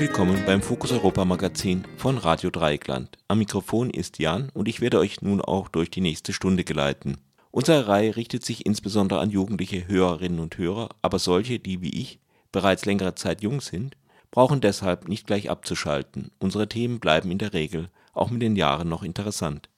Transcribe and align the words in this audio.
Willkommen 0.00 0.42
beim 0.46 0.62
Fokus 0.62 0.92
Europa 0.92 1.26
Magazin 1.26 1.84
von 1.98 2.16
Radio 2.16 2.48
Dreieckland. 2.48 3.18
Am 3.28 3.36
Mikrofon 3.36 3.90
ist 3.90 4.18
Jan 4.18 4.48
und 4.54 4.66
ich 4.66 4.80
werde 4.80 4.98
euch 4.98 5.20
nun 5.20 5.42
auch 5.42 5.68
durch 5.68 5.90
die 5.90 6.00
nächste 6.00 6.32
Stunde 6.32 6.64
geleiten. 6.64 7.18
Unsere 7.50 7.86
Reihe 7.86 8.16
richtet 8.16 8.42
sich 8.42 8.64
insbesondere 8.64 9.20
an 9.20 9.28
jugendliche 9.28 9.86
Hörerinnen 9.86 10.40
und 10.40 10.56
Hörer, 10.56 10.88
aber 11.02 11.18
solche, 11.18 11.58
die 11.58 11.82
wie 11.82 11.90
ich 11.90 12.18
bereits 12.50 12.86
längere 12.86 13.14
Zeit 13.14 13.42
jung 13.42 13.60
sind, 13.60 13.94
brauchen 14.30 14.62
deshalb 14.62 15.06
nicht 15.06 15.26
gleich 15.26 15.50
abzuschalten. 15.50 16.30
Unsere 16.38 16.66
Themen 16.66 16.98
bleiben 16.98 17.30
in 17.30 17.36
der 17.36 17.52
Regel 17.52 17.90
auch 18.14 18.30
mit 18.30 18.40
den 18.40 18.56
Jahren 18.56 18.88
noch 18.88 19.02
interessant. 19.02 19.68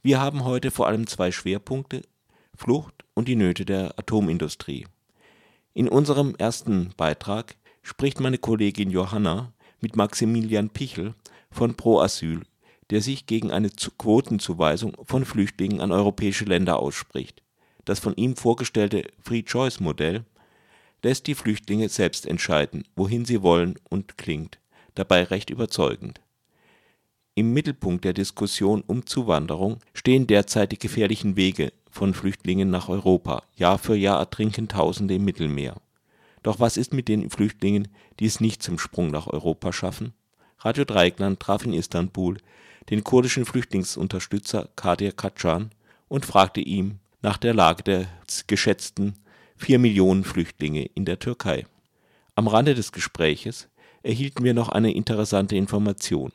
Wir 0.00 0.20
haben 0.20 0.44
heute 0.44 0.70
vor 0.70 0.86
allem 0.86 1.08
zwei 1.08 1.32
Schwerpunkte, 1.32 2.02
Flucht 2.54 2.94
und 3.14 3.26
die 3.26 3.36
Nöte 3.36 3.64
der 3.64 3.98
Atomindustrie. 3.98 4.86
In 5.74 5.88
unserem 5.88 6.36
ersten 6.36 6.90
Beitrag 6.96 7.56
spricht 7.82 8.20
meine 8.20 8.38
Kollegin 8.38 8.88
Johanna 8.88 9.52
mit 9.82 9.96
Maximilian 9.96 10.70
Pichel 10.70 11.14
von 11.50 11.74
Pro 11.74 12.00
Asyl, 12.00 12.40
der 12.88 13.02
sich 13.02 13.26
gegen 13.26 13.50
eine 13.50 13.68
Quotenzuweisung 13.68 14.96
von 15.04 15.26
Flüchtlingen 15.26 15.82
an 15.82 15.92
europäische 15.92 16.46
Länder 16.46 16.78
ausspricht. 16.78 17.42
Das 17.84 17.98
von 17.98 18.14
ihm 18.16 18.36
vorgestellte 18.36 19.04
Free-Choice-Modell 19.20 20.24
lässt 21.02 21.26
die 21.26 21.34
Flüchtlinge 21.34 21.88
selbst 21.88 22.26
entscheiden, 22.26 22.84
wohin 22.96 23.26
sie 23.26 23.42
wollen 23.42 23.74
und 23.90 24.16
klingt 24.16 24.58
dabei 24.94 25.24
recht 25.24 25.50
überzeugend. 25.50 26.20
Im 27.34 27.54
Mittelpunkt 27.54 28.04
der 28.04 28.12
Diskussion 28.12 28.84
um 28.86 29.06
Zuwanderung 29.06 29.78
stehen 29.94 30.26
derzeit 30.26 30.72
die 30.72 30.78
gefährlichen 30.78 31.36
Wege 31.36 31.72
von 31.90 32.12
Flüchtlingen 32.12 32.70
nach 32.70 32.88
Europa. 32.88 33.42
Jahr 33.56 33.78
für 33.78 33.96
Jahr 33.96 34.18
ertrinken 34.18 34.68
Tausende 34.68 35.14
im 35.14 35.24
Mittelmeer. 35.24 35.76
Doch 36.42 36.60
was 36.60 36.76
ist 36.76 36.92
mit 36.92 37.08
den 37.08 37.30
Flüchtlingen, 37.30 37.88
die 38.18 38.26
es 38.26 38.40
nicht 38.40 38.62
zum 38.62 38.78
Sprung 38.78 39.10
nach 39.10 39.26
Europa 39.26 39.72
schaffen? 39.72 40.12
Radio 40.58 40.84
Dreieckland 40.84 41.40
traf 41.40 41.64
in 41.64 41.72
Istanbul 41.72 42.38
den 42.90 43.04
kurdischen 43.04 43.44
Flüchtlingsunterstützer 43.44 44.68
Kadir 44.76 45.12
Kacan 45.12 45.70
und 46.08 46.26
fragte 46.26 46.60
ihn 46.60 46.98
nach 47.20 47.36
der 47.36 47.54
Lage 47.54 47.82
der 47.84 48.06
geschätzten 48.46 49.14
vier 49.56 49.78
Millionen 49.78 50.24
Flüchtlinge 50.24 50.84
in 50.94 51.04
der 51.04 51.18
Türkei. 51.18 51.66
Am 52.34 52.48
Rande 52.48 52.74
des 52.74 52.90
Gespräches 52.90 53.68
erhielten 54.02 54.42
wir 54.42 54.54
noch 54.54 54.68
eine 54.68 54.92
interessante 54.92 55.54
Information. 55.54 56.32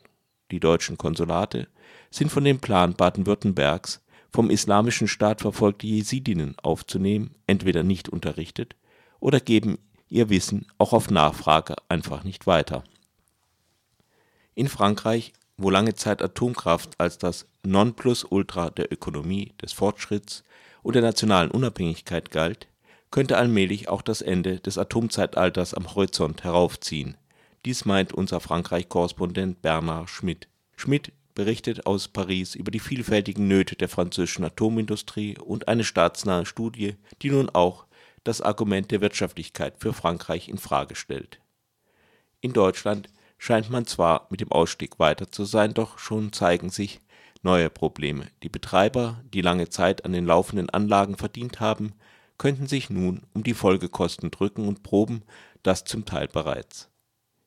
Die 0.51 0.61
deutschen 0.61 0.97
Konsulate 0.97 1.67
sind 2.09 2.31
von 2.31 2.45
dem 2.45 2.59
Plan 2.59 2.93
Baden-Württembergs, 2.93 4.01
vom 4.31 4.49
Islamischen 4.49 5.07
Staat 5.07 5.41
verfolgte 5.41 5.87
Jesidinnen 5.87 6.55
aufzunehmen, 6.61 7.35
entweder 7.47 7.83
nicht 7.83 8.07
unterrichtet 8.07 8.75
oder 9.19 9.39
geben 9.39 9.77
ihr 10.09 10.29
Wissen 10.29 10.65
auch 10.77 10.93
auf 10.93 11.09
Nachfrage 11.09 11.75
einfach 11.89 12.23
nicht 12.23 12.47
weiter. 12.47 12.83
In 14.55 14.67
Frankreich, 14.67 15.33
wo 15.57 15.69
lange 15.69 15.95
Zeit 15.95 16.21
Atomkraft 16.21 16.99
als 16.99 17.17
das 17.17 17.47
Nonplusultra 17.63 18.69
der 18.69 18.91
Ökonomie, 18.91 19.53
des 19.61 19.73
Fortschritts 19.73 20.43
und 20.83 20.93
der 20.93 21.01
nationalen 21.01 21.51
Unabhängigkeit 21.51 22.31
galt, 22.31 22.67
könnte 23.11 23.37
allmählich 23.37 23.89
auch 23.89 24.01
das 24.01 24.21
Ende 24.21 24.59
des 24.59 24.77
Atomzeitalters 24.77 25.73
am 25.73 25.93
Horizont 25.93 26.43
heraufziehen. 26.43 27.17
Dies 27.65 27.85
meint 27.85 28.13
unser 28.13 28.39
Frankreich-Korrespondent 28.39 29.61
Bernard 29.61 30.09
Schmidt. 30.09 30.47
Schmidt 30.75 31.11
berichtet 31.33 31.85
aus 31.85 32.07
Paris 32.07 32.55
über 32.55 32.71
die 32.71 32.79
vielfältigen 32.79 33.47
Nöte 33.47 33.75
der 33.75 33.89
französischen 33.89 34.45
Atomindustrie 34.45 35.37
und 35.37 35.67
eine 35.67 35.83
staatsnahe 35.83 36.45
Studie, 36.45 36.95
die 37.21 37.29
nun 37.29 37.49
auch 37.49 37.86
das 38.27 38.41
Argument 38.41 38.91
der 38.91 38.99
Wirtschaftlichkeit 38.99 39.75
für 39.77 39.93
Frankreich 39.93 40.49
in 40.49 40.57
Frage 40.57 40.95
stellt. 40.95 41.39
In 42.41 42.51
Deutschland 42.51 43.09
scheint 43.37 43.69
man 43.69 43.85
zwar 43.85 44.27
mit 44.29 44.41
dem 44.41 44.51
Ausstieg 44.51 44.99
weiter 44.99 45.31
zu 45.31 45.45
sein, 45.45 45.73
doch 45.73 45.97
schon 45.97 46.33
zeigen 46.33 46.69
sich 46.69 46.99
neue 47.41 47.69
Probleme. 47.69 48.27
Die 48.43 48.49
Betreiber, 48.49 49.23
die 49.33 49.41
lange 49.41 49.69
Zeit 49.69 50.03
an 50.03 50.11
den 50.11 50.25
laufenden 50.25 50.69
Anlagen 50.69 51.15
verdient 51.15 51.61
haben, 51.61 51.93
könnten 52.37 52.67
sich 52.67 52.89
nun 52.89 53.25
um 53.33 53.43
die 53.43 53.53
Folgekosten 53.53 54.29
drücken 54.29 54.67
und 54.67 54.83
proben 54.83 55.23
das 55.63 55.85
zum 55.85 56.03
Teil 56.03 56.27
bereits. 56.27 56.89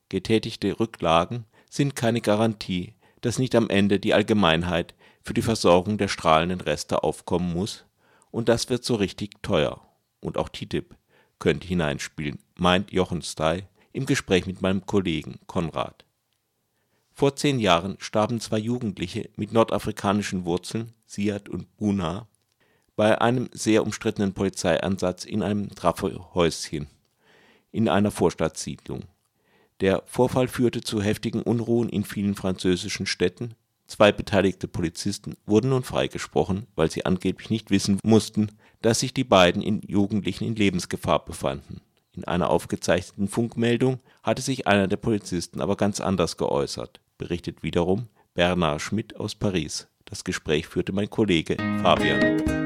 Getätigte 0.09 0.79
Rücklagen 0.79 1.45
sind 1.69 1.95
keine 1.95 2.21
Garantie, 2.21 2.95
dass 3.21 3.37
nicht 3.37 3.53
am 3.53 3.69
Ende 3.69 3.99
die 3.99 4.15
Allgemeinheit 4.15 4.95
für 5.21 5.35
die 5.35 5.43
Versorgung 5.43 5.99
der 5.99 6.07
strahlenden 6.07 6.59
Reste 6.59 7.03
aufkommen 7.03 7.53
muss, 7.53 7.85
und 8.31 8.49
das 8.49 8.69
wird 8.69 8.83
so 8.83 8.95
richtig 8.95 9.43
teuer 9.43 9.81
und 10.21 10.37
auch 10.37 10.49
TTIP 10.49 10.95
könnte 11.39 11.67
hineinspielen, 11.67 12.39
meint 12.57 12.91
Jochen 12.91 13.21
Stey 13.21 13.63
im 13.91 14.05
Gespräch 14.05 14.45
mit 14.45 14.61
meinem 14.61 14.85
Kollegen 14.85 15.39
Konrad. 15.47 16.05
Vor 17.13 17.35
zehn 17.35 17.59
Jahren 17.59 17.97
starben 17.99 18.39
zwei 18.39 18.57
Jugendliche 18.57 19.29
mit 19.35 19.51
nordafrikanischen 19.51 20.45
Wurzeln, 20.45 20.93
Siad 21.05 21.49
und 21.49 21.75
Buna, 21.77 22.27
bei 22.95 23.19
einem 23.19 23.49
sehr 23.51 23.83
umstrittenen 23.83 24.33
Polizeieinsatz 24.33 25.25
in 25.25 25.43
einem 25.43 25.69
Trafo-Häuschen 25.75 26.87
in 27.71 27.89
einer 27.89 28.11
Vorstadtsiedlung. 28.11 29.03
Der 29.79 30.03
Vorfall 30.05 30.47
führte 30.47 30.81
zu 30.81 31.01
heftigen 31.01 31.41
Unruhen 31.41 31.89
in 31.89 32.03
vielen 32.03 32.35
französischen 32.35 33.05
Städten. 33.05 33.55
Zwei 33.87 34.11
beteiligte 34.11 34.67
Polizisten 34.67 35.35
wurden 35.45 35.69
nun 35.69 35.83
freigesprochen, 35.83 36.67
weil 36.75 36.91
sie 36.91 37.05
angeblich 37.05 37.49
nicht 37.49 37.71
wissen 37.71 37.99
mussten, 38.03 38.49
dass 38.81 38.99
sich 38.99 39.13
die 39.13 39.23
beiden 39.23 39.81
Jugendlichen 39.87 40.45
in 40.45 40.55
Lebensgefahr 40.55 41.23
befanden. 41.23 41.81
In 42.13 42.25
einer 42.25 42.49
aufgezeichneten 42.49 43.27
Funkmeldung 43.27 43.99
hatte 44.23 44.41
sich 44.41 44.67
einer 44.67 44.87
der 44.87 44.97
Polizisten 44.97 45.61
aber 45.61 45.77
ganz 45.77 46.01
anders 46.01 46.37
geäußert, 46.37 46.99
berichtet 47.17 47.63
wiederum 47.63 48.07
Bernard 48.33 48.81
Schmidt 48.81 49.15
aus 49.15 49.35
Paris. 49.35 49.87
Das 50.05 50.23
Gespräch 50.23 50.67
führte 50.67 50.91
mein 50.91 51.09
Kollege 51.09 51.55
Fabian. 51.81 52.60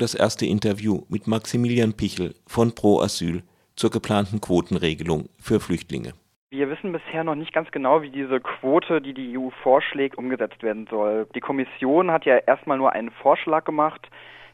Das 0.00 0.14
erste 0.14 0.46
Interview 0.46 1.02
mit 1.08 1.26
Maximilian 1.26 1.92
Pichel 1.92 2.34
von 2.46 2.74
Pro 2.74 3.00
Asyl 3.00 3.42
zur 3.76 3.90
geplanten 3.90 4.40
Quotenregelung 4.40 5.28
für 5.38 5.60
Flüchtlinge. 5.60 6.12
Wir 6.50 6.68
wissen 6.68 6.90
bisher 6.90 7.22
noch 7.22 7.36
nicht 7.36 7.52
ganz 7.52 7.70
genau, 7.70 8.02
wie 8.02 8.10
diese 8.10 8.40
Quote, 8.40 9.00
die 9.00 9.14
die 9.14 9.38
EU 9.38 9.50
vorschlägt, 9.62 10.18
umgesetzt 10.18 10.62
werden 10.62 10.88
soll. 10.90 11.28
Die 11.34 11.40
Kommission 11.40 12.10
hat 12.10 12.24
ja 12.24 12.38
erstmal 12.38 12.76
nur 12.76 12.92
einen 12.92 13.10
Vorschlag 13.10 13.64
gemacht. 13.64 14.08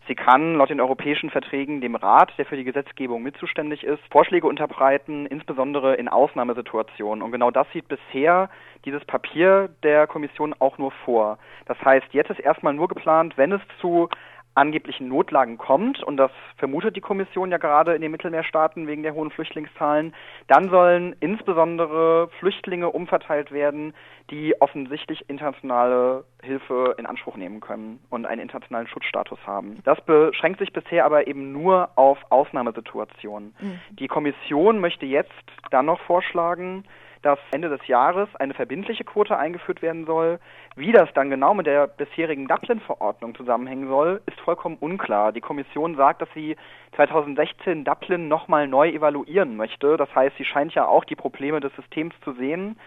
Sie 0.07 0.15
kann 0.15 0.55
laut 0.55 0.71
den 0.71 0.81
europäischen 0.81 1.31
Verträgen 1.31 1.81
dem 1.81 1.97
Rat, 1.97 2.33
der 2.39 2.47
für 2.47 2.57
die 2.57 2.65
Gesetzgebung 2.65 3.23
mitzuständig 3.23 3.83
ist, 3.83 4.03
Vorschläge 4.11 4.47
unterbreiten, 4.47 5.27
insbesondere 5.27 5.95
in 5.95 6.09
Ausnahmesituationen. 6.09 7.23
Und 7.23 7.33
genau 7.33 7.51
das 7.51 7.67
sieht 7.73 7.89
bisher 7.89 8.51
dieses 8.85 9.05
Papier 9.05 9.71
der 9.83 10.07
Kommission 10.07 10.55
auch 10.59 10.79
nur 10.79 10.93
vor. 11.05 11.39
Das 11.65 11.81
heißt, 11.85 12.07
jetzt 12.13 12.31
ist 12.31 12.41
erstmal 12.41 12.75
nur 12.75 12.89
geplant, 12.89 13.37
wenn 13.37 13.53
es 13.53 13.63
zu 13.81 14.09
angeblichen 14.57 15.09
Notlagen 15.09 15.59
kommt, 15.59 16.03
und 16.03 16.17
das 16.17 16.31
vermutet 16.57 16.97
die 16.97 17.01
Kommission 17.01 17.51
ja 17.51 17.59
gerade 17.59 17.95
in 17.95 18.01
den 18.01 18.11
Mittelmeerstaaten 18.11 18.87
wegen 18.87 19.03
der 19.03 19.15
hohen 19.15 19.31
Flüchtlingszahlen, 19.31 20.15
dann 20.49 20.71
sollen 20.71 21.15
insbesondere 21.21 22.29
Flüchtlinge 22.39 22.91
umverteilt 22.91 23.53
werden, 23.53 23.95
die 24.31 24.61
offensichtlich 24.61 25.29
internationale 25.29 26.25
Hilfe 26.43 26.95
in 26.99 27.07
Anspruch 27.07 27.37
nehmen 27.37 27.61
können 27.61 28.01
und 28.11 28.27
einen 28.27 28.41
internationalen 28.41 28.89
Schutzstatus 28.89 29.39
haben. 29.47 29.81
Das 29.85 30.01
beschränkt 30.01 30.59
sich 30.59 30.73
bisher 30.73 31.05
aber 31.05 31.27
eben 31.27 31.53
nur 31.53 31.91
auf 31.95 32.19
Ausnahmesituationen. 32.31 33.55
Mhm. 33.61 33.81
Die 33.91 34.09
Kommission 34.09 34.81
möchte 34.81 35.07
jetzt 35.07 35.33
dann 35.71 35.87
noch 35.87 36.01
vorschlagen, 36.01 36.85
dass 37.27 37.41
Ende 37.51 37.69
des 37.69 37.85
Jahres 37.89 38.29
eine 38.37 38.55
verbindliche 38.55 39.03
Quote 39.03 39.37
eingeführt 39.37 39.83
werden 39.83 40.07
soll. 40.07 40.39
Wie 40.77 40.93
das 40.93 41.13
dann 41.13 41.29
genau 41.29 41.55
mit 41.55 41.67
der 41.67 41.89
bisherigen 41.89 42.47
Dublin-Verordnung 42.47 43.35
zusammenhängen 43.35 43.89
soll, 43.89 44.23
ist 44.27 44.39
vollkommen 44.39 44.77
unklar. 44.79 45.33
Die 45.33 45.41
Kommission 45.41 45.97
sagt, 45.97 46.23
dass 46.23 46.29
sie 46.35 46.55
2016 46.95 47.85
Dublin 47.85 48.29
nochmal 48.29 48.69
neu 48.69 48.91
evaluieren 48.91 49.57
möchte. 49.57 49.97
Das 49.97 50.15
heißt, 50.15 50.37
sie 50.37 50.45
scheint 50.45 50.73
ja 50.75 50.87
auch 50.87 51.05
die 51.05 51.17
Probleme 51.17 51.59
des 51.59 51.75
Systems 51.75 52.15
zu 52.23 52.33
sehen. 52.35 52.79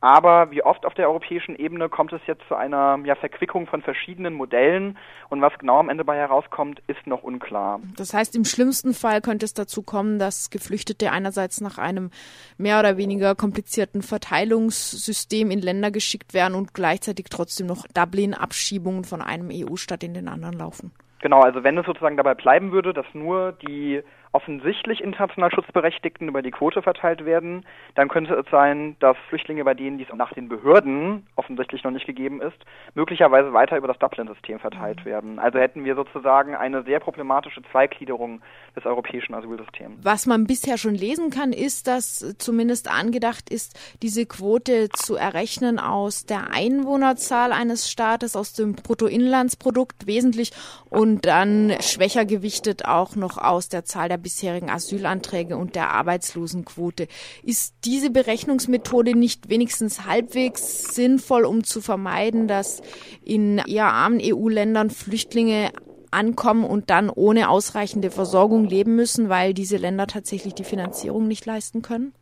Aber 0.00 0.50
wie 0.50 0.62
oft 0.62 0.84
auf 0.84 0.94
der 0.94 1.08
europäischen 1.08 1.56
Ebene 1.56 1.88
kommt 1.88 2.12
es 2.12 2.20
jetzt 2.26 2.42
zu 2.48 2.54
einer 2.54 2.98
ja, 3.04 3.14
Verquickung 3.14 3.66
von 3.66 3.82
verschiedenen 3.82 4.34
Modellen 4.34 4.98
und 5.28 5.40
was 5.40 5.56
genau 5.58 5.78
am 5.78 5.88
Ende 5.88 6.04
bei 6.04 6.16
herauskommt, 6.16 6.82
ist 6.86 7.06
noch 7.06 7.22
unklar. 7.22 7.80
Das 7.96 8.12
heißt, 8.14 8.36
im 8.36 8.44
schlimmsten 8.44 8.94
Fall 8.94 9.20
könnte 9.20 9.46
es 9.46 9.54
dazu 9.54 9.82
kommen, 9.82 10.18
dass 10.18 10.50
Geflüchtete 10.50 11.10
einerseits 11.10 11.60
nach 11.60 11.78
einem 11.78 12.10
mehr 12.58 12.78
oder 12.78 12.96
weniger 12.96 13.34
komplizierten 13.34 14.02
Verteilungssystem 14.02 15.50
in 15.50 15.60
Länder 15.60 15.90
geschickt 15.90 16.34
werden 16.34 16.54
und 16.54 16.74
gleichzeitig 16.74 17.26
trotzdem 17.30 17.66
noch 17.66 17.86
Dublin-Abschiebungen 17.94 19.04
von 19.04 19.22
einem 19.22 19.50
EU-Staat 19.52 20.04
in 20.04 20.14
den 20.14 20.28
anderen 20.28 20.58
laufen. 20.58 20.92
Genau, 21.20 21.40
also 21.40 21.64
wenn 21.64 21.78
es 21.78 21.86
sozusagen 21.86 22.16
dabei 22.16 22.34
bleiben 22.34 22.72
würde, 22.72 22.92
dass 22.92 23.06
nur 23.14 23.52
die 23.52 24.02
offensichtlich 24.36 25.02
international 25.02 25.50
Schutzberechtigten 25.50 26.28
über 26.28 26.42
die 26.42 26.50
Quote 26.50 26.82
verteilt 26.82 27.24
werden, 27.24 27.64
dann 27.94 28.08
könnte 28.08 28.34
es 28.34 28.44
sein, 28.50 28.94
dass 29.00 29.16
Flüchtlinge, 29.30 29.64
bei 29.64 29.72
denen 29.72 29.96
dies 29.96 30.08
nach 30.14 30.34
den 30.34 30.50
Behörden 30.50 31.26
offensichtlich 31.36 31.82
noch 31.84 31.90
nicht 31.90 32.04
gegeben 32.04 32.42
ist, 32.42 32.58
möglicherweise 32.94 33.54
weiter 33.54 33.78
über 33.78 33.88
das 33.88 33.98
Dublin-System 33.98 34.58
verteilt 34.58 35.00
mhm. 35.00 35.04
werden. 35.06 35.38
Also 35.38 35.58
hätten 35.58 35.86
wir 35.86 35.94
sozusagen 35.94 36.54
eine 36.54 36.82
sehr 36.82 37.00
problematische 37.00 37.62
Zweigliederung 37.72 38.42
des 38.76 38.84
europäischen 38.84 39.32
Asylsystems. 39.32 40.04
Was 40.04 40.26
man 40.26 40.46
bisher 40.46 40.76
schon 40.76 40.94
lesen 40.94 41.30
kann, 41.30 41.54
ist, 41.54 41.88
dass 41.88 42.36
zumindest 42.36 42.92
angedacht 42.92 43.48
ist, 43.48 43.80
diese 44.02 44.26
Quote 44.26 44.90
zu 44.90 45.16
errechnen 45.16 45.78
aus 45.78 46.26
der 46.26 46.50
Einwohnerzahl 46.52 47.52
eines 47.52 47.90
Staates, 47.90 48.36
aus 48.36 48.52
dem 48.52 48.74
Bruttoinlandsprodukt 48.74 50.06
wesentlich 50.06 50.52
und 50.90 51.24
dann 51.24 51.72
schwächer 51.80 52.26
gewichtet 52.26 52.84
auch 52.84 53.16
noch 53.16 53.38
aus 53.38 53.70
der 53.70 53.86
Zahl 53.86 54.10
der 54.10 54.25
bisherigen 54.26 54.70
Asylanträge 54.70 55.56
und 55.56 55.76
der 55.76 55.90
Arbeitslosenquote. 55.90 57.06
Ist 57.44 57.76
diese 57.84 58.10
Berechnungsmethode 58.10 59.16
nicht 59.16 59.48
wenigstens 59.48 60.04
halbwegs 60.04 60.96
sinnvoll, 60.96 61.44
um 61.44 61.62
zu 61.62 61.80
vermeiden, 61.80 62.48
dass 62.48 62.82
in 63.24 63.58
eher 63.58 63.86
armen 63.86 64.18
EU-Ländern 64.20 64.90
Flüchtlinge 64.90 65.70
ankommen 66.10 66.64
und 66.64 66.90
dann 66.90 67.08
ohne 67.08 67.48
ausreichende 67.48 68.10
Versorgung 68.10 68.64
leben 68.64 68.96
müssen, 68.96 69.28
weil 69.28 69.54
diese 69.54 69.76
Länder 69.76 70.08
tatsächlich 70.08 70.54
die 70.54 70.64
Finanzierung 70.64 71.28
nicht 71.28 71.46
leisten 71.46 71.82
können? 71.82 72.12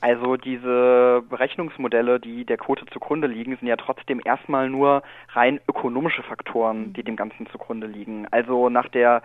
Also 0.00 0.36
diese 0.36 1.22
Berechnungsmodelle, 1.30 2.18
die 2.18 2.44
der 2.44 2.58
Quote 2.58 2.84
zugrunde 2.92 3.28
liegen, 3.28 3.56
sind 3.56 3.68
ja 3.68 3.76
trotzdem 3.76 4.20
erstmal 4.24 4.68
nur 4.68 5.04
rein 5.30 5.60
ökonomische 5.68 6.24
Faktoren, 6.24 6.92
die 6.92 7.04
dem 7.04 7.14
Ganzen 7.14 7.46
zugrunde 7.46 7.86
liegen. 7.86 8.26
Also 8.32 8.68
nach 8.68 8.88
der 8.88 9.22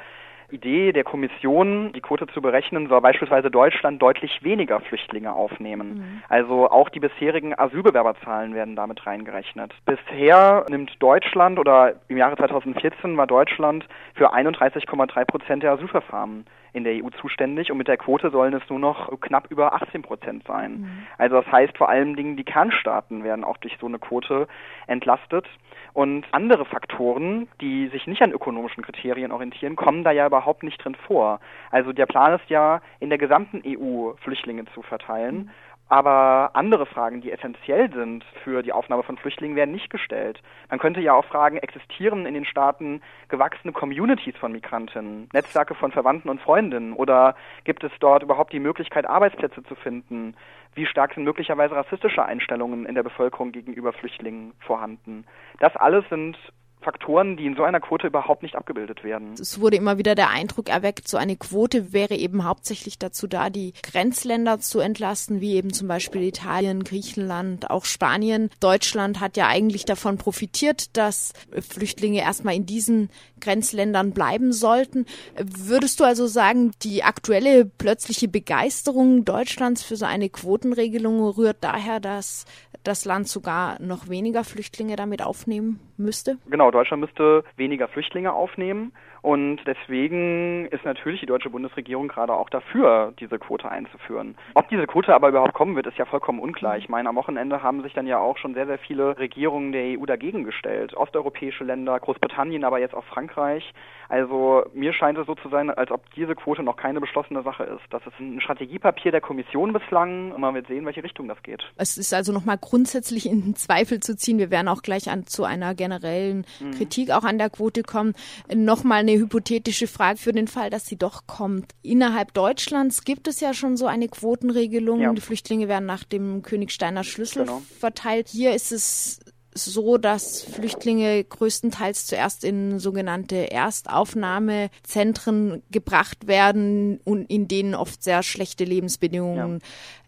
Idee 0.51 0.92
der 0.92 1.03
Kommission, 1.03 1.92
die 1.94 2.01
Quote 2.01 2.27
zu 2.27 2.42
berechnen, 2.42 2.88
soll 2.88 3.01
beispielsweise 3.01 3.50
Deutschland 3.50 4.01
deutlich 4.01 4.44
weniger 4.44 4.80
Flüchtlinge 4.81 5.33
aufnehmen. 5.33 5.94
Mhm. 5.94 6.24
Also 6.30 6.69
auch 6.69 6.89
die 6.89 7.00
bisherigen 7.00 7.57
Asylbewerberzahlen 7.57 8.53
werden 8.53 8.75
damit 8.75 9.06
reingerechnet. 9.06 9.74
Bisher 9.86 10.65
nimmt 10.69 10.92
Deutschland 11.00 11.59
oder 11.59 11.95
im 12.07 12.18
Jahre 12.18 12.38
2014 12.38 13.18
war 13.18 13.27
Deutschland 13.27 13.86
für 14.15 14.33
31,3 14.33 15.25
Prozent 15.25 15.63
der 15.63 15.74
Asylverfahren 15.74 16.45
in 16.73 16.83
der 16.83 17.03
EU 17.03 17.09
zuständig 17.19 17.71
und 17.71 17.77
mit 17.77 17.88
der 17.88 17.97
Quote 17.97 18.29
sollen 18.29 18.53
es 18.53 18.68
nur 18.69 18.79
noch 18.79 19.19
knapp 19.21 19.50
über 19.50 19.73
18 19.73 20.01
Prozent 20.01 20.44
sein. 20.47 20.81
Mhm. 20.81 21.07
Also 21.18 21.41
das 21.41 21.51
heißt 21.51 21.77
vor 21.77 21.89
allen 21.89 22.15
Dingen 22.15 22.38
die 22.38 22.44
Kernstaaten 22.44 23.23
werden 23.23 23.44
auch 23.44 23.57
durch 23.57 23.77
so 23.79 23.88
eine 23.88 24.00
Quote 24.00 24.47
entlastet. 24.88 25.47
Und 25.94 26.25
andere 26.31 26.63
Faktoren, 26.63 27.50
die 27.59 27.89
sich 27.89 28.07
nicht 28.07 28.21
an 28.21 28.31
ökonomischen 28.31 28.83
Kriterien 28.83 29.33
orientieren, 29.33 29.75
kommen 29.75 30.06
da 30.06 30.12
ja 30.12 30.25
überhaupt 30.25 30.63
nicht 30.63 30.83
drin 30.83 30.95
vor. 30.95 31.41
Also 31.69 31.91
der 31.91 32.06
Plan 32.06 32.33
ist 32.33 32.50
ja, 32.50 32.81
in 33.00 33.09
der 33.09 33.18
gesamten 33.18 33.62
EU 33.65 34.13
Flüchtlinge 34.23 34.63
zu 34.73 34.81
verteilen. 34.83 35.35
Mhm. 35.35 35.50
Aber 35.91 36.51
andere 36.53 36.85
Fragen, 36.85 37.19
die 37.19 37.33
essentiell 37.33 37.91
sind 37.91 38.23
für 38.45 38.63
die 38.63 38.71
Aufnahme 38.71 39.03
von 39.03 39.17
Flüchtlingen, 39.17 39.57
werden 39.57 39.73
nicht 39.73 39.89
gestellt. 39.89 40.41
Man 40.69 40.79
könnte 40.79 41.01
ja 41.01 41.13
auch 41.13 41.25
fragen, 41.25 41.57
existieren 41.57 42.25
in 42.25 42.33
den 42.33 42.45
Staaten 42.45 43.01
gewachsene 43.27 43.73
Communities 43.73 44.38
von 44.38 44.53
Migranten, 44.53 45.27
Netzwerke 45.33 45.75
von 45.75 45.91
Verwandten 45.91 46.29
und 46.29 46.39
Freundinnen? 46.39 46.93
Oder 46.93 47.35
gibt 47.65 47.83
es 47.83 47.91
dort 47.99 48.23
überhaupt 48.23 48.53
die 48.53 48.61
Möglichkeit, 48.61 49.05
Arbeitsplätze 49.05 49.63
zu 49.63 49.75
finden? 49.75 50.33
Wie 50.75 50.85
stark 50.85 51.13
sind 51.13 51.25
möglicherweise 51.25 51.75
rassistische 51.75 52.23
Einstellungen 52.23 52.85
in 52.85 52.95
der 52.95 53.03
Bevölkerung 53.03 53.51
gegenüber 53.51 53.91
Flüchtlingen 53.91 54.53
vorhanden? 54.61 55.25
Das 55.59 55.75
alles 55.75 56.07
sind 56.07 56.37
Faktoren, 56.81 57.38
die 57.38 57.45
in 57.45 57.56
so 57.56 57.63
einer 57.63 57.80
Quote 57.80 58.07
überhaupt 58.07 58.44
nicht 58.44 58.56
abgebildet 58.56 59.04
werden. 59.04 59.33
Es 59.39 59.60
wurde 59.60 59.78
immer 59.78 59.98
wieder 59.98 60.16
der 60.16 60.30
Eindruck 60.30 60.69
erweckt, 60.69 61.07
so 61.07 61.18
eine 61.18 61.36
Quote 61.36 61.94
wäre 61.94 62.16
eben 62.16 62.44
hauptsächlich 62.44 62.98
dazu 62.98 63.28
da, 63.28 63.50
die 63.50 63.74
Grenzländer 63.83 64.60
zu 64.60 64.80
entlasten, 64.80 65.42
wie 65.42 65.56
eben 65.56 65.74
zum 65.74 65.88
Beispiel 65.88 66.24
Italien, 66.24 66.83
Griechenland, 66.83 67.69
auch 67.69 67.86
Spanien. 67.86 68.50
Deutschland 68.60 69.19
hat 69.19 69.38
ja 69.38 69.48
eigentlich 69.48 69.86
davon 69.86 70.18
profitiert, 70.18 70.98
dass 70.98 71.33
Flüchtlinge 71.60 72.22
erstmal 72.22 72.56
in 72.56 72.66
diesen 72.66 73.10
Grenzländern 73.39 74.12
bleiben 74.12 74.54
sollten. 74.54 75.06
Würdest 75.38 76.00
du 76.00 76.04
also 76.04 76.28
sagen, 76.28 76.72
die 76.83 77.04
aktuelle 77.04 77.66
plötzliche 77.66 78.28
Begeisterung 78.28 79.25
Deutschlands 79.25 79.83
für 79.83 79.95
so 79.95 80.06
eine 80.06 80.30
Quotenregelung 80.30 81.22
rührt 81.22 81.57
daher, 81.62 82.00
dass 82.00 82.45
das 82.83 83.06
Land 83.06 83.28
sogar 83.28 83.81
noch 83.81 84.10
weniger 84.10 84.44
Flüchtlinge 84.44 84.95
damit 84.95 85.24
aufnehmen 85.24 85.80
müsste? 85.98 86.38
Genau, 86.50 86.72
Deutschland 86.72 87.01
müsste 87.01 87.44
weniger 87.56 87.88
Flüchtlinge 87.88 88.33
aufnehmen. 88.33 88.92
Und 89.22 89.60
deswegen 89.68 90.66
ist 90.68 90.83
natürlich 90.83 91.19
die 91.19 91.28
deutsche 91.28 91.51
Bundesregierung 91.51 92.07
gerade 92.07 92.33
auch 92.33 92.50
dafür, 92.50 93.13
diese 93.19 93.38
Quote 93.38 93.69
einzuführen. 93.69 94.36
Ob 94.56 94.68
diese 94.69 94.88
Quote 94.88 95.13
aber 95.13 95.30
überhaupt 95.30 95.54
kommen 95.54 95.75
wird, 95.75 95.86
ist 95.86 95.98
ja 95.98 96.06
vollkommen 96.06 96.39
unklar. 96.39 96.78
Ich 96.78 96.89
meine, 96.89 97.07
am 97.07 97.16
Wochenende 97.16 97.62
haben 97.62 97.83
sich 97.83 97.94
dann 97.94 98.07
ja 98.07 98.18
auch 98.18 98.38
schon 98.38 98.56
sehr, 98.56 98.66
sehr 98.66 98.80
viele 98.80 99.19
Regierungen 99.19 99.72
der 99.72 100.00
EU 100.00 100.06
dagegen 100.07 100.44
gestellt. 100.44 100.95
Osteuropäische 100.95 101.63
Länder, 101.63 102.00
Großbritannien, 102.00 102.63
aber 102.63 102.80
jetzt 102.80 102.95
auch 102.95 103.04
Frankreich. 103.06 103.74
Also 104.11 104.63
mir 104.73 104.93
scheint 104.93 105.17
es 105.17 105.27
so 105.27 105.35
zu 105.35 105.49
sein, 105.49 105.69
als 105.69 105.91
ob 105.91 106.11
diese 106.15 106.35
Quote 106.35 106.63
noch 106.63 106.75
keine 106.75 106.99
beschlossene 106.99 107.43
Sache 107.43 107.63
ist. 107.63 107.83
Das 107.91 108.01
ist 108.05 108.19
ein 108.19 108.41
Strategiepapier 108.41 109.11
der 109.11 109.21
Kommission 109.21 109.73
bislang 109.73 110.39
man 110.39 110.55
wird 110.55 110.67
sehen, 110.67 110.85
welche 110.85 111.03
Richtung 111.03 111.27
das 111.27 111.41
geht. 111.43 111.61
Es 111.77 111.97
ist 111.97 112.13
also 112.13 112.33
nochmal 112.33 112.57
grundsätzlich 112.59 113.27
in 113.27 113.55
Zweifel 113.55 113.99
zu 113.99 114.15
ziehen. 114.15 114.39
Wir 114.39 114.49
werden 114.49 114.67
auch 114.67 114.81
gleich 114.81 115.09
an, 115.09 115.27
zu 115.27 115.43
einer 115.43 115.75
generellen 115.75 116.45
mhm. 116.59 116.71
Kritik 116.71 117.11
auch 117.11 117.23
an 117.23 117.37
der 117.37 117.49
Quote 117.49 117.83
kommen. 117.83 118.13
Nochmal 118.53 118.99
eine 118.99 119.11
eine 119.11 119.21
hypothetische 119.21 119.87
Frage 119.87 120.18
für 120.18 120.31
den 120.31 120.47
Fall, 120.47 120.69
dass 120.69 120.85
sie 120.85 120.97
doch 120.97 121.27
kommt. 121.27 121.73
Innerhalb 121.81 122.33
Deutschlands 122.33 123.03
gibt 123.03 123.27
es 123.27 123.39
ja 123.39 123.53
schon 123.53 123.77
so 123.77 123.85
eine 123.85 124.07
Quotenregelung. 124.07 125.01
Ja. 125.01 125.13
Die 125.13 125.21
Flüchtlinge 125.21 125.68
werden 125.68 125.85
nach 125.85 126.03
dem 126.03 126.41
Königsteiner 126.41 127.03
Schlüssel 127.03 127.45
genau. 127.45 127.61
verteilt. 127.80 128.30
Hier 128.30 128.53
ist 128.53 128.71
es 128.71 129.19
so, 129.53 129.97
dass 129.97 130.43
Flüchtlinge 130.43 131.23
größtenteils 131.23 132.07
zuerst 132.07 132.43
in 132.43 132.79
sogenannte 132.79 133.51
Erstaufnahmezentren 133.51 135.61
gebracht 135.71 136.27
werden 136.27 136.99
und 137.03 137.29
in 137.29 137.47
denen 137.47 137.75
oft 137.75 138.03
sehr 138.03 138.23
schlechte 138.23 138.63
Lebensbedingungen 138.63 139.59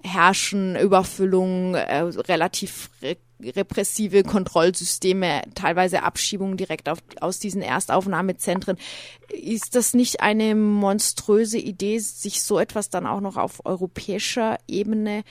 ja. 0.03 0.11
herrschen, 0.11 0.75
Überfüllung, 0.75 1.75
äh, 1.75 1.99
relativ 1.99 2.89
repressive 3.41 4.23
Kontrollsysteme, 4.23 5.41
teilweise 5.55 6.03
Abschiebungen 6.03 6.57
direkt 6.57 6.87
auf, 6.87 6.99
aus 7.19 7.39
diesen 7.39 7.61
Erstaufnahmezentren. 7.61 8.77
Ist 9.29 9.75
das 9.75 9.93
nicht 9.93 10.21
eine 10.21 10.55
monströse 10.55 11.57
Idee, 11.57 11.99
sich 11.99 12.43
so 12.43 12.59
etwas 12.59 12.89
dann 12.89 13.05
auch 13.05 13.19
noch 13.19 13.37
auf 13.37 13.65
europäischer 13.65 14.57
Ebene 14.67 15.23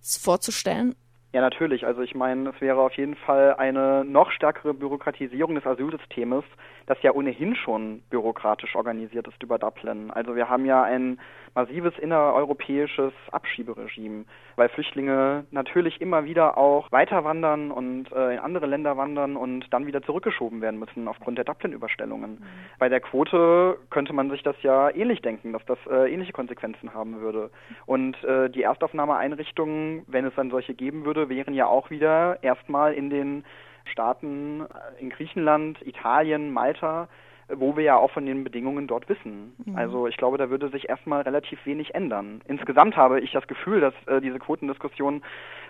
vorzustellen? 0.00 0.94
Ja, 1.32 1.40
natürlich. 1.40 1.86
Also 1.86 2.02
ich 2.02 2.14
meine, 2.16 2.50
es 2.50 2.60
wäre 2.60 2.80
auf 2.80 2.94
jeden 2.96 3.14
Fall 3.14 3.54
eine 3.54 4.04
noch 4.04 4.32
stärkere 4.32 4.74
Bürokratisierung 4.74 5.54
des 5.54 5.64
Asylsystems, 5.64 6.44
das 6.86 7.00
ja 7.02 7.12
ohnehin 7.12 7.54
schon 7.56 8.02
bürokratisch 8.10 8.74
organisiert 8.76 9.28
ist 9.28 9.42
über 9.42 9.58
Dublin. 9.58 10.10
Also 10.10 10.36
wir 10.36 10.48
haben 10.48 10.64
ja 10.64 10.82
ein 10.82 11.18
massives 11.54 11.98
innereuropäisches 11.98 13.12
Abschieberegime, 13.32 14.24
weil 14.56 14.68
Flüchtlinge 14.68 15.44
natürlich 15.50 16.00
immer 16.00 16.24
wieder 16.24 16.56
auch 16.56 16.90
weiter 16.92 17.24
wandern 17.24 17.70
und 17.70 18.12
äh, 18.12 18.34
in 18.34 18.38
andere 18.38 18.66
Länder 18.66 18.96
wandern 18.96 19.36
und 19.36 19.66
dann 19.72 19.86
wieder 19.86 20.02
zurückgeschoben 20.02 20.60
werden 20.60 20.78
müssen 20.78 21.08
aufgrund 21.08 21.38
der 21.38 21.44
Dublin-Überstellungen. 21.44 22.32
Mhm. 22.32 22.44
Bei 22.78 22.88
der 22.88 23.00
Quote 23.00 23.78
könnte 23.90 24.12
man 24.12 24.30
sich 24.30 24.42
das 24.42 24.56
ja 24.62 24.90
ähnlich 24.90 25.22
denken, 25.22 25.52
dass 25.52 25.64
das 25.66 25.78
äh, 25.90 26.12
ähnliche 26.12 26.32
Konsequenzen 26.32 26.94
haben 26.94 27.20
würde. 27.20 27.50
Und 27.86 28.22
äh, 28.24 28.48
die 28.50 28.62
Erstaufnahmeeinrichtungen, 28.62 30.04
wenn 30.06 30.24
es 30.24 30.34
dann 30.34 30.50
solche 30.50 30.74
geben 30.74 31.04
würde, 31.04 31.28
wären 31.28 31.54
ja 31.54 31.66
auch 31.66 31.90
wieder 31.90 32.42
erstmal 32.42 32.94
in 32.94 33.10
den 33.10 33.44
Staaten 33.84 34.62
äh, 34.62 35.00
in 35.00 35.10
Griechenland, 35.10 35.80
Italien, 35.86 36.52
Malta, 36.52 37.08
wo 37.52 37.76
wir 37.76 37.84
ja 37.84 37.96
auch 37.96 38.10
von 38.12 38.26
den 38.26 38.44
Bedingungen 38.44 38.86
dort 38.86 39.08
wissen. 39.08 39.54
Mhm. 39.64 39.76
Also 39.76 40.06
ich 40.06 40.16
glaube, 40.16 40.38
da 40.38 40.50
würde 40.50 40.68
sich 40.68 40.88
erstmal 40.88 41.22
relativ 41.22 41.64
wenig 41.66 41.94
ändern. 41.94 42.42
Insgesamt 42.46 42.96
habe 42.96 43.20
ich 43.20 43.32
das 43.32 43.46
Gefühl, 43.46 43.80
dass 43.80 43.94
äh, 44.06 44.20
diese 44.20 44.38
Quotendiskussion 44.38 45.22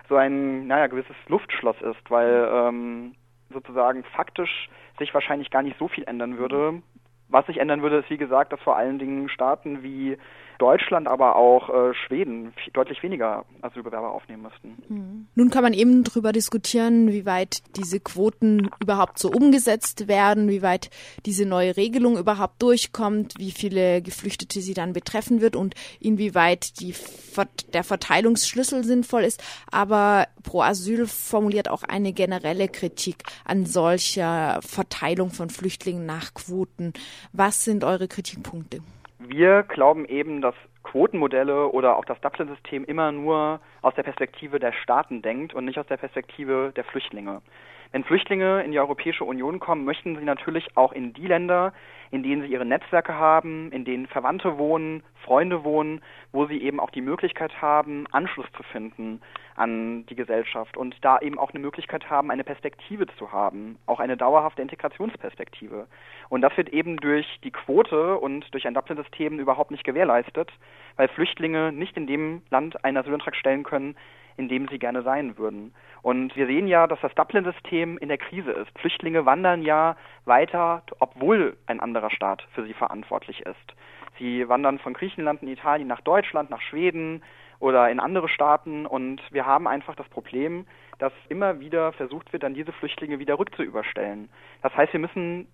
so 0.09 0.17
ein, 0.17 0.67
naja, 0.67 0.89
gewisses 0.89 1.17
Luftschloss 1.29 1.81
ist, 1.81 2.11
weil 2.11 2.49
ähm, 2.53 3.15
sozusagen 3.53 4.05
faktisch 4.05 4.69
sich 4.99 5.15
wahrscheinlich 5.15 5.51
gar 5.51 5.63
nicht 5.63 5.79
so 5.79 5.89
viel 5.89 6.05
ändern 6.05 6.39
würde. 6.39 6.83
Was 7.29 7.47
sich 7.47 7.59
ändern 7.59 7.83
würde, 7.83 7.99
ist 7.99 8.11
wie 8.11 8.19
gesagt, 8.19 8.53
dass 8.53 8.61
vor 8.61 8.77
allen 8.77 8.99
Dingen 8.99 9.29
Staaten 9.29 9.83
wie 9.83 10.19
Deutschland, 10.61 11.09
aber 11.09 11.37
auch 11.37 11.71
äh, 11.71 11.95
Schweden 11.95 12.53
deutlich 12.75 13.03
weniger 13.03 13.45
Asylbewerber 13.63 14.13
aufnehmen 14.13 14.43
müssten. 14.43 15.29
Nun 15.35 15.51
kann 15.51 15.63
man 15.63 15.73
eben 15.73 16.05
darüber 16.05 16.33
diskutieren, 16.33 17.09
wie 17.09 17.25
weit 17.25 17.63
diese 17.77 17.99
Quoten 17.99 18.71
überhaupt 18.81 19.19
so 19.19 19.31
umgesetzt 19.31 20.07
werden, 20.07 20.49
wie 20.49 20.63
weit 20.63 20.91
diese 21.25 21.47
neue 21.47 21.77
Regelung 21.77 22.19
überhaupt 22.19 22.63
durchkommt, 22.63 23.35
wie 23.39 23.53
viele 23.53 24.03
Geflüchtete 24.03 24.61
sie 24.61 24.75
dann 24.75 24.93
betreffen 24.93 25.41
wird 25.41 25.57
und 25.57 25.75
inwieweit 25.99 26.81
die, 26.81 26.95
der 27.73 27.85
Verteilungsschlüssel 27.85 28.85
sinnvoll 28.85 29.23
ist. 29.23 29.43
Aber 29.71 30.27
Pro 30.43 30.61
Asyl 30.61 31.07
formuliert 31.07 31.71
auch 31.71 31.85
eine 31.85 32.13
generelle 32.13 32.69
Kritik 32.69 33.25
an 33.45 33.65
solcher 33.65 34.61
Verteilung 34.63 35.31
von 35.31 35.49
Flüchtlingen 35.49 36.05
nach 36.05 36.35
Quoten. 36.35 36.93
Was 37.33 37.65
sind 37.65 37.83
eure 37.85 38.09
Kritikpunkte? 38.09 38.81
Wir 39.23 39.65
glauben 39.65 40.07
eben, 40.07 40.41
dass 40.41 40.55
Quotenmodelle 40.83 41.69
oder 41.69 41.97
auch 41.97 42.07
das 42.07 42.19
Dublin-System 42.23 42.85
immer 42.87 43.13
nur 43.13 43.61
aus 43.83 43.95
der 43.95 44.03
Perspektive 44.03 44.59
der 44.59 44.73
Staaten 44.73 45.21
denkt 45.21 45.53
und 45.53 45.67
nicht 45.67 45.79
aus 45.79 45.87
der 45.87 45.99
Perspektive 45.99 46.73
der 46.75 46.85
Flüchtlinge. 46.85 47.43
Wenn 47.93 48.03
Flüchtlinge 48.03 48.63
in 48.63 48.73
die 48.73 48.79
Europäische 48.79 49.25
Union 49.25 49.61
kommen, 49.61 49.85
möchten 49.85 50.17
sie 50.17 50.25
natürlich 50.25 50.75
auch 50.75 50.93
in 50.93 51.13
die 51.13 51.27
Länder, 51.27 51.75
in 52.11 52.23
denen 52.23 52.43
sie 52.43 52.49
ihre 52.49 52.65
Netzwerke 52.65 53.15
haben, 53.15 53.71
in 53.73 53.85
denen 53.85 54.07
Verwandte 54.07 54.59
wohnen, 54.59 55.03
Freunde 55.23 55.65
wohnen, 55.65 56.01
wo 56.33 56.47
sie 56.47 56.61
eben 56.63 56.81
auch 56.81 56.91
die 56.91 57.03
Möglichkeit 57.03 57.63
haben, 57.63 58.07
Anschluss 58.11 58.47
zu 58.57 58.63
finden 58.65 59.21
an 59.55 60.07
die 60.07 60.15
Gesellschaft 60.15 60.77
und 60.77 60.97
da 61.03 61.19
eben 61.19 61.39
auch 61.39 61.51
eine 61.51 61.61
Möglichkeit 61.61 62.09
haben, 62.09 62.31
eine 62.31 62.45
Perspektive 62.45 63.07
zu 63.19 63.31
haben, 63.31 63.79
auch 63.87 64.01
eine 64.01 64.17
dauerhafte 64.17 64.63
Integrationsperspektive. 64.63 65.87
Und 66.31 66.41
das 66.41 66.57
wird 66.57 66.71
eben 66.71 66.97
durch 66.97 67.27
die 67.45 67.51
Quote 67.51 68.17
und 68.17 68.53
durch 68.55 68.67
ein 68.67 68.75
Dublin-System 68.75 69.39
überhaupt 69.39 69.71
nicht 69.71 69.85
gewährleistet, 69.85 70.51
weil 70.97 71.09
Flüchtlinge 71.09 71.73
nicht 71.73 71.97
in 71.97 72.07
dem 72.07 72.43
Land 72.51 72.83
einen 72.85 72.97
Asylantrag 72.97 73.37
stellen 73.37 73.63
können, 73.63 73.97
in 74.37 74.49
dem 74.49 74.69
sie 74.69 74.79
gerne 74.79 75.03
sein 75.03 75.37
würden. 75.37 75.75
Und 76.03 76.35
wir 76.35 76.47
sehen 76.47 76.67
ja, 76.67 76.87
dass 76.87 77.01
das 77.01 77.15
Dublin-System 77.15 77.99
in 77.99 78.09
der 78.09 78.17
Krise 78.17 78.53
ist. 78.53 78.71
Flüchtlinge 78.79 79.27
wandern 79.27 79.63
ja 79.63 79.97
weiter, 80.25 80.83
obwohl 80.99 81.57
ein 81.67 81.79
anderer 82.01 82.11
Staat 82.11 82.47
für 82.55 82.65
sie 82.65 82.73
verantwortlich 82.73 83.41
ist. 83.41 83.75
Sie 84.19 84.49
wandern 84.49 84.79
von 84.79 84.95
Griechenland 84.95 85.43
in 85.43 85.49
Italien 85.49 85.89
nach 85.89 86.01
Deutschland, 86.01 86.51
nach 86.51 86.63
Schweden 86.63 87.23
oder 87.59 87.91
in 87.91 88.01
andere 88.01 88.29
Staaten 88.29 88.87
und 88.87 89.21
wir 89.31 89.45
haben 89.45 89.69
einfach 89.69 89.95
das 89.95 90.09
Problem, 90.09 90.67
dass 90.99 91.13
immer 91.29 91.61
wieder 91.61 91.93
versucht 91.93 92.33
wird, 92.33 92.43
dann 92.43 92.55
diese 92.55 92.73
Flüchtlinge 92.73 93.19
wieder 93.19 93.39
rückzuüberstellen. 93.39 94.31
Das 94.63 94.75
heißt, 94.75 94.95
wir 94.95 95.01
müssen 95.01 95.47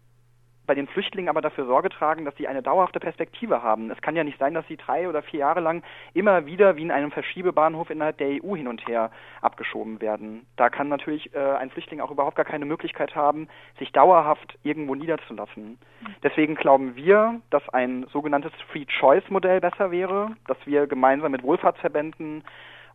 bei 0.66 0.74
den 0.74 0.88
Flüchtlingen 0.88 1.28
aber 1.28 1.40
dafür 1.40 1.66
Sorge 1.66 1.88
tragen, 1.88 2.24
dass 2.24 2.36
sie 2.36 2.48
eine 2.48 2.62
dauerhafte 2.62 3.00
Perspektive 3.00 3.62
haben. 3.62 3.90
Es 3.90 4.00
kann 4.00 4.16
ja 4.16 4.24
nicht 4.24 4.38
sein, 4.38 4.54
dass 4.54 4.66
sie 4.66 4.76
drei 4.76 5.08
oder 5.08 5.22
vier 5.22 5.40
Jahre 5.40 5.60
lang 5.60 5.82
immer 6.14 6.46
wieder 6.46 6.76
wie 6.76 6.82
in 6.82 6.90
einem 6.90 7.10
Verschiebebahnhof 7.10 7.90
innerhalb 7.90 8.18
der 8.18 8.42
EU 8.42 8.56
hin 8.56 8.68
und 8.68 8.86
her 8.86 9.10
abgeschoben 9.40 10.00
werden. 10.00 10.46
Da 10.56 10.68
kann 10.68 10.88
natürlich 10.88 11.34
äh, 11.34 11.38
ein 11.38 11.70
Flüchtling 11.70 12.00
auch 12.00 12.10
überhaupt 12.10 12.36
gar 12.36 12.44
keine 12.44 12.64
Möglichkeit 12.64 13.14
haben, 13.14 13.48
sich 13.78 13.92
dauerhaft 13.92 14.58
irgendwo 14.62 14.94
niederzulassen. 14.94 15.78
Deswegen 16.22 16.54
glauben 16.54 16.96
wir, 16.96 17.40
dass 17.50 17.68
ein 17.70 18.06
sogenanntes 18.12 18.52
Free-Choice-Modell 18.70 19.60
besser 19.60 19.90
wäre, 19.90 20.36
dass 20.46 20.58
wir 20.64 20.86
gemeinsam 20.86 21.32
mit 21.32 21.42
Wohlfahrtsverbänden 21.42 22.44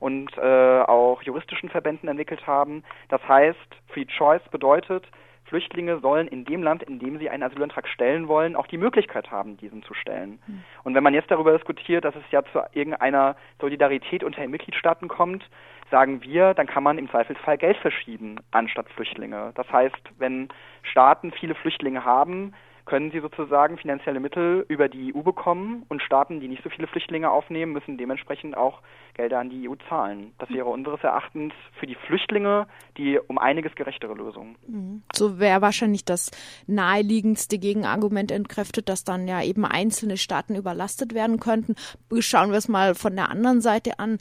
und 0.02 0.36
äh, 0.38 0.82
auch 0.82 1.22
juristischen 1.22 1.70
Verbänden 1.70 2.10
entwickelt 2.10 2.46
haben. 2.48 2.84
Das 3.10 3.22
heißt, 3.28 3.58
Free 3.90 4.06
Choice 4.06 4.42
bedeutet, 4.50 5.06
Flüchtlinge 5.52 6.00
sollen 6.00 6.30
in 6.30 6.46
dem 6.46 6.64
Land, 6.64 6.82
in 6.82 6.98
dem 6.98 7.20
sie 7.20 7.30
einen 7.30 7.44
Asylantrag 7.44 7.86
stellen 7.90 8.30
wollen, 8.30 8.56
auch 8.56 8.68
die 8.68 8.78
Möglichkeit 8.78 9.32
haben, 9.32 9.58
diesen 9.58 9.84
zu 9.84 9.94
stellen. 9.94 10.40
Mhm. 10.48 10.64
Und 10.84 10.96
wenn 10.96 11.04
man 11.04 11.14
jetzt 11.14 11.30
darüber 11.30 11.52
diskutiert, 11.52 12.06
dass 12.06 12.16
es 12.16 12.24
ja 12.32 12.42
zu 12.54 12.64
irgendeiner 12.72 13.36
Solidarität 13.60 14.24
unter 14.24 14.40
den 14.40 14.50
Mitgliedstaaten 14.50 15.10
kommt, 15.10 15.44
sagen 15.90 16.24
wir, 16.24 16.54
dann 16.54 16.68
kann 16.68 16.84
man 16.84 16.98
im 16.98 17.10
Zweifelsfall 17.10 17.58
Geld 17.58 17.76
verschieben 17.76 18.40
anstatt 18.52 18.90
Flüchtlinge. 18.92 19.52
Das 19.56 19.70
heißt, 19.70 20.02
wenn 20.20 20.48
Staaten 20.84 21.34
viele 21.34 21.54
Flüchtlinge 21.54 22.06
haben, 22.06 22.54
können 22.92 23.10
sie 23.12 23.22
sozusagen 23.22 23.78
finanzielle 23.78 24.20
Mittel 24.20 24.66
über 24.68 24.90
die 24.90 25.16
EU 25.16 25.22
bekommen 25.22 25.86
und 25.88 26.02
Staaten, 26.02 26.42
die 26.42 26.50
nicht 26.50 26.62
so 26.62 26.70
viele 26.70 26.88
Flüchtlinge 26.88 27.32
aufnehmen, 27.32 27.72
müssen 27.72 27.98
dementsprechend 27.98 28.58
auch 28.58 28.82
Gelder 29.14 29.40
an 29.40 29.50
die 29.50 29.70
EU 29.70 29.76
zahlen. 29.88 30.34
Das 30.40 30.50
wäre 30.50 30.66
unseres 30.66 31.02
Erachtens 31.02 31.54
für 31.80 31.88
die 31.88 31.96
Flüchtlinge 31.96 32.68
die 32.98 33.18
um 33.18 33.38
einiges 33.38 33.76
gerechtere 33.76 34.14
Lösung. 34.14 34.58
Mhm. 34.68 35.04
So 35.14 35.40
wäre 35.40 35.62
wahrscheinlich 35.62 36.04
das 36.04 36.32
naheliegendste 36.68 37.60
Gegenargument 37.60 38.30
entkräftet, 38.30 38.90
dass 38.90 39.06
dann 39.06 39.26
ja 39.26 39.42
eben 39.42 39.64
einzelne 39.64 40.18
Staaten 40.18 40.56
überlastet 40.56 41.14
werden 41.14 41.40
könnten. 41.40 41.76
Schauen 42.20 42.52
wir 42.52 42.58
es 42.58 42.68
mal 42.68 42.94
von 42.94 43.16
der 43.16 43.30
anderen 43.30 43.62
Seite 43.62 44.00
an. 44.00 44.18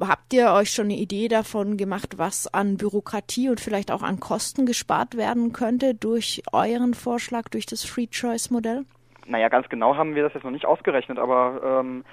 Habt 0.00 0.32
ihr 0.32 0.52
euch 0.52 0.70
schon 0.70 0.86
eine 0.86 0.96
Idee 0.96 1.28
davon 1.28 1.76
gemacht, 1.76 2.16
was 2.16 2.52
an 2.52 2.78
Bürokratie 2.78 3.50
und 3.50 3.60
vielleicht 3.60 3.90
auch 3.90 4.02
an 4.02 4.20
Kosten 4.20 4.64
gespart 4.64 5.16
werden 5.16 5.52
könnte 5.52 5.94
durch 5.94 6.42
euren 6.52 6.94
Vorschlag, 6.94 7.48
durch 7.50 7.66
das 7.66 7.84
Free 7.84 8.06
Choice 8.06 8.50
Modell? 8.50 8.84
Naja, 9.26 9.48
ganz 9.48 9.68
genau 9.68 9.96
haben 9.96 10.14
wir 10.14 10.22
das 10.22 10.34
jetzt 10.34 10.44
noch 10.44 10.50
nicht 10.50 10.64
ausgerechnet, 10.64 11.18
aber 11.18 11.80
ähm, 11.80 12.04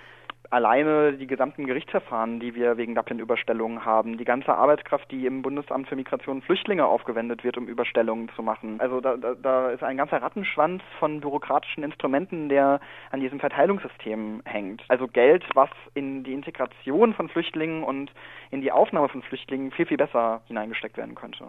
alleine 0.49 1.13
die 1.13 1.27
gesamten 1.27 1.65
Gerichtsverfahren, 1.65 2.39
die 2.39 2.55
wir 2.55 2.77
wegen 2.77 2.95
Dublin-Überstellungen 2.95 3.85
haben, 3.85 4.17
die 4.17 4.25
ganze 4.25 4.53
Arbeitskraft, 4.53 5.09
die 5.11 5.25
im 5.25 5.41
Bundesamt 5.41 5.87
für 5.87 5.95
Migration 5.95 6.37
und 6.37 6.43
Flüchtlinge 6.43 6.85
aufgewendet 6.85 7.43
wird, 7.43 7.57
um 7.57 7.67
Überstellungen 7.67 8.29
zu 8.35 8.41
machen. 8.41 8.79
Also 8.79 9.01
da, 9.01 9.17
da, 9.17 9.35
da 9.35 9.69
ist 9.69 9.83
ein 9.83 9.97
ganzer 9.97 10.21
Rattenschwanz 10.21 10.81
von 10.99 11.21
bürokratischen 11.21 11.83
Instrumenten, 11.83 12.49
der 12.49 12.79
an 13.11 13.19
diesem 13.19 13.39
Verteilungssystem 13.39 14.41
hängt. 14.45 14.83
Also 14.87 15.07
Geld, 15.07 15.45
was 15.53 15.69
in 15.93 16.23
die 16.23 16.33
Integration 16.33 17.13
von 17.13 17.29
Flüchtlingen 17.29 17.83
und 17.83 18.11
in 18.51 18.61
die 18.61 18.71
Aufnahme 18.71 19.09
von 19.09 19.21
Flüchtlingen 19.21 19.71
viel, 19.71 19.85
viel 19.85 19.97
besser 19.97 20.41
hineingesteckt 20.47 20.97
werden 20.97 21.15
könnte 21.15 21.45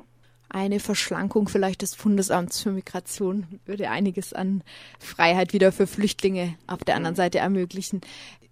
eine 0.50 0.80
Verschlankung 0.80 1.48
vielleicht 1.48 1.82
des 1.82 1.96
Bundesamts 1.96 2.60
für 2.60 2.72
Migration 2.72 3.46
würde 3.66 3.88
einiges 3.88 4.32
an 4.32 4.62
Freiheit 4.98 5.52
wieder 5.52 5.70
für 5.72 5.86
Flüchtlinge 5.86 6.56
auf 6.66 6.80
der 6.80 6.96
anderen 6.96 7.14
Seite 7.14 7.38
ermöglichen 7.38 8.00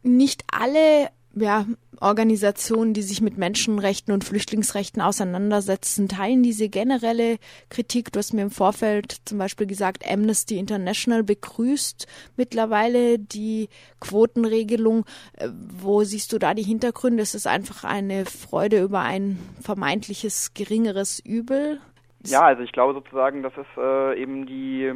nicht 0.03 0.45
alle 0.51 1.09
ja, 1.35 1.67
Organisationen, 2.01 2.95
die 2.95 3.03
sich 3.03 3.21
mit 3.21 3.39
Menschenrechten 3.39 4.13
und 4.13 4.25
Flüchtlingsrechten 4.25 5.03
auseinandersetzen, 5.03 6.09
teilen 6.09 6.43
diese 6.43 6.69
generelle 6.69 7.39
Kritik. 7.71 8.13
Du 8.13 8.19
hast 8.19 8.33
mir 8.33 8.43
im 8.43 8.51
Vorfeld 8.51 9.17
zum 9.25 9.39
Beispiel 9.39 9.67
gesagt, 9.67 10.05
Amnesty 10.09 10.59
International 10.59 11.23
begrüßt 11.23 12.07
mittlerweile 12.37 13.19
die 13.19 13.69
Quotenregelung. 14.01 15.05
Äh, 15.35 15.49
wo 15.53 16.05
siehst 16.05 16.33
du 16.33 16.39
da 16.39 16.55
die 16.55 16.63
Hintergründe? 16.63 17.23
Ist 17.23 17.35
es 17.35 17.47
einfach 17.47 17.85
eine 17.85 18.25
Freude 18.25 18.83
über 18.83 19.01
ein 19.01 19.39
vermeintliches 19.61 20.55
geringeres 20.55 21.21
Übel? 21.21 21.81
Ja, 22.25 22.43
also 22.43 22.63
ich 22.63 22.73
glaube 22.73 22.95
sozusagen, 22.95 23.43
dass 23.43 23.53
es 23.57 23.67
äh, 23.77 24.21
eben 24.21 24.47
die 24.47 24.93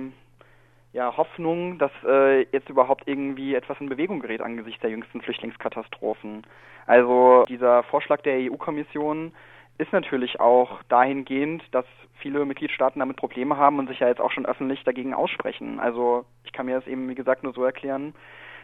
ja, 0.93 1.17
Hoffnung, 1.17 1.79
dass 1.79 1.93
äh, 2.07 2.43
jetzt 2.53 2.69
überhaupt 2.69 3.05
irgendwie 3.07 3.55
etwas 3.55 3.81
in 3.81 3.89
Bewegung 3.89 4.21
gerät 4.21 4.43
angesichts 4.43 4.81
der 4.83 4.91
jüngsten 4.91 5.23
Flüchtlingskatastrophen. 5.23 6.43
Also 6.87 7.45
dieser 7.49 7.83
Vorschlag 7.85 8.21
der 8.23 8.51
EU-Kommission 8.51 9.33
ist 9.79 9.93
natürlich 9.93 10.39
auch 10.39 10.83
dahingehend, 10.85 11.63
dass 11.71 11.87
viele 12.19 12.45
Mitgliedstaaten 12.45 13.01
damit 13.01 13.17
Probleme 13.17 13.57
haben 13.57 13.79
und 13.79 13.89
sich 13.89 14.01
ja 14.01 14.09
jetzt 14.09 14.21
auch 14.21 14.31
schon 14.31 14.47
öffentlich 14.47 14.85
dagegen 14.85 15.15
aussprechen. 15.15 15.81
Also 15.81 16.25
ich 16.45 16.53
kann 16.53 16.67
mir 16.67 16.77
das 16.77 16.87
eben, 16.87 17.09
wie 17.09 17.15
gesagt, 17.15 17.43
nur 17.43 17.55
so 17.55 17.65
erklären, 17.65 18.15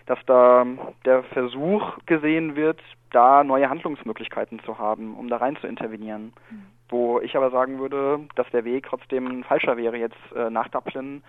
dass 0.07 0.19
da 0.27 0.67
der 1.05 1.23
Versuch 1.25 1.99
gesehen 2.07 2.57
wird, 2.57 2.81
da 3.11 3.43
neue 3.43 3.71
Handlungsmöglichkeiten 3.71 4.61
zu 4.61 4.79
haben, 4.79 5.17
um 5.17 5.29
da 5.29 5.39
rein 5.39 5.57
zu 5.57 5.67
intervenieren. 5.67 6.33
Mhm. 6.51 6.67
Wo 6.91 7.21
ich 7.21 7.37
aber 7.37 7.51
sagen 7.51 7.79
würde, 7.79 8.21
dass 8.35 8.49
der 8.51 8.65
Weg 8.65 8.87
trotzdem 8.89 9.45
falscher 9.45 9.77
wäre, 9.77 9.97
jetzt 9.97 10.17
äh, 10.35 10.51
nach 10.51 10.69
Dublin 10.69 11.23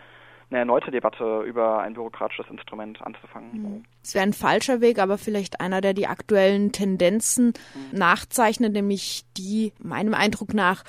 eine 0.50 0.60
erneute 0.60 0.90
Debatte 0.90 1.44
über 1.44 1.80
ein 1.80 1.94
bürokratisches 1.94 2.48
Instrument 2.50 3.02
anzufangen. 3.02 3.50
Mhm. 3.52 3.84
Es 4.04 4.16
wäre 4.16 4.24
ein 4.24 4.34
falscher 4.34 4.82
Weg, 4.82 4.98
aber 4.98 5.18
vielleicht 5.18 5.62
einer, 5.62 5.82
der 5.82 5.94
die 5.94 6.08
aktuellen 6.08 6.72
Tendenzen 6.72 7.48
mhm. 7.48 8.00
nachzeichnet, 8.00 8.74
nämlich 8.74 9.26
die 9.38 9.74
meinem 9.78 10.14
Eindruck 10.14 10.54
nach 10.54 10.84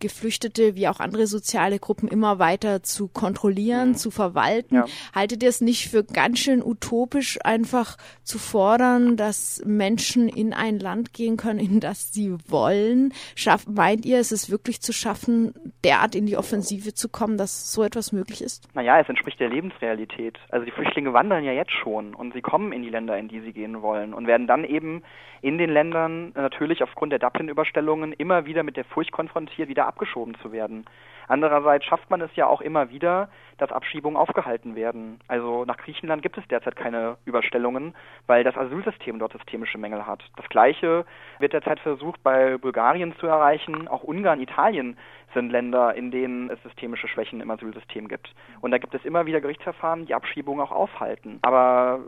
Geflüchtete 0.00 0.74
wie 0.74 0.88
auch 0.88 0.98
andere 0.98 1.26
soziale 1.26 1.78
Gruppen 1.78 2.08
immer 2.08 2.38
weiter 2.38 2.82
zu 2.82 3.06
kontrollieren, 3.06 3.90
mhm. 3.90 3.94
zu 3.96 4.10
verwalten. 4.10 4.76
Ja. 4.76 4.86
Haltet 5.14 5.42
ihr 5.42 5.48
es 5.48 5.60
nicht 5.60 5.88
für 5.88 6.02
ganz 6.02 6.40
schön 6.40 6.62
utopisch, 6.62 7.38
einfach 7.44 7.96
zu 8.24 8.38
fordern, 8.38 9.16
dass 9.16 9.62
Menschen 9.64 10.28
in 10.28 10.52
ein 10.52 10.80
Land 10.80 11.12
gehen 11.12 11.36
können, 11.36 11.60
in 11.60 11.80
das 11.80 12.12
sie 12.12 12.34
wollen? 12.48 13.12
Schaff, 13.36 13.66
meint 13.68 14.04
ihr, 14.04 14.18
es 14.18 14.32
ist 14.32 14.50
wirklich 14.50 14.80
zu 14.80 14.92
schaffen, 14.92 15.54
derart 15.84 16.14
in 16.14 16.26
die 16.26 16.36
Offensive 16.36 16.94
zu 16.94 17.08
kommen, 17.08 17.38
dass 17.38 17.72
so 17.72 17.84
etwas 17.84 18.10
möglich 18.10 18.42
ist? 18.42 18.55
Ist? 18.56 18.74
Naja, 18.74 19.00
es 19.00 19.08
entspricht 19.08 19.40
der 19.40 19.48
Lebensrealität. 19.48 20.38
Also 20.50 20.64
die 20.64 20.70
Flüchtlinge 20.70 21.12
wandern 21.12 21.44
ja 21.44 21.52
jetzt 21.52 21.72
schon 21.72 22.14
und 22.14 22.32
sie 22.32 22.42
kommen 22.42 22.72
in 22.72 22.82
die 22.82 22.90
Länder, 22.90 23.16
in 23.18 23.28
die 23.28 23.40
sie 23.40 23.52
gehen 23.52 23.82
wollen 23.82 24.14
und 24.14 24.26
werden 24.26 24.46
dann 24.46 24.64
eben 24.64 25.02
in 25.42 25.58
den 25.58 25.70
Ländern 25.70 26.32
natürlich 26.34 26.82
aufgrund 26.82 27.12
der 27.12 27.18
Dublin-Überstellungen 27.18 28.12
immer 28.12 28.46
wieder 28.46 28.62
mit 28.62 28.76
der 28.76 28.84
Furcht 28.84 29.12
konfrontiert, 29.12 29.68
wieder 29.68 29.86
abgeschoben 29.86 30.34
zu 30.42 30.52
werden. 30.52 30.86
Andererseits 31.28 31.84
schafft 31.84 32.08
man 32.08 32.20
es 32.20 32.34
ja 32.36 32.46
auch 32.46 32.60
immer 32.60 32.90
wieder, 32.90 33.28
dass 33.58 33.72
Abschiebungen 33.72 34.16
aufgehalten 34.16 34.76
werden. 34.76 35.18
Also 35.28 35.64
nach 35.64 35.76
Griechenland 35.76 36.22
gibt 36.22 36.38
es 36.38 36.46
derzeit 36.48 36.76
keine 36.76 37.16
Überstellungen, 37.24 37.94
weil 38.26 38.44
das 38.44 38.56
Asylsystem 38.56 39.18
dort 39.18 39.32
systemische 39.32 39.78
Mängel 39.78 40.06
hat. 40.06 40.22
Das 40.36 40.48
Gleiche 40.48 41.04
wird 41.38 41.52
derzeit 41.52 41.80
versucht, 41.80 42.22
bei 42.22 42.58
Bulgarien 42.58 43.14
zu 43.18 43.26
erreichen. 43.26 43.88
Auch 43.88 44.04
Ungarn, 44.04 44.40
Italien 44.40 44.96
sind 45.36 45.50
Länder, 45.50 45.94
in 45.94 46.10
denen 46.10 46.48
es 46.48 46.62
systemische 46.62 47.08
Schwächen 47.08 47.42
im 47.42 47.50
Asylsystem 47.50 48.08
gibt. 48.08 48.32
Und 48.62 48.70
da 48.70 48.78
gibt 48.78 48.94
es 48.94 49.04
immer 49.04 49.26
wieder 49.26 49.42
Gerichtsverfahren, 49.42 50.06
die 50.06 50.14
Abschiebungen 50.14 50.64
auch 50.64 50.72
aufhalten. 50.72 51.38
Aber 51.42 52.00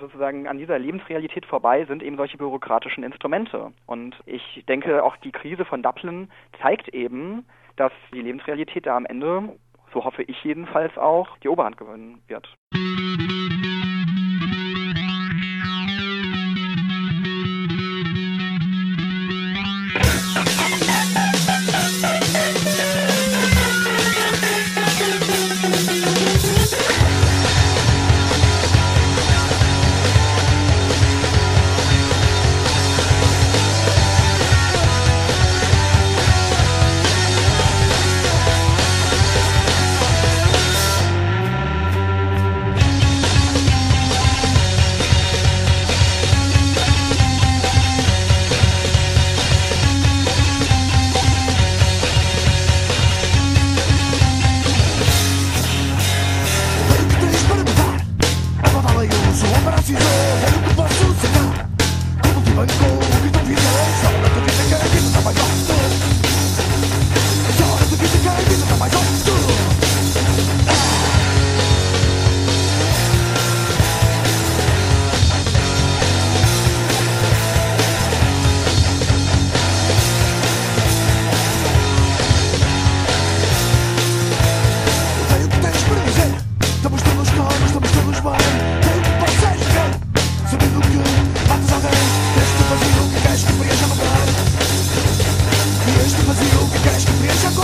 sozusagen 0.00 0.48
an 0.48 0.56
dieser 0.56 0.78
Lebensrealität 0.78 1.44
vorbei 1.44 1.84
sind 1.84 2.02
eben 2.02 2.16
solche 2.16 2.38
bürokratischen 2.38 3.04
Instrumente. 3.04 3.72
Und 3.86 4.16
ich 4.24 4.64
denke, 4.68 5.04
auch 5.04 5.16
die 5.18 5.32
Krise 5.32 5.66
von 5.66 5.82
Dublin 5.82 6.30
zeigt 6.62 6.88
eben, 6.88 7.44
dass 7.76 7.92
die 8.12 8.22
Lebensrealität 8.22 8.86
da 8.86 8.96
am 8.96 9.04
Ende, 9.04 9.50
so 9.92 10.04
hoffe 10.04 10.22
ich 10.22 10.42
jedenfalls 10.42 10.96
auch, 10.96 11.36
die 11.38 11.48
Oberhand 11.48 11.76
gewinnen 11.76 12.22
wird. 12.26 12.48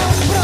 was 0.07 0.38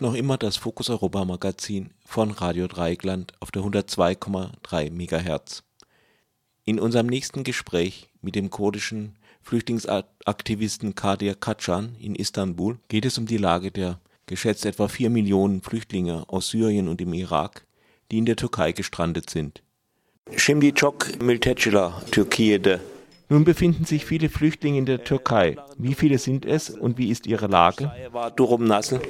noch 0.00 0.14
immer 0.14 0.36
das 0.36 0.56
Fokus 0.56 0.90
Europa 0.90 1.24
Magazin 1.24 1.90
von 2.04 2.30
Radio 2.30 2.66
Dreieckland 2.66 3.32
auf 3.40 3.50
der 3.50 3.62
102,3 3.62 4.90
MHz. 4.90 5.62
In 6.66 6.78
unserem 6.78 7.06
nächsten 7.06 7.44
Gespräch 7.44 8.10
mit 8.20 8.34
dem 8.34 8.50
kurdischen 8.50 9.16
Flüchtlingsaktivisten 9.42 10.94
Kadir 10.94 11.34
Kacan 11.34 11.96
in 11.98 12.14
Istanbul 12.14 12.78
geht 12.88 13.06
es 13.06 13.16
um 13.16 13.26
die 13.26 13.38
Lage 13.38 13.70
der 13.70 14.00
geschätzt 14.26 14.66
etwa 14.66 14.88
4 14.88 15.10
Millionen 15.10 15.62
Flüchtlinge 15.62 16.24
aus 16.28 16.48
Syrien 16.48 16.88
und 16.88 17.00
dem 17.00 17.12
Irak, 17.12 17.66
die 18.10 18.18
in 18.18 18.26
der 18.26 18.36
Türkei 18.36 18.72
gestrandet 18.72 19.30
sind. 19.30 19.62
Şimdi 20.36 20.74
çok 20.74 21.20
mülteciler 21.22 21.92
Türkiye'de. 22.10 22.80
Nun 23.30 23.44
befinden 23.44 23.84
sich 23.84 24.04
viele 24.04 24.28
Flüchtlinge 24.28 24.78
in 24.78 24.86
der 24.86 25.04
Türkei. 25.04 25.56
Wie 25.78 25.94
viele 25.94 26.18
sind 26.18 26.44
es 26.44 26.70
und 26.70 26.98
wie 26.98 27.08
ist 27.08 27.26
ihre 27.26 27.46
Lage? 27.46 27.90
Durum 28.36 28.68
nasıl? 28.68 29.00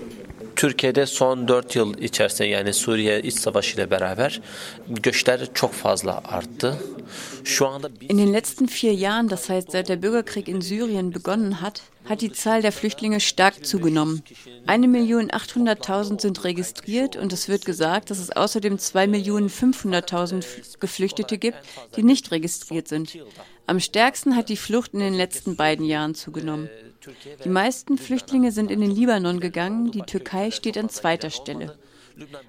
Türkiye'de 0.56 1.06
son 1.06 1.48
4 1.48 1.76
yıl 1.76 1.98
içerisinde 1.98 2.48
yani 2.48 2.72
Suriye 2.72 3.22
iç 3.22 3.34
savaşı 3.34 3.74
ile 3.74 3.90
beraber 3.90 4.40
göçler 4.88 5.54
çok 5.54 5.72
fazla 5.72 6.22
arttı. 6.24 6.78
Şu 7.44 7.66
anda 7.66 7.90
In 8.08 8.18
den 8.18 8.32
letzten 8.32 8.68
vier 8.68 8.92
Jahren, 8.92 9.30
das 9.30 9.48
heißt 9.48 9.70
seit 9.70 9.88
der 9.88 10.02
Bürgerkrieg 10.02 10.48
in 10.48 10.60
Syrien 10.60 11.14
begonnen 11.14 11.52
hat, 11.52 11.82
hat 12.04 12.20
die 12.20 12.32
Zahl 12.32 12.62
der 12.62 12.72
Flüchtlinge 12.72 13.20
stark 13.20 13.66
zugenommen. 13.66 14.22
Eine 14.66 14.88
Million 14.88 15.30
800.000 15.30 16.20
sind 16.20 16.44
registriert 16.44 17.16
und 17.16 17.32
es 17.32 17.48
wird 17.48 17.64
gesagt, 17.64 18.10
dass 18.10 18.18
es 18.18 18.30
außerdem 18.30 18.78
zwei 18.78 19.06
Millionen 19.06 19.48
500.000 19.48 20.78
Geflüchtete 20.80 21.38
gibt, 21.38 21.58
die 21.96 22.02
nicht 22.02 22.30
registriert 22.30 22.88
sind. 22.88 23.18
Am 23.66 23.80
stärksten 23.80 24.36
hat 24.36 24.48
die 24.50 24.56
Flucht 24.56 24.92
in 24.92 25.00
den 25.00 25.14
letzten 25.14 25.56
beiden 25.56 25.86
Jahren 25.86 26.14
zugenommen. 26.14 26.68
Die 27.44 27.48
meisten 27.48 27.96
Flüchtlinge 27.98 28.52
sind 28.52 28.70
in 28.70 28.80
den 28.80 28.90
Libanon 28.90 29.40
gegangen, 29.40 29.90
die 29.90 30.02
Türkei 30.02 30.50
steht 30.50 30.76
an 30.76 30.88
zweiter 30.88 31.30
Stelle. 31.30 31.76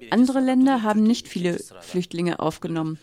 Andere 0.10 0.39
Länder 0.41 0.84
haben 0.84 1.04
nicht 1.04 1.28
viele 1.28 1.60
Flüchtlinge 1.82 2.39
aufgenommen. 2.39 2.99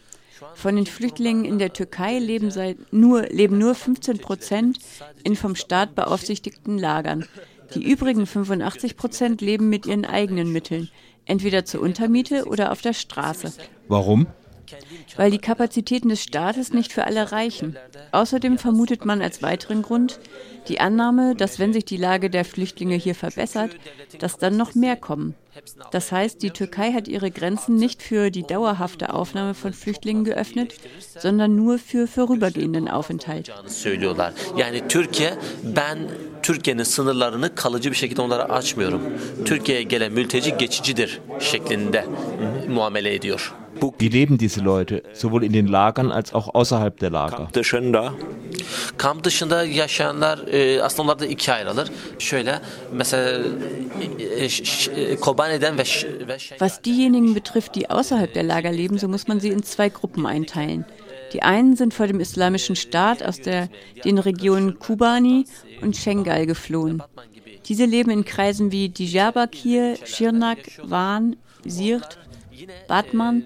Von 0.55 0.77
den 0.77 0.87
Flüchtlingen 0.87 1.45
in 1.45 1.59
der 1.59 1.73
Türkei 1.73 2.19
leben, 2.19 2.51
seit 2.51 2.93
nur, 2.93 3.23
leben 3.29 3.59
nur 3.59 3.75
15 3.75 4.19
Prozent 4.19 4.79
in 5.25 5.37
vom 5.37 5.55
Staat 5.55 5.95
beaufsichtigten 5.95 6.79
Lagern. 6.79 7.27
Die 7.75 7.85
übrigen 7.85 8.27
85 8.27 8.97
Prozent 8.97 9.41
leben 9.41 9.69
mit 9.69 9.87
ihren 9.87 10.05
eigenen 10.05 10.53
Mitteln, 10.53 10.91
entweder 11.25 11.65
zur 11.65 11.81
Untermiete 11.81 12.47
oder 12.47 12.73
auf 12.73 12.83
der 12.83 12.93
Straße. 12.93 13.53
Warum? 13.89 14.27
Weil 15.17 15.31
die 15.31 15.39
Kapazitäten 15.39 16.09
des 16.09 16.23
Staates 16.23 16.73
nicht 16.73 16.93
für 16.93 17.05
alle 17.05 17.33
reichen. 17.33 17.77
Außerdem 18.13 18.59
vermutet 18.59 19.05
man 19.05 19.23
als 19.23 19.43
weiteren 19.43 19.83
Grund 19.83 20.21
die 20.69 20.81
Annahme, 20.81 21.35
dass 21.35 21.59
wenn 21.59 21.73
sich 21.73 21.85
die 21.85 21.97
Lage 21.97 22.31
der 22.31 22.45
Flüchtlinge 22.45 22.95
hier 22.95 23.15
verbessert, 23.15 23.73
dass 24.19 24.39
dann 24.39 24.57
noch 24.57 24.75
mehr 24.75 24.97
kommen. 24.97 25.35
Das 25.91 26.13
heißt, 26.13 26.43
die 26.43 26.51
Türkei 26.51 26.93
hat 26.93 27.09
ihre 27.09 27.31
Grenzen 27.31 27.77
nicht 27.77 28.03
für 28.03 28.31
die 28.31 28.43
dauerhafte 28.43 29.13
Aufnahme 29.13 29.55
von 29.55 29.73
Flüchtlingen 29.73 30.25
geöffnet, 30.25 30.75
sondern 31.19 31.57
nur 31.57 31.79
für 31.79 32.07
vorübergehenden 32.07 32.89
Aufenthalt. 32.89 33.53
Yani 34.57 34.89
Türkiye 34.89 35.39
ben 35.63 35.99
Türkiye'nin 36.43 36.85
sınırlarını 36.85 37.55
kalıcı 37.55 37.91
bir 37.91 37.97
şekilde 37.97 38.23
onlara 38.23 38.45
açmıyorum. 38.45 39.03
Türkiye'ye 39.45 39.83
gelen 39.83 40.13
mülteci 40.13 40.57
geçicidir 40.57 41.21
şeklinde 41.41 42.07
muamele 42.69 43.15
ediyor. 43.15 43.55
Wie 43.99 44.09
leben 44.09 44.39
diese 44.39 44.61
Leute, 44.61 45.03
sowohl 45.13 45.45
in 45.45 45.53
den 45.53 45.67
Lagern 45.67 46.13
als 46.13 46.33
auch 46.33 46.55
außerhalb 46.55 46.99
der 46.99 47.11
Lager? 47.11 47.49
Kamp 48.97 49.25
dışında 49.25 49.65
yaşayanlar 49.65 50.39
e, 50.53 50.83
aslında 50.83 51.03
onlar 51.03 51.19
da 51.19 51.27
ikiye 51.27 51.57
ayrılır. 51.57 51.91
Şöyle 52.19 52.61
mesela 52.93 53.43
e, 54.19 54.45
e, 54.45 55.17
Kobane'den 55.17 55.79
ve, 55.79 55.83
ve 56.29 56.39
Was 56.39 56.85
diejenigen 56.85 57.35
betrifft, 57.35 57.75
die 57.75 57.91
außerhalb 57.91 58.35
der 58.35 58.45
Lager 58.45 58.73
leben, 58.73 58.99
so 58.99 59.09
muss 59.09 59.29
man 59.29 59.41
sie 59.41 59.49
in 59.49 59.63
zwei 59.63 59.89
Gruppen 59.89 60.27
einteilen. 60.27 60.85
Die 61.33 61.43
einen 61.43 61.77
sind 61.77 61.95
vor 61.95 62.07
dem 62.07 62.21
islamischen 62.21 62.77
Staat 62.77 63.23
aus 63.23 63.41
der, 63.41 63.69
den 64.05 64.19
Regionen 64.19 64.79
Kubani 64.79 65.47
und 65.81 65.97
Schengal 65.97 66.47
geflohen. 66.47 67.03
Diese 67.69 67.87
leben 67.87 68.11
in 68.11 68.25
Kreisen 68.25 68.71
wie 68.73 68.89
Diyarbakir, 68.89 69.97
Şırnak, 70.05 70.59
Van, 70.83 71.37
Siirt, 71.67 72.19
Batman, 72.89 73.45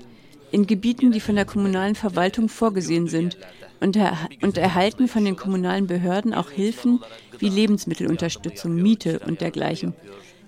in 0.51 0.67
Gebieten, 0.67 1.13
die 1.13 1.21
von 1.21 1.35
der 1.35 1.45
kommunalen 1.45 1.95
Verwaltung 1.95 2.49
vorgesehen 2.49 3.09
sind 3.09 3.37
und, 3.81 3.97
er, 3.97 4.29
und 4.43 4.59
erhalten 4.59 5.09
von 5.09 5.25
den 5.25 5.37
kommunalen 5.37 5.87
Behörden 5.87 6.35
auch 6.35 6.51
Hilfen 6.51 7.01
wie 7.39 7.49
Lebensmittelunterstützung, 7.49 8.75
Miete 8.75 9.21
und 9.21 9.41
dergleichen. 9.41 9.95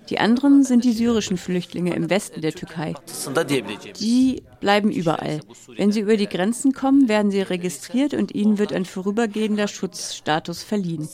Die 0.09 0.19
anderen 0.19 0.63
sind 0.63 0.85
die 0.85 0.93
syrischen 0.93 1.37
Flüchtlinge 1.37 1.93
im 1.93 2.09
Westen 2.09 2.41
der 2.41 2.53
Türkei. 2.53 2.95
Die 3.99 4.41
bleiben 4.59 4.91
überall. 4.91 5.41
Wenn 5.77 5.91
sie 5.91 5.99
über 5.99 6.17
die 6.17 6.27
Grenzen 6.27 6.73
kommen, 6.73 7.07
werden 7.07 7.29
sie 7.29 7.41
registriert 7.41 8.15
und 8.15 8.33
ihnen 8.33 8.57
wird 8.57 8.73
ein 8.73 8.85
vorübergehender 8.85 9.67
Schutzstatus 9.67 10.63
verliehen. 10.63 11.07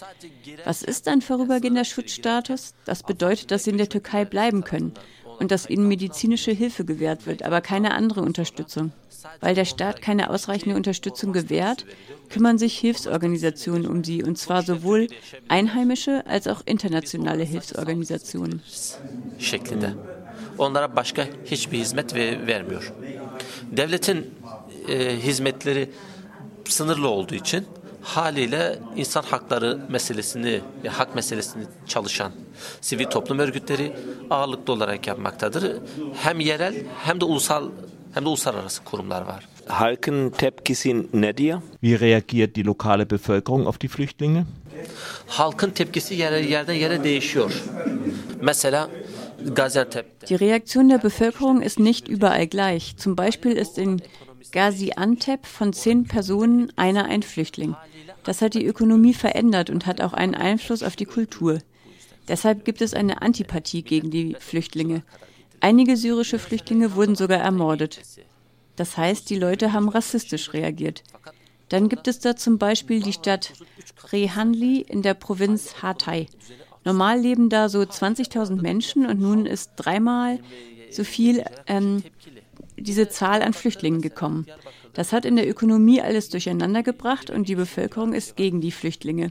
Was 0.64 0.82
ist 0.82 1.10
ein 1.10 1.22
vorübergehender 1.22 1.84
Schutzstatus? 1.84 2.74
Das 2.86 3.04
bedeutet, 3.04 3.52
dass 3.52 3.66
sie 3.66 3.72
in 3.72 3.78
der 3.78 3.90
Türkei 3.90 4.24
bleiben 4.24 4.64
können 4.64 4.94
und 5.40 5.52
dass 5.52 5.70
ihnen 5.70 5.88
medizinische 5.88 6.52
Hilfe 6.52 6.84
gewährt 6.86 7.26
wird, 7.28 7.44
aber 7.44 7.62
keine 7.62 7.94
andere 7.94 8.22
Unterstützung. 8.22 8.92
Weil 9.42 9.56
der 9.56 9.66
Staat 9.66 10.02
keine 10.02 10.30
ausreichende 10.30 10.76
Unterstützung 10.76 11.34
gewährt, 11.34 11.86
kümmern 12.30 12.58
sich 12.58 12.78
Hilfsorganisationen 12.78 13.86
um 13.88 14.04
sie, 14.04 14.24
und 14.24 14.38
zwar 14.38 14.62
sowohl 14.64 15.08
einheimische 15.48 16.24
als 16.28 16.48
auch 16.48 16.62
internationale 16.66 17.44
Hilfsorganisationen. 17.44 18.62
şeklinde. 19.40 19.94
Onlara 20.58 20.96
başka 20.96 21.28
hiçbir 21.46 21.78
hizmet 21.80 22.16
ve- 22.16 22.48
vermiyor. 22.48 22.94
Devletin 23.72 24.26
e, 24.88 25.18
hizmetleri 25.18 25.90
sınırlı 26.68 27.08
olduğu 27.10 27.36
için 27.36 27.66
haliyle 28.06 28.80
insan 28.96 29.24
hakları 29.24 29.80
meselesini 29.90 30.62
hak 30.88 31.16
meselesini 31.16 31.64
çalışan 31.88 32.32
sivil 32.82 33.06
toplum 33.06 33.40
örgütleri 33.40 33.96
ağırlıklı 34.30 34.74
olarak 34.74 35.08
yapmaktadır. 35.08 35.78
Hem 36.22 36.40
yerel 36.40 36.76
hem 37.04 37.22
de 37.22 37.26
ulusal 37.26 37.70
hem 38.14 38.26
de 38.26 38.30
uluslararası 38.30 38.84
kurumlar 38.84 39.22
var. 39.22 39.48
Halkın 39.68 40.30
tepkisi 40.30 41.08
nedir? 41.14 41.56
Wie 41.82 42.00
reagiert 42.00 42.56
die 42.56 42.66
lokale 42.66 43.10
Bevölkerung 43.10 43.68
auf 43.68 43.82
die 43.82 43.90
Flüchtlinge? 43.90 44.44
Halkın 45.28 45.70
tepkisi 45.70 46.16
yer, 46.16 46.32
yerden 46.32 46.74
yere 46.74 47.04
değişiyor. 47.04 47.64
Mesela 48.42 48.90
Gaziantep 49.56 50.30
Die 50.30 50.40
Reaktion 50.40 50.90
der 50.90 51.04
Bevölkerung 51.04 51.64
ist 51.64 51.80
nicht 51.80 52.10
überall 52.10 52.48
gleich. 52.48 52.98
Zum 52.98 53.16
Beispiel 53.16 53.58
ist 53.58 53.78
in 53.78 54.02
Gaziantep 54.52 55.46
von 55.46 55.74
zehn 55.74 56.04
Personen 56.04 56.72
einer 56.78 57.06
ein 57.06 57.22
Flüchtling. 57.22 57.76
Das 58.26 58.42
hat 58.42 58.56
die 58.56 58.66
Ökonomie 58.66 59.14
verändert 59.14 59.70
und 59.70 59.86
hat 59.86 60.02
auch 60.02 60.14
einen 60.14 60.36
Einfluss 60.36 60.84
auf 60.84 60.96
die 60.96 61.06
Kultur. 61.06 61.60
Deshalb 62.28 62.66
gibt 62.66 62.82
es 62.82 62.94
eine 62.94 63.22
Antipathie 63.22 63.84
gegen 63.84 64.10
die 64.10 64.36
Flüchtlinge. 64.40 65.04
Einige 65.62 65.96
syrische 65.96 66.40
Flüchtlinge 66.40 66.96
wurden 66.96 67.16
sogar 67.16 67.40
ermordet. 67.40 68.02
Das 68.76 68.98
heißt, 68.98 69.30
die 69.30 69.38
Leute 69.38 69.72
haben 69.72 69.90
rassistisch 69.90 70.54
reagiert. 70.54 71.04
Dann 71.70 71.88
gibt 71.88 72.08
es 72.08 72.20
da 72.20 72.36
zum 72.36 72.58
Beispiel 72.58 73.02
die 73.02 73.14
Stadt 73.14 73.54
Rehanli 74.12 74.82
in 74.82 75.02
der 75.02 75.14
Provinz 75.14 75.82
Hatay. 75.82 76.28
Normal 76.84 77.20
leben 77.20 77.50
da 77.50 77.70
so 77.70 77.80
20.000 77.80 78.62
Menschen 78.62 79.06
und 79.06 79.20
nun 79.20 79.46
ist 79.46 79.72
dreimal 79.76 80.40
so 80.92 81.04
viel 81.04 81.44
ähm, 81.68 82.04
diese 82.78 83.10
Zahl 83.10 83.42
an 83.42 83.54
Flüchtlingen 83.54 84.02
gekommen. 84.02 84.46
Das 84.96 85.12
hat 85.12 85.26
in 85.26 85.36
der 85.36 85.48
Ökonomie 85.48 86.02
alles 86.02 86.30
durcheinander 86.30 86.82
gebracht 86.82 87.30
und 87.30 87.50
die 87.50 87.56
Bevölkerung 87.56 88.14
ist 88.14 88.38
gegen 88.38 88.62
die 88.62 88.72
Flüchtlinge. 88.72 89.30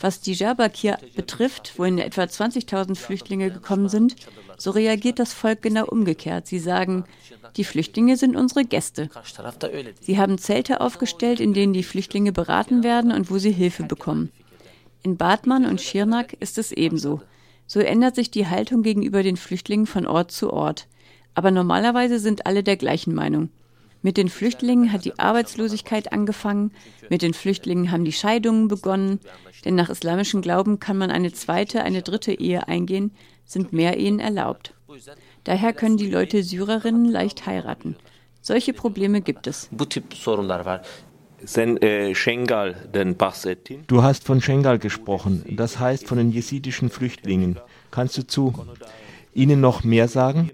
Was 0.00 0.22
die 0.22 0.34
Diyarbakir 0.34 0.98
betrifft, 1.14 1.74
wo 1.76 1.84
in 1.84 1.98
etwa 1.98 2.22
20.000 2.22 2.96
Flüchtlinge 2.96 3.50
gekommen 3.50 3.90
sind, 3.90 4.16
so 4.56 4.70
reagiert 4.70 5.18
das 5.18 5.34
Volk 5.34 5.60
genau 5.60 5.84
umgekehrt. 5.86 6.46
Sie 6.46 6.58
sagen, 6.58 7.04
die 7.56 7.64
Flüchtlinge 7.64 8.16
sind 8.16 8.34
unsere 8.34 8.64
Gäste. 8.64 9.10
Sie 10.00 10.18
haben 10.18 10.38
Zelte 10.38 10.80
aufgestellt, 10.80 11.38
in 11.38 11.52
denen 11.52 11.74
die 11.74 11.82
Flüchtlinge 11.82 12.32
beraten 12.32 12.82
werden 12.82 13.12
und 13.12 13.30
wo 13.30 13.36
sie 13.36 13.52
Hilfe 13.52 13.82
bekommen. 13.82 14.32
In 15.02 15.18
Batman 15.18 15.66
und 15.66 15.82
Schirnak 15.82 16.32
ist 16.40 16.56
es 16.56 16.72
ebenso. 16.72 17.20
So 17.66 17.80
ändert 17.80 18.14
sich 18.14 18.30
die 18.30 18.46
Haltung 18.46 18.82
gegenüber 18.82 19.22
den 19.22 19.36
Flüchtlingen 19.36 19.86
von 19.86 20.06
Ort 20.06 20.30
zu 20.30 20.50
Ort. 20.50 20.88
Aber 21.34 21.50
normalerweise 21.50 22.18
sind 22.18 22.46
alle 22.46 22.62
der 22.62 22.76
gleichen 22.76 23.14
Meinung. 23.14 23.50
Mit 24.02 24.16
den 24.16 24.28
Flüchtlingen 24.28 24.92
hat 24.92 25.04
die 25.04 25.18
Arbeitslosigkeit 25.18 26.12
angefangen, 26.12 26.72
mit 27.08 27.22
den 27.22 27.34
Flüchtlingen 27.34 27.92
haben 27.92 28.04
die 28.04 28.12
Scheidungen 28.12 28.66
begonnen, 28.66 29.20
denn 29.64 29.76
nach 29.76 29.90
islamischem 29.90 30.42
Glauben 30.42 30.80
kann 30.80 30.98
man 30.98 31.12
eine 31.12 31.32
zweite, 31.32 31.84
eine 31.84 32.02
dritte 32.02 32.32
Ehe 32.32 32.66
eingehen, 32.66 33.12
sind 33.44 33.72
mehr 33.72 33.96
Ehen 33.98 34.18
erlaubt. 34.18 34.74
Daher 35.44 35.72
können 35.72 35.96
die 35.96 36.10
Leute 36.10 36.42
Syrerinnen 36.42 37.04
leicht 37.04 37.46
heiraten. 37.46 37.96
Solche 38.40 38.72
Probleme 38.72 39.20
gibt 39.20 39.46
es. 39.46 39.68
Bahsettin. 43.16 43.84
Du 43.86 44.02
hast 44.02 44.24
von 44.24 44.40
Schengal 44.40 44.78
gesprochen, 44.78 45.44
das 45.50 45.78
heißt 45.78 46.06
von 46.06 46.18
den 46.18 46.30
jesidischen 46.30 46.90
Flüchtlingen. 46.90 47.58
Kannst 47.90 48.16
du 48.18 48.26
zu 48.26 48.52
ihnen 49.32 49.60
noch 49.60 49.84
mehr 49.84 50.08
sagen? 50.08 50.50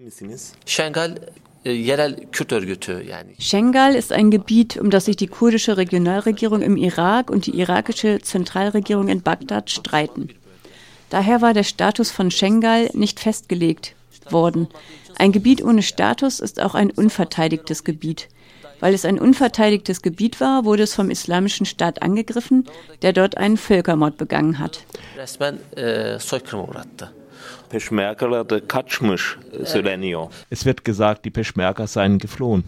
Schengal 3.39 3.95
ist 3.95 4.13
ein 4.13 4.31
Gebiet, 4.31 4.77
um 4.77 4.91
das 4.91 5.07
sich 5.07 5.17
die 5.17 5.27
kurdische 5.27 5.77
Regionalregierung 5.77 6.63
im 6.63 6.77
Irak 6.77 7.31
und 7.31 7.47
die 7.47 7.59
irakische 7.59 8.21
Zentralregierung 8.21 9.09
in 9.09 9.23
Bagdad 9.23 9.71
streiten. 9.71 10.31
Daher 11.11 11.41
war 11.41 11.55
der 11.55 11.65
Status 11.65 12.11
von 12.11 12.31
Schengal 12.31 12.91
nicht 12.93 13.21
festgelegt 13.21 13.95
worden. 14.31 14.69
Ein 15.17 15.33
Gebiet 15.33 15.63
ohne 15.63 15.83
Status 15.83 16.41
ist 16.41 16.61
auch 16.61 16.75
ein 16.75 16.91
unverteidigtes 16.91 17.85
Gebiet. 17.85 18.29
Weil 18.81 18.95
es 18.95 19.05
ein 19.05 19.19
unverteidigtes 19.19 20.03
Gebiet 20.03 20.41
war, 20.41 20.65
wurde 20.65 20.85
es 20.85 20.95
vom 20.95 21.11
Islamischen 21.11 21.67
Staat 21.67 22.03
angegriffen, 22.03 22.65
der 23.03 23.13
dort 23.13 23.37
einen 23.37 23.57
Völkermord 23.57 24.17
begangen 24.17 24.59
hat. 24.59 24.85
Resmen 27.75 27.99
e, 27.99 28.15
soykırıma 28.15 28.33
uğrattı. 28.33 28.49
Peşmergalar 28.49 28.51
da 28.51 28.69
kaçmış 28.69 29.37
e, 29.53 29.67
söyleniyor. 29.67 30.27
Es 30.51 30.63
wird 30.63 30.85
gesagt, 30.85 31.25
die 31.25 31.31
Peschmerga 31.31 31.87
seien 31.87 32.19
geflohen. 32.19 32.65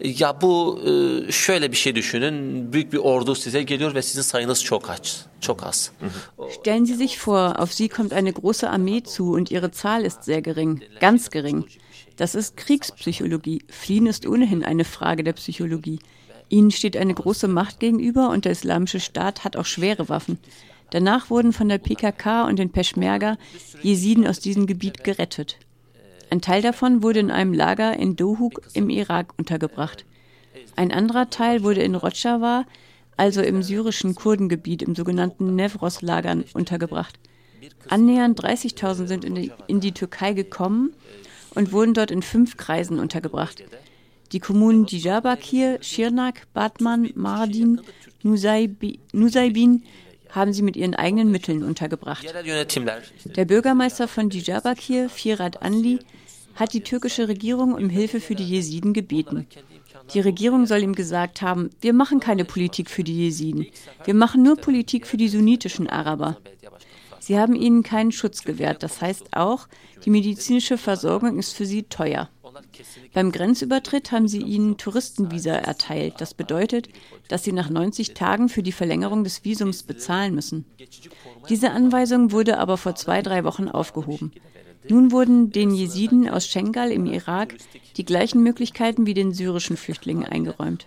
Ya 0.00 0.40
bu 0.40 0.80
e, 1.28 1.32
şöyle 1.32 1.72
bir 1.72 1.76
şey 1.76 1.94
düşünün. 1.94 2.72
Büyük 2.72 2.92
bir 2.92 2.98
ordu 2.98 3.34
size 3.34 3.62
geliyor 3.62 3.94
ve 3.94 4.02
sizin 4.02 4.22
sayınız 4.22 4.64
çok 4.64 4.90
aç, 4.90 5.26
çok 5.40 5.66
az. 5.66 5.92
Stellen 6.50 6.84
Sie 6.84 6.96
sich 6.96 7.28
vor, 7.28 7.56
auf 7.56 7.72
Sie 7.72 7.88
kommt 7.88 8.12
eine 8.12 8.30
große 8.30 8.68
Armee 8.68 9.02
zu 9.06 9.24
und 9.24 9.50
Ihre 9.50 9.70
Zahl 9.70 10.04
ist 10.04 10.24
sehr 10.24 10.40
gering, 10.40 10.82
ganz 11.00 11.30
gering. 11.30 11.64
Das 12.18 12.34
ist 12.34 12.56
Kriegspsychologie. 12.56 13.58
Fliehen 13.68 14.06
ist 14.06 14.26
ohnehin 14.26 14.64
eine 14.64 14.84
Frage 14.84 15.24
der 15.24 15.32
Psychologie. 15.32 15.98
Ihnen 16.48 16.70
steht 16.70 16.96
eine 16.96 17.14
große 17.14 17.48
Macht 17.48 17.80
gegenüber 17.80 18.30
und 18.30 18.44
der 18.44 18.52
islamische 18.52 19.00
Staat 19.00 19.44
hat 19.44 19.56
auch 19.56 19.66
schwere 19.66 20.08
Waffen. 20.08 20.38
Danach 20.90 21.30
wurden 21.30 21.52
von 21.52 21.68
der 21.68 21.78
PKK 21.78 22.46
und 22.46 22.58
den 22.58 22.70
Peschmerga 22.70 23.36
Jesiden 23.82 24.26
aus 24.26 24.40
diesem 24.40 24.66
Gebiet 24.66 25.04
gerettet. 25.04 25.58
Ein 26.30 26.40
Teil 26.40 26.62
davon 26.62 27.02
wurde 27.02 27.20
in 27.20 27.30
einem 27.30 27.52
Lager 27.52 27.96
in 27.96 28.16
Dohuk 28.16 28.60
im 28.74 28.90
Irak 28.90 29.34
untergebracht. 29.36 30.04
Ein 30.76 30.92
anderer 30.92 31.30
Teil 31.30 31.62
wurde 31.62 31.82
in 31.82 31.94
Rojava, 31.94 32.64
also 33.16 33.42
im 33.42 33.62
syrischen 33.62 34.14
Kurdengebiet 34.14 34.82
im 34.82 34.94
sogenannten 34.94 35.54
Nevros-Lagern, 35.54 36.44
untergebracht. 36.54 37.18
Annähernd 37.88 38.40
30.000 38.40 39.06
sind 39.06 39.24
in 39.24 39.34
die, 39.34 39.52
in 39.66 39.80
die 39.80 39.92
Türkei 39.92 40.32
gekommen 40.32 40.94
und 41.54 41.72
wurden 41.72 41.94
dort 41.94 42.10
in 42.10 42.22
fünf 42.22 42.56
Kreisen 42.56 42.98
untergebracht. 42.98 43.62
Die 44.32 44.40
Kommunen 44.40 44.86
Diyarbakir, 44.86 45.78
Schirnak, 45.80 46.48
Batman, 46.52 47.10
Mardin, 47.14 47.80
Nusaybin 48.22 49.82
haben 50.34 50.52
sie 50.52 50.62
mit 50.62 50.76
ihren 50.76 50.94
eigenen 50.94 51.30
Mitteln 51.30 51.62
untergebracht. 51.62 52.24
Der 53.24 53.44
Bürgermeister 53.44 54.08
von 54.08 54.28
Diyarbakir, 54.30 55.08
Firat 55.08 55.62
Anli, 55.62 56.00
hat 56.54 56.72
die 56.72 56.82
türkische 56.82 57.28
Regierung 57.28 57.74
um 57.74 57.88
Hilfe 57.88 58.20
für 58.20 58.34
die 58.34 58.48
Jesiden 58.48 58.92
gebeten. 58.92 59.46
Die 60.12 60.20
Regierung 60.20 60.66
soll 60.66 60.82
ihm 60.82 60.94
gesagt 60.94 61.40
haben, 61.42 61.70
wir 61.80 61.92
machen 61.92 62.20
keine 62.20 62.44
Politik 62.44 62.90
für 62.90 63.04
die 63.04 63.24
Jesiden, 63.24 63.66
wir 64.04 64.14
machen 64.14 64.42
nur 64.42 64.56
Politik 64.56 65.06
für 65.06 65.16
die 65.16 65.28
sunnitischen 65.28 65.88
Araber. 65.88 66.38
Sie 67.20 67.38
haben 67.38 67.54
ihnen 67.54 67.82
keinen 67.82 68.12
Schutz 68.12 68.44
gewährt, 68.44 68.82
das 68.82 69.00
heißt 69.00 69.34
auch, 69.34 69.66
die 70.04 70.10
medizinische 70.10 70.76
Versorgung 70.76 71.38
ist 71.38 71.54
für 71.54 71.64
sie 71.64 71.84
teuer. 71.84 72.28
Beim 73.14 73.30
Grenzübertritt 73.30 74.10
haben 74.10 74.26
sie 74.26 74.42
ihnen 74.42 74.76
Touristenvisa 74.76 75.52
erteilt. 75.52 76.14
Das 76.18 76.34
bedeutet, 76.34 76.88
dass 77.28 77.44
sie 77.44 77.52
nach 77.52 77.70
90 77.70 78.12
Tagen 78.12 78.48
für 78.48 78.62
die 78.62 78.72
Verlängerung 78.72 79.22
des 79.22 79.44
Visums 79.44 79.84
bezahlen 79.84 80.34
müssen. 80.34 80.66
Diese 81.48 81.70
Anweisung 81.70 82.32
wurde 82.32 82.58
aber 82.58 82.76
vor 82.76 82.96
zwei, 82.96 83.22
drei 83.22 83.44
Wochen 83.44 83.68
aufgehoben. 83.68 84.32
Nun 84.88 85.12
wurden 85.12 85.50
den 85.50 85.70
Jesiden 85.70 86.28
aus 86.28 86.46
Schengal 86.46 86.90
im 86.90 87.06
Irak 87.06 87.54
die 87.96 88.04
gleichen 88.04 88.42
Möglichkeiten 88.42 89.06
wie 89.06 89.14
den 89.14 89.32
syrischen 89.32 89.76
Flüchtlingen 89.76 90.24
eingeräumt. 90.24 90.86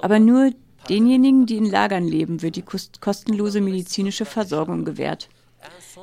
Aber 0.00 0.18
nur 0.18 0.50
denjenigen, 0.88 1.46
die 1.46 1.58
in 1.58 1.70
Lagern 1.70 2.08
leben, 2.08 2.42
wird 2.42 2.56
die 2.56 2.64
kostenlose 3.00 3.60
medizinische 3.60 4.24
Versorgung 4.24 4.84
gewährt. 4.84 5.28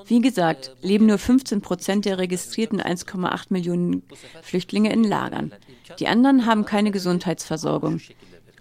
Wie 0.08 0.22
gesagt, 0.22 0.76
leben 0.82 1.06
nur 1.06 1.18
15 1.18 1.62
Prozent 1.62 2.06
der 2.06 2.18
registrierten 2.18 2.82
1,8 2.82 3.48
Millionen 3.50 4.04
Flüchtlinge 4.42 4.92
in 4.92 5.04
Lagern. 5.04 5.52
Die 6.00 6.08
anderen 6.08 6.46
haben 6.46 6.66
keine 6.66 6.92
Gesundheitsversorgung. 6.92 8.02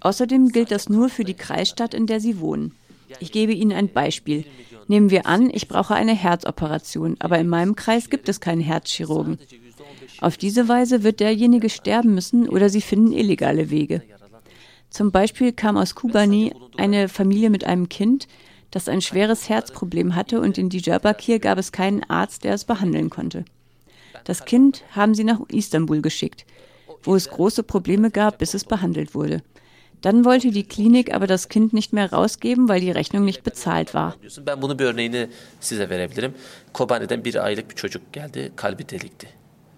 Außerdem 0.00 0.48
gilt 0.48 0.70
das 0.70 0.88
nur 0.88 1.08
für 1.08 1.24
die 1.24 1.34
Kreisstadt, 1.34 1.94
in 1.94 2.06
der 2.06 2.20
sie 2.20 2.40
wohnen. 2.40 2.74
Ich 3.18 3.32
gebe 3.32 3.52
Ihnen 3.52 3.72
ein 3.72 3.92
Beispiel. 3.92 4.44
Nehmen 4.88 5.10
wir 5.10 5.26
an, 5.26 5.50
ich 5.52 5.68
brauche 5.68 5.94
eine 5.94 6.14
Herzoperation, 6.14 7.16
aber 7.18 7.38
in 7.38 7.48
meinem 7.48 7.76
Kreis 7.76 8.10
gibt 8.10 8.28
es 8.28 8.40
keinen 8.40 8.60
Herzchirurgen. 8.60 9.38
Auf 10.20 10.36
diese 10.36 10.68
Weise 10.68 11.02
wird 11.02 11.20
derjenige 11.20 11.70
sterben 11.70 12.14
müssen 12.14 12.48
oder 12.48 12.68
sie 12.68 12.80
finden 12.80 13.12
illegale 13.12 13.70
Wege. 13.70 14.02
Zum 14.90 15.12
Beispiel 15.12 15.52
kam 15.52 15.76
aus 15.76 15.94
Kubani 15.94 16.52
eine 16.76 17.08
Familie 17.08 17.50
mit 17.50 17.64
einem 17.64 17.88
Kind, 17.88 18.26
das 18.70 18.88
ein 18.88 19.00
schweres 19.00 19.48
Herzproblem 19.48 20.14
hatte 20.14 20.40
und 20.40 20.58
in 20.58 20.68
Diyarbakir 20.68 21.38
gab 21.38 21.58
es 21.58 21.72
keinen 21.72 22.04
Arzt, 22.04 22.44
der 22.44 22.54
es 22.54 22.64
behandeln 22.64 23.10
konnte. 23.10 23.44
Das 24.24 24.44
Kind 24.44 24.84
haben 24.92 25.14
sie 25.14 25.24
nach 25.24 25.40
Istanbul 25.48 26.02
geschickt, 26.02 26.44
wo 27.02 27.16
es 27.16 27.28
große 27.28 27.62
Probleme 27.62 28.10
gab, 28.10 28.38
bis 28.38 28.54
es 28.54 28.64
behandelt 28.64 29.14
wurde. 29.14 29.42
Dann 30.02 30.24
wollte 30.24 30.50
die 30.50 30.64
Klinik 30.64 31.12
aber 31.12 31.26
das 31.26 31.48
Kind 31.48 31.72
nicht 31.72 31.92
mehr 31.92 32.10
rausgeben, 32.10 32.68
weil 32.68 32.80
die 32.80 32.90
Rechnung 32.90 33.24
nicht 33.24 33.42
bezahlt 33.42 33.92
war. 33.92 34.16
Ben 34.46 34.62
bunun 34.62 34.78
bir 34.78 34.84
örneğini 34.84 35.28
size 35.60 35.90
verebilirim. 35.90 36.34
Kobani'den 36.72 37.24
bir 37.24 37.44
aylık 37.44 37.70
bir 37.70 37.74
çocuk 37.74 38.12
geldi, 38.12 38.52
kalbi 38.56 38.88
delikti. 38.88 39.28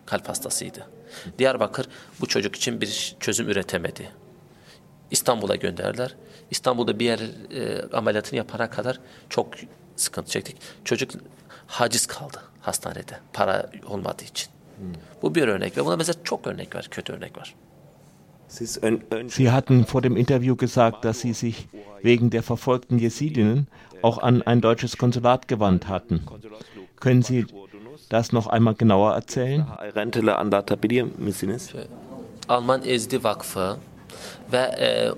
Kalp 0.06 0.28
hastasıydı. 0.28 0.86
Diyarbakır 1.38 1.88
bu 2.20 2.26
çocuk 2.26 2.56
için 2.56 2.80
bir 2.80 3.16
çözüm 3.20 3.48
üretemedi. 3.48 4.10
İstanbul'a 5.10 5.56
gönderdiler. 5.56 6.14
İstanbul'da 6.50 6.98
bir 6.98 7.04
yer 7.04 7.20
e, 7.50 7.82
ameliyatını 7.92 8.36
yapana 8.36 8.70
kadar 8.70 9.00
çok 9.28 9.48
sıkıntı 9.96 10.30
çektik. 10.30 10.56
Çocuk 10.84 11.10
haciz 11.66 12.06
kaldı 12.06 12.42
hastanede 12.60 13.18
para 13.32 13.70
olmadığı 13.86 14.24
için. 14.24 14.50
Hmm. 14.78 14.92
Bu 15.22 15.34
bir 15.34 15.48
örnek 15.48 15.76
ve 15.76 15.84
buna 15.84 15.96
mesela 15.96 16.24
çok 16.24 16.46
örnek 16.46 16.74
var, 16.74 16.88
kötü 16.90 17.12
örnek 17.12 17.38
var. 17.38 17.54
Sie 19.28 19.48
hatten 19.48 19.86
vor 19.92 20.02
dem 20.02 20.16
Interview 20.16 20.56
gesagt, 20.56 21.04
dass 21.04 21.20
Sie 21.20 21.34
sich 21.34 21.68
wegen 22.02 22.30
der 22.30 22.42
verfolgten 22.42 22.98
Jesidinnen 22.98 23.66
auch 24.02 24.22
an 24.22 24.42
ein 24.42 24.60
deutsches 24.60 24.96
Konsulat 24.96 25.48
gewandt 25.48 25.88
hatten. 25.88 26.20
Können 27.00 27.22
Sie 27.22 27.46
das 28.10 28.32
noch 28.32 28.46
einmal 28.48 28.74
genauer 28.74 29.14
erzählen? 29.14 29.66
Alman 32.48 32.82
Ezdi 32.84 33.24
Vakfı 33.24 33.76
ve 34.52 34.58
e, 34.58 35.10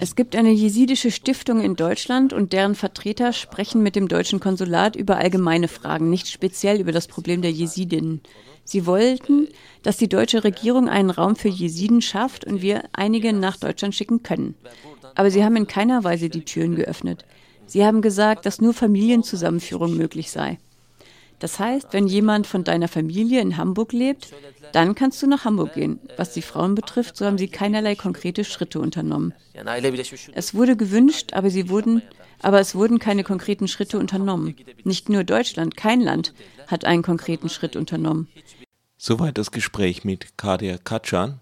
es 0.00 0.16
gibt 0.16 0.36
eine 0.36 0.50
jesidische 0.50 1.10
Stiftung 1.10 1.60
in 1.60 1.76
Deutschland 1.76 2.32
und 2.32 2.52
deren 2.52 2.74
Vertreter 2.74 3.32
sprechen 3.32 3.82
mit 3.82 3.96
dem 3.96 4.08
deutschen 4.08 4.40
Konsulat 4.40 4.96
über 4.96 5.16
allgemeine 5.16 5.68
Fragen, 5.68 6.10
nicht 6.10 6.28
speziell 6.28 6.80
über 6.80 6.92
das 6.92 7.06
Problem 7.06 7.42
der 7.42 7.52
Jesidinnen. 7.52 8.20
Sie 8.64 8.86
wollten, 8.86 9.48
dass 9.82 9.96
die 9.96 10.08
deutsche 10.08 10.44
Regierung 10.44 10.88
einen 10.88 11.10
Raum 11.10 11.36
für 11.36 11.48
Jesiden 11.48 12.02
schafft 12.02 12.44
und 12.44 12.60
wir 12.60 12.84
einige 12.92 13.32
nach 13.32 13.56
Deutschland 13.56 13.94
schicken 13.94 14.22
können. 14.22 14.54
Aber 15.14 15.30
sie 15.30 15.42
haben 15.42 15.56
in 15.56 15.66
keiner 15.66 16.04
Weise 16.04 16.28
die 16.28 16.44
Türen 16.44 16.74
geöffnet. 16.74 17.24
Sie 17.66 17.84
haben 17.84 18.02
gesagt, 18.02 18.46
dass 18.46 18.60
nur 18.60 18.74
Familienzusammenführung 18.74 19.96
möglich 19.96 20.30
sei. 20.30 20.58
Das 21.38 21.58
heißt, 21.58 21.92
wenn 21.92 22.06
jemand 22.06 22.46
von 22.46 22.64
deiner 22.64 22.88
Familie 22.88 23.40
in 23.40 23.56
Hamburg 23.56 23.92
lebt, 23.92 24.32
dann 24.72 24.94
kannst 24.94 25.22
du 25.22 25.26
nach 25.26 25.44
Hamburg 25.44 25.74
gehen. 25.74 26.00
Was 26.16 26.32
die 26.32 26.42
Frauen 26.42 26.74
betrifft, 26.74 27.16
so 27.16 27.26
haben 27.26 27.38
sie 27.38 27.48
keinerlei 27.48 27.94
konkrete 27.94 28.44
Schritte 28.44 28.80
unternommen. 28.80 29.34
Es 30.34 30.54
wurde 30.54 30.76
gewünscht, 30.76 31.32
aber 31.32 31.50
sie 31.50 31.68
wurden, 31.68 32.02
aber 32.42 32.60
es 32.60 32.74
wurden 32.74 32.98
keine 32.98 33.24
konkreten 33.24 33.68
Schritte 33.68 33.98
unternommen. 33.98 34.56
Nicht 34.84 35.08
nur 35.08 35.24
Deutschland, 35.24 35.76
kein 35.76 36.00
Land 36.00 36.34
hat 36.66 36.84
einen 36.84 37.02
konkreten 37.02 37.48
Schritt 37.48 37.76
unternommen. 37.76 38.28
Soweit 38.96 39.38
das 39.38 39.52
Gespräch 39.52 40.04
mit 40.04 40.36
Kadia 40.36 40.76
Katschan. 40.78 41.38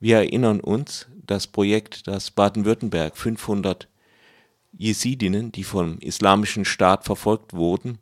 Wir 0.00 0.16
erinnern 0.16 0.60
uns, 0.60 1.06
das 1.26 1.46
Projekt, 1.46 2.08
das 2.08 2.30
Baden-Württemberg 2.30 3.16
500 3.16 3.88
Jesidinnen, 4.72 5.52
die 5.52 5.64
vom 5.64 5.98
Islamischen 5.98 6.64
Staat 6.64 7.04
verfolgt 7.04 7.52
wurden, 7.52 7.98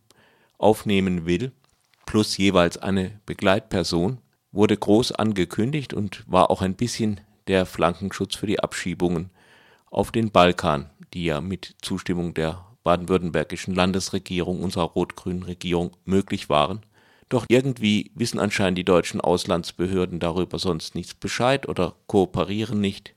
aufnehmen 0.58 1.26
will, 1.26 1.52
plus 2.06 2.36
jeweils 2.36 2.78
eine 2.78 3.20
Begleitperson, 3.26 4.18
wurde 4.52 4.76
groß 4.76 5.12
angekündigt 5.12 5.92
und 5.92 6.24
war 6.26 6.50
auch 6.50 6.62
ein 6.62 6.74
bisschen 6.74 7.20
der 7.46 7.66
Flankenschutz 7.66 8.36
für 8.36 8.46
die 8.46 8.60
Abschiebungen 8.60 9.30
auf 9.90 10.12
den 10.12 10.30
Balkan, 10.30 10.90
die 11.14 11.24
ja 11.24 11.40
mit 11.40 11.74
Zustimmung 11.82 12.34
der 12.34 12.64
baden-württembergischen 12.84 13.74
Landesregierung, 13.74 14.62
unserer 14.62 14.84
rot-grünen 14.84 15.42
Regierung, 15.42 15.96
möglich 16.04 16.48
waren. 16.48 16.80
Doch 17.28 17.44
irgendwie 17.48 18.12
wissen 18.14 18.38
anscheinend 18.38 18.78
die 18.78 18.84
deutschen 18.84 19.20
Auslandsbehörden 19.20 20.20
darüber 20.20 20.58
sonst 20.58 20.94
nichts 20.94 21.14
Bescheid 21.14 21.68
oder 21.68 21.96
kooperieren 22.06 22.80
nicht. 22.80 23.14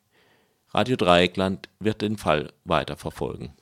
Radio 0.74 0.96
Dreieckland 0.96 1.70
wird 1.80 2.02
den 2.02 2.18
Fall 2.18 2.52
weiterverfolgen. 2.64 3.54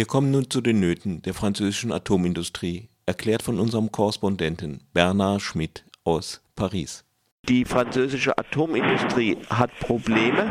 Wir 0.00 0.06
kommen 0.06 0.30
nun 0.30 0.48
zu 0.48 0.62
den 0.62 0.80
Nöten 0.80 1.20
der 1.20 1.34
französischen 1.34 1.92
Atomindustrie, 1.92 2.88
erklärt 3.04 3.42
von 3.42 3.60
unserem 3.60 3.92
Korrespondenten 3.92 4.80
Bernard 4.94 5.42
Schmidt 5.42 5.84
aus 6.04 6.40
Paris. 6.56 7.04
Die 7.46 7.66
französische 7.66 8.38
Atomindustrie 8.38 9.36
hat 9.50 9.70
Probleme, 9.78 10.50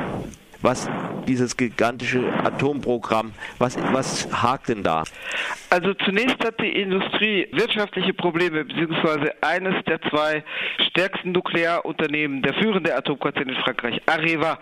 was 0.61 0.87
dieses 1.29 1.55
gigantische 1.55 2.33
Atomprogramm? 2.43 3.31
Was, 3.59 3.77
was 3.93 4.27
hakt 4.31 4.69
denn 4.69 4.83
da? 4.83 5.03
Also 5.69 5.93
zunächst 5.93 6.43
hat 6.43 6.59
die 6.59 6.71
Industrie 6.81 7.47
wirtschaftliche 7.51 8.13
Probleme, 8.13 8.65
beziehungsweise 8.65 9.31
eines 9.41 9.75
der 9.85 10.01
zwei 10.01 10.43
stärksten 10.89 11.31
Nuklearunternehmen, 11.31 12.41
der 12.41 12.55
führende 12.55 12.95
Atomkonzern 12.95 13.49
in 13.49 13.55
Frankreich, 13.55 14.01
Areva, 14.07 14.57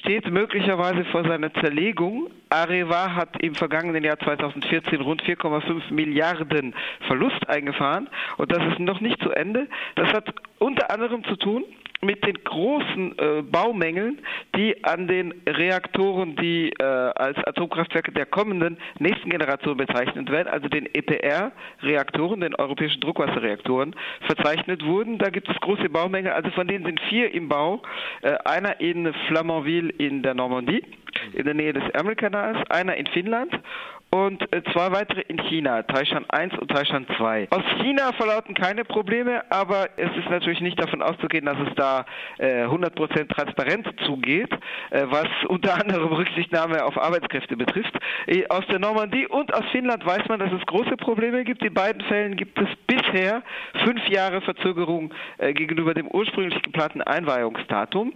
steht 0.00 0.30
möglicherweise 0.30 1.04
vor 1.06 1.26
seiner 1.26 1.52
Zerlegung. 1.54 2.30
Areva 2.50 3.14
hat 3.14 3.42
im 3.42 3.54
vergangenen 3.54 4.04
Jahr 4.04 4.18
2014 4.18 5.00
rund 5.00 5.22
4,5 5.22 5.90
Milliarden 5.90 6.74
Verlust 7.06 7.48
eingefahren 7.48 8.10
und 8.36 8.52
das 8.52 8.62
ist 8.72 8.78
noch 8.78 9.00
nicht 9.00 9.22
zu 9.22 9.30
Ende. 9.30 9.68
Das 9.94 10.12
hat 10.12 10.34
unter 10.58 10.90
anderem 10.90 11.24
zu 11.24 11.36
tun 11.36 11.64
mit 12.04 12.26
den 12.26 12.42
großen 12.42 13.16
äh, 13.18 13.42
Baumängeln, 13.42 14.20
die 14.56 14.82
an 14.84 15.06
den 15.06 15.32
Reaktoren, 15.46 16.34
die 16.34 16.70
äh, 16.70 16.82
als 16.82 17.38
Atomkraftwerke 17.46 18.10
der 18.10 18.26
kommenden 18.26 18.76
nächsten 18.98 19.30
Generation 19.30 19.76
bezeichnet 19.76 20.28
werden, 20.30 20.48
also 20.48 20.68
den 20.68 20.92
EPR-Reaktoren, 20.92 22.40
den 22.40 22.56
europäischen 22.56 23.00
Druckwasserreaktoren, 23.00 23.94
verzeichnet 24.26 24.84
wurden. 24.84 25.18
Da 25.18 25.30
gibt 25.30 25.48
es 25.48 25.56
große 25.60 25.88
Baumängel, 25.88 26.32
also 26.32 26.50
von 26.50 26.66
denen 26.66 26.84
sind 26.84 27.00
vier 27.08 27.32
im 27.32 27.48
Bau. 27.48 27.82
Äh, 28.22 28.34
einer 28.44 28.80
in 28.80 29.14
Flamanville 29.28 29.90
in 29.90 30.24
der 30.24 30.34
Normandie, 30.34 30.82
in 31.34 31.44
der 31.44 31.54
Nähe 31.54 31.72
des 31.72 31.88
Ärmelkanals, 31.90 32.58
einer 32.68 32.96
in 32.96 33.06
Finnland 33.06 33.52
und 34.14 34.42
äh, 34.52 34.62
zwei 34.72 34.92
weitere 34.92 35.22
in 35.22 35.38
China, 35.38 35.82
Taishan 35.84 36.26
1 36.28 36.58
und 36.58 36.70
Taishan 36.70 37.06
2. 37.16 37.48
Aus 37.50 37.64
China 37.80 38.12
verlauten 38.12 38.54
keine 38.54 38.84
Probleme, 38.84 39.42
aber 39.50 39.88
es 39.96 40.10
ist 40.16 40.28
natürlich 40.28 40.60
nicht 40.60 40.78
davon 40.78 41.00
auszugehen, 41.00 41.46
dass 41.46 41.56
es 41.66 41.74
da 41.76 42.04
äh, 42.38 42.64
100% 42.64 43.28
transparent 43.28 43.88
zugeht, 44.04 44.52
äh, 44.90 45.06
was 45.08 45.28
unter 45.48 45.80
anderem 45.80 46.12
Rücksichtnahme 46.12 46.84
auf 46.84 46.98
Arbeitskräfte 46.98 47.56
betrifft. 47.56 47.98
Äh, 48.26 48.46
aus 48.48 48.66
der 48.66 48.78
Normandie 48.78 49.26
und 49.26 49.54
aus 49.54 49.64
Finnland 49.72 50.04
weiß 50.04 50.28
man, 50.28 50.40
dass 50.40 50.52
es 50.52 50.64
große 50.66 50.96
Probleme 50.98 51.44
gibt. 51.44 51.64
In 51.64 51.72
beiden 51.72 52.02
Fällen 52.02 52.36
gibt 52.36 52.60
es 52.60 52.68
bisher 52.86 53.42
fünf 53.84 54.06
Jahre 54.08 54.42
Verzögerung 54.42 55.14
äh, 55.38 55.54
gegenüber 55.54 55.94
dem 55.94 56.08
ursprünglich 56.08 56.60
geplanten 56.60 57.00
Einweihungsdatum. 57.00 58.12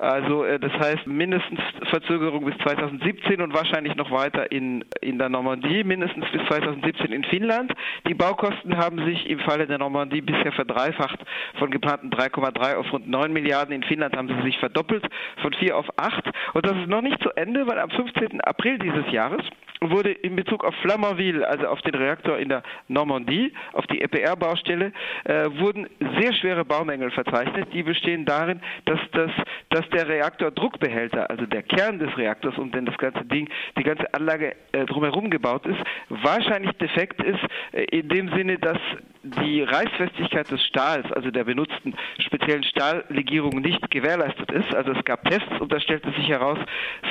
Also 0.00 0.44
äh, 0.44 0.58
das 0.58 0.72
heißt 0.72 1.06
mindestens 1.06 1.60
Verzögerung 1.90 2.44
bis 2.44 2.58
2017 2.58 3.40
und 3.40 3.54
wahrscheinlich 3.54 3.94
noch 3.94 4.10
weiter 4.10 4.50
in, 4.50 4.84
in 5.00 5.18
der 5.18 5.35
Normandie, 5.36 5.84
mindestens 5.84 6.24
bis 6.32 6.40
2017 6.46 7.12
in 7.12 7.22
Finnland. 7.24 7.70
Die 8.08 8.14
Baukosten 8.14 8.78
haben 8.78 9.04
sich 9.04 9.28
im 9.28 9.38
Falle 9.40 9.66
der 9.66 9.76
Normandie 9.76 10.22
bisher 10.22 10.50
verdreifacht 10.52 11.18
von 11.58 11.70
geplanten 11.70 12.08
3,3 12.08 12.76
auf 12.76 12.90
rund 12.90 13.06
9 13.06 13.30
Milliarden. 13.34 13.74
In 13.74 13.82
Finnland 13.82 14.16
haben 14.16 14.28
sie 14.28 14.42
sich 14.42 14.58
verdoppelt 14.58 15.06
von 15.42 15.52
4 15.52 15.76
auf 15.76 15.86
8. 15.98 16.24
Und 16.54 16.64
das 16.64 16.74
ist 16.78 16.88
noch 16.88 17.02
nicht 17.02 17.22
zu 17.22 17.28
Ende, 17.36 17.66
weil 17.66 17.78
am 17.78 17.90
15. 17.90 18.40
April 18.40 18.78
dieses 18.78 19.12
Jahres 19.12 19.42
wurde 19.80 20.10
in 20.10 20.36
Bezug 20.36 20.64
auf 20.64 20.74
Flamanville, 20.76 21.46
also 21.46 21.66
auf 21.66 21.82
den 21.82 21.94
Reaktor 21.94 22.38
in 22.38 22.48
der 22.48 22.62
Normandie, 22.88 23.52
auf 23.72 23.86
die 23.86 24.00
EPR-Baustelle, 24.00 24.92
äh, 25.24 25.50
wurden 25.58 25.86
sehr 26.18 26.32
schwere 26.32 26.64
Baumängel 26.64 27.10
verzeichnet. 27.10 27.68
Die 27.72 27.82
bestehen 27.82 28.24
darin, 28.24 28.60
dass, 28.86 29.00
das, 29.12 29.30
dass 29.70 29.88
der 29.90 30.08
Reaktordruckbehälter, 30.08 31.28
also 31.30 31.46
der 31.46 31.62
Kern 31.62 31.98
des 31.98 32.16
Reaktors, 32.16 32.56
um 32.58 32.70
den 32.70 32.86
das 32.86 32.96
ganze 32.98 33.24
Ding, 33.24 33.48
die 33.78 33.82
ganze 33.82 34.12
Anlage 34.14 34.56
äh, 34.72 34.86
drumherum 34.86 35.25
gebaut 35.30 35.66
ist, 35.66 35.78
wahrscheinlich 36.08 36.72
defekt 36.78 37.22
ist, 37.22 37.40
äh, 37.72 37.84
in 37.84 38.08
dem 38.08 38.28
Sinne, 38.30 38.58
dass 38.58 38.78
die 39.26 39.62
Reißfestigkeit 39.62 40.50
des 40.50 40.62
Stahls, 40.64 41.10
also 41.12 41.30
der 41.30 41.44
benutzten 41.44 41.94
speziellen 42.18 42.62
Stahllegierung, 42.64 43.60
nicht 43.60 43.90
gewährleistet 43.90 44.50
ist. 44.52 44.74
Also 44.74 44.92
es 44.92 45.04
gab 45.04 45.24
Tests 45.24 45.60
und 45.60 45.72
da 45.72 45.80
stellte 45.80 46.10
sich 46.12 46.28
heraus, 46.28 46.58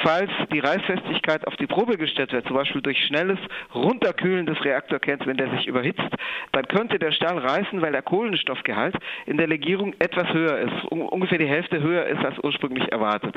falls 0.03 0.31
die 0.51 0.59
Reißfestigkeit 0.59 1.45
auf 1.47 1.55
die 1.57 1.67
Probe 1.67 1.97
gestellt 1.97 2.31
wird, 2.31 2.47
zum 2.47 2.55
Beispiel 2.55 2.81
durch 2.81 2.97
schnelles 3.05 3.39
Runterkühlen 3.73 4.45
des 4.45 4.63
Reaktorkerns, 4.63 5.25
wenn 5.25 5.37
der 5.37 5.49
sich 5.51 5.67
überhitzt, 5.67 6.09
dann 6.51 6.67
könnte 6.67 6.99
der 6.99 7.11
Stahl 7.11 7.37
reißen, 7.37 7.81
weil 7.81 7.91
der 7.91 8.01
Kohlenstoffgehalt 8.01 8.95
in 9.25 9.37
der 9.37 9.47
Legierung 9.47 9.93
etwas 9.99 10.31
höher 10.33 10.57
ist, 10.59 10.85
um, 10.89 11.01
ungefähr 11.01 11.37
die 11.37 11.47
Hälfte 11.47 11.81
höher 11.81 12.05
ist 12.05 12.23
als 12.23 12.37
ursprünglich 12.43 12.91
erwartet. 12.91 13.35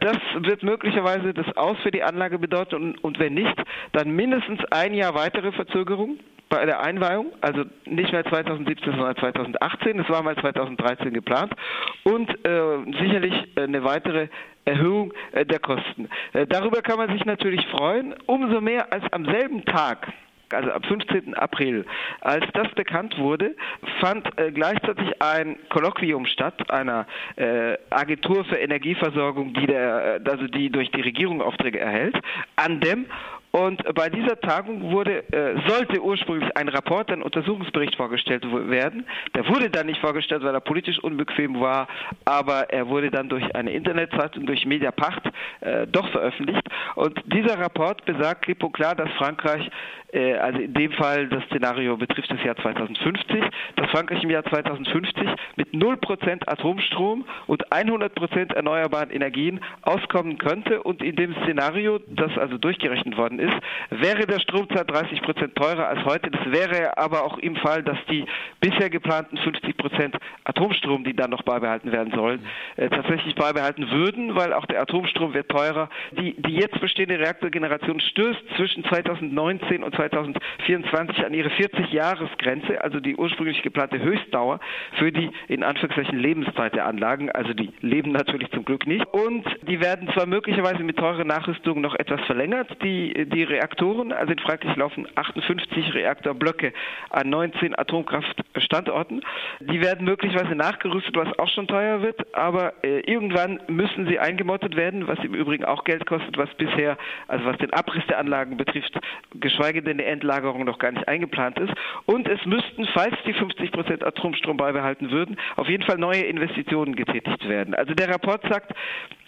Das 0.00 0.18
wird 0.38 0.62
möglicherweise 0.62 1.34
das 1.34 1.56
Aus 1.56 1.76
für 1.82 1.90
die 1.90 2.02
Anlage 2.02 2.38
bedeuten 2.38 2.76
und, 2.76 3.04
und 3.04 3.18
wenn 3.18 3.34
nicht, 3.34 3.56
dann 3.92 4.10
mindestens 4.10 4.60
ein 4.70 4.94
Jahr 4.94 5.14
weitere 5.14 5.52
Verzögerung 5.52 6.18
bei 6.50 6.66
der 6.66 6.80
Einweihung, 6.80 7.32
also 7.40 7.64
nicht 7.86 8.12
mehr 8.12 8.24
2017, 8.24 8.92
sondern 8.92 9.16
2018. 9.16 10.00
Es 10.00 10.10
war 10.10 10.22
mal 10.22 10.36
2013 10.36 11.14
geplant 11.14 11.54
und 12.02 12.28
äh, 12.44 12.78
sicherlich 13.00 13.32
eine 13.56 13.82
weitere 13.84 14.28
Erhöhung 14.64 15.14
äh, 15.32 15.46
der 15.46 15.60
Kosten. 15.60 16.10
Äh, 16.32 16.46
darüber 16.46 16.82
kann 16.82 16.98
man 16.98 17.10
sich 17.12 17.24
natürlich 17.24 17.66
freuen, 17.68 18.14
umso 18.26 18.60
mehr 18.60 18.92
als 18.92 19.04
am 19.12 19.24
selben 19.24 19.64
Tag 19.64 20.12
also 20.52 20.72
am 20.72 20.82
15. 20.82 21.34
April. 21.34 21.86
Als 22.20 22.44
das 22.54 22.68
bekannt 22.74 23.16
wurde, 23.18 23.54
fand 24.00 24.26
äh, 24.38 24.50
gleichzeitig 24.50 25.22
ein 25.22 25.56
Kolloquium 25.68 26.26
statt 26.26 26.70
einer 26.70 27.06
äh, 27.36 27.76
Agentur 27.90 28.44
für 28.44 28.56
Energieversorgung, 28.56 29.54
die 29.54 29.66
der, 29.66 30.20
äh, 30.24 30.28
also 30.28 30.46
die 30.48 30.70
durch 30.70 30.90
die 30.90 31.02
Regierung 31.02 31.40
Aufträge 31.40 31.78
erhält, 31.78 32.16
an 32.56 32.80
dem 32.80 33.06
und 33.52 33.82
bei 33.94 34.08
dieser 34.08 34.40
Tagung 34.40 34.92
wurde, 34.92 35.24
äh, 35.32 35.56
sollte 35.66 36.00
ursprünglich 36.00 36.56
ein 36.56 36.68
Rapport, 36.68 37.10
ein 37.10 37.22
Untersuchungsbericht 37.22 37.96
vorgestellt 37.96 38.44
werden. 38.70 39.04
Der 39.34 39.48
wurde 39.48 39.70
dann 39.70 39.86
nicht 39.86 40.00
vorgestellt, 40.00 40.44
weil 40.44 40.54
er 40.54 40.60
politisch 40.60 41.00
unbequem 41.00 41.60
war, 41.60 41.88
aber 42.24 42.70
er 42.70 42.88
wurde 42.88 43.10
dann 43.10 43.28
durch 43.28 43.54
eine 43.54 43.72
Internetzeitung, 43.72 44.46
durch 44.46 44.66
Mediapacht 44.66 45.22
äh, 45.60 45.86
doch 45.88 46.08
veröffentlicht. 46.10 46.62
Und 46.94 47.20
dieser 47.26 47.58
Rapport 47.58 48.04
besagt 48.04 48.42
klipp 48.42 48.62
und 48.62 48.72
klar, 48.72 48.94
dass 48.94 49.10
Frankreich, 49.18 49.68
äh, 50.12 50.34
also 50.34 50.60
in 50.60 50.72
dem 50.72 50.92
Fall 50.92 51.26
das 51.28 51.42
Szenario 51.46 51.96
betrifft 51.96 52.30
das 52.30 52.42
Jahr 52.44 52.56
2050, 52.56 53.42
dass 53.74 53.90
Frankreich 53.90 54.22
im 54.22 54.30
Jahr 54.30 54.44
2050 54.44 55.26
mit 55.56 55.74
0% 55.74 56.48
Atomstrom 56.48 57.24
und 57.48 57.66
100% 57.72 58.54
erneuerbaren 58.54 59.10
Energien 59.10 59.60
auskommen 59.82 60.38
könnte. 60.38 60.84
Und 60.84 61.02
in 61.02 61.16
dem 61.16 61.34
Szenario, 61.42 61.98
das 62.06 62.38
also 62.38 62.56
durchgerechnet 62.56 63.16
worden 63.16 63.39
ist, 63.40 63.54
wäre 63.90 64.26
der 64.26 64.40
Stromzeit 64.40 64.90
30 64.90 65.22
Prozent 65.22 65.54
teurer 65.56 65.88
als 65.88 66.04
heute. 66.04 66.30
Das 66.30 66.52
wäre 66.52 66.96
aber 66.98 67.24
auch 67.24 67.38
im 67.38 67.56
Fall, 67.56 67.82
dass 67.82 67.98
die 68.10 68.24
bisher 68.60 68.90
geplanten 68.90 69.36
50 69.38 69.76
Prozent 69.76 70.16
Atomstrom, 70.44 71.04
die 71.04 71.14
dann 71.14 71.30
noch 71.30 71.42
beibehalten 71.42 71.92
werden 71.92 72.12
sollen, 72.14 72.40
äh, 72.76 72.88
tatsächlich 72.88 73.34
beibehalten 73.34 73.90
würden, 73.90 74.36
weil 74.36 74.52
auch 74.52 74.66
der 74.66 74.80
Atomstrom 74.80 75.34
wird 75.34 75.48
teurer. 75.48 75.88
Die, 76.12 76.34
die 76.40 76.54
jetzt 76.54 76.80
bestehende 76.80 77.18
Reaktorgeneration 77.18 78.00
stößt 78.00 78.40
zwischen 78.56 78.84
2019 78.84 79.82
und 79.82 79.94
2024 79.94 81.24
an 81.24 81.34
ihre 81.34 81.48
40-Jahres-Grenze, 81.50 82.82
also 82.82 83.00
die 83.00 83.16
ursprünglich 83.16 83.62
geplante 83.62 84.00
Höchstdauer 84.00 84.60
für 84.98 85.12
die 85.12 85.30
in 85.48 85.62
Anführungszeichen 85.62 86.18
Lebenszeit 86.18 86.74
der 86.74 86.86
Anlagen. 86.86 87.30
Also 87.30 87.54
die 87.54 87.70
leben 87.80 88.12
natürlich 88.12 88.50
zum 88.50 88.64
Glück 88.64 88.86
nicht. 88.86 89.06
Und 89.12 89.44
die 89.62 89.80
werden 89.80 90.08
zwar 90.12 90.26
möglicherweise 90.26 90.82
mit 90.82 90.96
teuren 90.96 91.26
Nachrüstungen 91.26 91.82
noch 91.82 91.94
etwas 91.94 92.20
verlängert, 92.22 92.68
die, 92.82 93.26
die 93.30 93.44
Reaktoren. 93.44 94.12
Also 94.12 94.32
in 94.32 94.38
Frankreich 94.38 94.76
laufen 94.76 95.08
58 95.14 95.94
Reaktorblöcke 95.94 96.72
an 97.10 97.30
19 97.30 97.78
Atomkraftstandorten. 97.78 99.22
Die 99.60 99.80
werden 99.80 100.04
möglicherweise 100.04 100.54
nachgerüstet, 100.54 101.16
was 101.16 101.38
auch 101.38 101.48
schon 101.48 101.66
teuer 101.66 102.02
wird, 102.02 102.34
aber 102.34 102.74
äh, 102.84 103.00
irgendwann 103.00 103.60
müssen 103.68 104.06
sie 104.06 104.18
eingemottet 104.18 104.76
werden, 104.76 105.06
was 105.08 105.18
im 105.20 105.34
Übrigen 105.34 105.64
auch 105.64 105.84
Geld 105.84 106.06
kostet, 106.06 106.36
was 106.36 106.52
bisher, 106.54 106.96
also 107.28 107.44
was 107.44 107.56
den 107.58 107.72
Abriss 107.72 108.06
der 108.08 108.18
Anlagen 108.18 108.56
betrifft, 108.56 108.98
geschweige 109.34 109.82
denn 109.82 109.98
die 109.98 110.04
Endlagerung 110.04 110.64
noch 110.64 110.78
gar 110.78 110.92
nicht 110.92 111.08
eingeplant 111.08 111.58
ist. 111.58 111.72
Und 112.06 112.28
es 112.28 112.44
müssten, 112.44 112.86
falls 112.92 113.14
die 113.26 113.32
50 113.32 113.72
Prozent 113.72 114.04
Atomstrom 114.04 114.56
beibehalten 114.56 115.10
würden, 115.10 115.38
auf 115.56 115.68
jeden 115.68 115.84
Fall 115.84 115.98
neue 115.98 116.22
Investitionen 116.22 116.96
getätigt 116.96 117.48
werden. 117.48 117.74
Also 117.74 117.94
der 117.94 118.08
Rapport 118.08 118.42
sagt, 118.48 118.72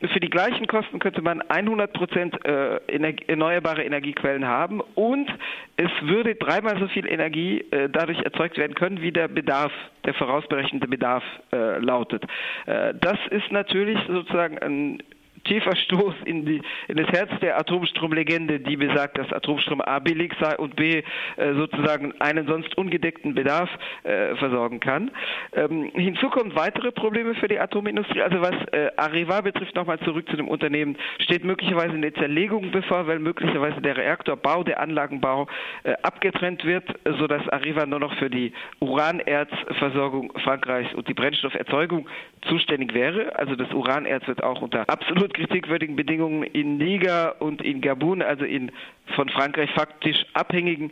für 0.00 0.20
die 0.20 0.30
gleichen 0.30 0.66
Kosten 0.66 0.98
könnte 0.98 1.22
man 1.22 1.42
100 1.42 1.92
Prozent 1.92 2.44
äh, 2.44 2.80
erneuerbare 3.26 3.84
Energiequellen 3.92 4.46
haben 4.46 4.81
und 4.94 5.28
es 5.76 5.90
würde 6.02 6.35
dreimal 6.35 6.78
so 6.78 6.88
viel 6.88 7.07
Energie 7.07 7.61
äh, 7.70 7.88
dadurch 7.90 8.18
erzeugt 8.20 8.57
werden 8.57 8.74
können, 8.74 9.02
wie 9.02 9.12
der 9.12 9.28
Bedarf, 9.28 9.72
der 10.05 10.14
vorausberechnete 10.14 10.88
Bedarf 10.88 11.24
äh, 11.52 11.78
lautet. 11.78 12.24
Äh, 12.66 12.94
das 13.00 13.18
ist 13.31 13.52
natürlich 13.52 13.98
sozusagen 14.09 14.59
ein 14.59 15.02
tiefer 15.44 15.76
Stoß 15.76 16.14
in, 16.24 16.44
die, 16.44 16.62
in 16.88 16.96
das 16.96 17.09
Herz 17.09 17.31
der 17.40 17.59
Atomstromlegende, 17.59 18.61
die 18.61 18.76
besagt, 18.76 19.18
dass 19.18 19.33
Atomstrom 19.33 19.81
A 19.81 19.98
billig 19.98 20.33
sei 20.40 20.57
und 20.57 20.76
B 20.76 21.02
äh, 21.37 21.55
sozusagen 21.55 22.14
einen 22.20 22.46
sonst 22.46 22.76
ungedeckten 22.76 23.35
Bedarf 23.35 23.70
äh, 24.05 24.37
versorgen 24.37 24.81
kann. 24.81 25.11
Ähm, 25.55 25.90
hinzu 25.94 26.28
kommen 26.31 26.55
weitere 26.55 26.92
Probleme 26.92 27.35
für 27.35 27.48
die 27.48 27.59
Atomindustrie. 27.59 28.22
Also 28.22 28.40
was 28.40 28.55
äh, 28.72 28.90
Areva 28.96 29.40
betrifft, 29.40 29.74
nochmal 29.74 29.98
zurück 30.00 30.28
zu 30.28 30.37
dem 30.37 30.48
Unternehmen, 30.48 30.96
steht 31.18 31.44
möglicherweise 31.44 31.94
eine 31.94 32.12
Zerlegung 32.12 32.70
bevor, 32.70 33.07
weil 33.07 33.18
möglicherweise 33.18 33.81
der 33.81 33.96
Reaktorbau, 33.96 34.62
der 34.64 34.81
Anlagenbau 34.81 35.48
äh, 35.85 35.94
abgetrennt 36.02 36.64
wird, 36.64 36.85
sodass 37.19 37.48
Areva 37.48 37.87
nur 37.87 38.00
noch 38.00 38.14
für 38.16 38.31
die 38.31 38.52
Uranerzversorgung 38.81 40.33
Frankreichs 40.44 40.94
und 40.94 41.08
die 41.08 41.14
Brennstofferzeugung 41.14 42.08
zuständig 42.42 42.94
wäre. 42.94 43.37
Also 43.37 43.56
das 43.56 43.73
Uranerz 43.73 44.27
wird 44.27 44.42
auch 44.42 44.62
unter 44.62 44.88
absolut 44.88 45.31
kritikwürdigen 45.33 45.96
Bedingungen 45.96 46.42
in 46.42 46.76
Niger 46.76 47.40
und 47.40 47.62
in 47.62 47.80
Gabun, 47.80 48.22
also 48.22 48.44
in 48.44 48.70
von 49.16 49.28
Frankreich 49.28 49.70
faktisch 49.72 50.24
abhängigen 50.33 50.90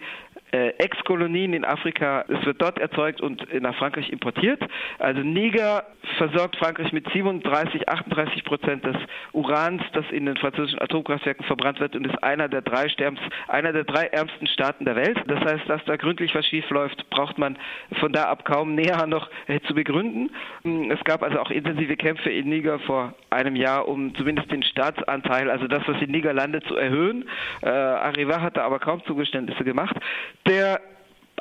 äh, 0.52 0.70
Ex-Kolonien 0.78 1.54
in 1.54 1.64
Afrika. 1.64 2.24
Es 2.28 2.44
wird 2.44 2.60
dort 2.60 2.78
erzeugt 2.78 3.20
und 3.20 3.46
nach 3.60 3.76
Frankreich 3.76 4.10
importiert. 4.10 4.62
Also 4.98 5.20
Niger 5.20 5.84
versorgt 6.18 6.56
Frankreich 6.56 6.92
mit 6.92 7.06
37, 7.12 7.88
38 7.88 8.44
Prozent 8.44 8.84
des 8.84 8.96
Urans, 9.32 9.82
das 9.92 10.04
in 10.10 10.26
den 10.26 10.36
französischen 10.36 10.80
Atomkraftwerken 10.80 11.44
verbrannt 11.44 11.80
wird 11.80 11.96
und 11.96 12.06
ist 12.06 12.22
einer 12.22 12.48
der 12.48 12.62
drei 12.62 12.88
Sterms, 12.88 13.20
einer 13.48 13.72
der 13.72 13.84
drei 13.84 14.06
ärmsten 14.06 14.46
Staaten 14.46 14.84
der 14.84 14.96
Welt. 14.96 15.18
Das 15.26 15.40
heißt, 15.40 15.68
dass 15.68 15.84
da 15.84 15.96
gründlich 15.96 16.34
was 16.34 16.46
schief 16.46 16.68
läuft, 16.70 17.08
braucht 17.10 17.38
man 17.38 17.56
von 17.98 18.12
da 18.12 18.24
ab 18.24 18.44
kaum 18.44 18.74
näher 18.74 19.06
noch 19.06 19.28
äh, 19.46 19.60
zu 19.60 19.74
begründen. 19.74 20.30
Hm, 20.62 20.90
es 20.90 21.02
gab 21.04 21.22
also 21.22 21.38
auch 21.38 21.50
intensive 21.50 21.96
Kämpfe 21.96 22.30
in 22.30 22.48
Niger 22.48 22.78
vor 22.80 23.14
einem 23.30 23.56
Jahr, 23.56 23.88
um 23.88 24.14
zumindest 24.14 24.50
den 24.50 24.62
Staatsanteil, 24.62 25.50
also 25.50 25.66
das, 25.66 25.82
was 25.86 26.00
in 26.02 26.10
Niger 26.10 26.32
landet, 26.32 26.64
zu 26.66 26.76
erhöhen. 26.76 27.28
Äh, 27.62 27.68
Arriva 27.68 28.40
hat 28.40 28.56
da 28.56 28.64
aber 28.64 28.78
kaum 28.78 29.04
Zugeständnisse 29.04 29.64
gemacht. 29.64 29.96
Der 30.46 30.80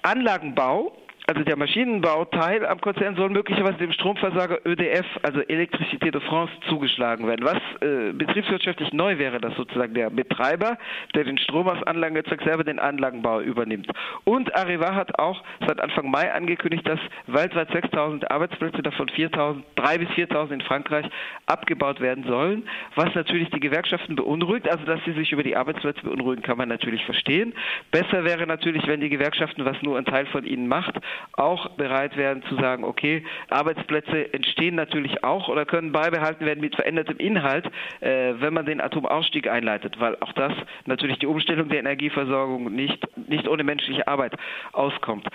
Anlagenbau 0.03 0.95
also 1.29 1.43
der 1.43 1.57
Maschinenbauteil 1.57 2.65
am 2.65 2.81
Konzern 2.81 3.15
soll 3.15 3.29
möglicherweise 3.29 3.77
dem 3.77 3.91
Stromversorger 3.91 4.65
ÖDF, 4.65 5.05
also 5.21 5.41
Electricité 5.41 6.09
de 6.09 6.19
France, 6.21 6.51
zugeschlagen 6.67 7.27
werden. 7.27 7.45
Was 7.45 7.59
äh, 7.81 8.13
betriebswirtschaftlich 8.13 8.93
neu 8.93 9.19
wäre, 9.19 9.39
dass 9.39 9.55
sozusagen 9.55 9.93
der 9.93 10.09
Betreiber, 10.09 10.79
der 11.13 11.25
den 11.25 11.37
Strom 11.37 11.67
aus 11.67 11.83
Anlagen 11.83 12.15
erzeugt, 12.15 12.43
selber 12.45 12.63
den 12.63 12.79
Anlagenbau 12.79 13.41
übernimmt. 13.41 13.91
Und 14.23 14.55
Arriva 14.55 14.95
hat 14.95 15.19
auch 15.19 15.43
seit 15.67 15.79
Anfang 15.79 16.09
Mai 16.09 16.33
angekündigt, 16.33 16.87
dass 16.87 16.99
weltweit 17.27 17.69
6.000 17.69 18.27
Arbeitsplätze, 18.31 18.81
davon 18.81 19.07
4.000, 19.09 19.61
3.000 19.77 19.97
bis 19.99 20.09
4.000 20.09 20.53
in 20.53 20.61
Frankreich, 20.61 21.05
abgebaut 21.45 22.01
werden 22.01 22.23
sollen, 22.23 22.67
was 22.95 23.13
natürlich 23.13 23.51
die 23.51 23.59
Gewerkschaften 23.59 24.15
beunruhigt. 24.15 24.67
Also, 24.67 24.83
dass 24.85 24.99
sie 25.05 25.13
sich 25.13 25.31
über 25.31 25.43
die 25.43 25.55
Arbeitsplätze 25.55 26.01
beunruhigen, 26.01 26.41
kann 26.41 26.57
man 26.57 26.69
natürlich 26.69 27.05
verstehen. 27.05 27.53
Besser 27.91 28.23
wäre 28.23 28.47
natürlich, 28.47 28.87
wenn 28.87 28.99
die 28.99 29.09
Gewerkschaften, 29.09 29.63
was 29.63 29.79
nur 29.83 29.95
ein 29.95 30.05
Teil 30.05 30.25
von 30.25 30.43
ihnen 30.43 30.67
macht, 30.67 30.95
auch 31.33 31.69
bereit 31.71 32.17
werden 32.17 32.43
zu 32.43 32.55
sagen, 32.55 32.83
okay, 32.83 33.23
Arbeitsplätze 33.49 34.33
entstehen 34.33 34.75
natürlich 34.75 35.23
auch 35.23 35.47
oder 35.47 35.65
können 35.65 35.91
beibehalten 35.91 36.45
werden 36.45 36.61
mit 36.61 36.75
verändertem 36.75 37.17
Inhalt, 37.17 37.65
äh, 38.01 38.33
wenn 38.39 38.53
man 38.53 38.65
den 38.65 38.81
Atomausstieg 38.81 39.47
einleitet, 39.49 39.99
weil 39.99 40.15
auch 40.21 40.33
das 40.33 40.53
natürlich 40.85 41.19
die 41.19 41.27
Umstellung 41.27 41.69
der 41.69 41.79
Energieversorgung 41.79 42.73
nicht, 42.73 43.05
nicht 43.27 43.47
ohne 43.47 43.63
menschliche 43.63 44.07
Arbeit 44.07 44.33
auskommt. 44.73 45.27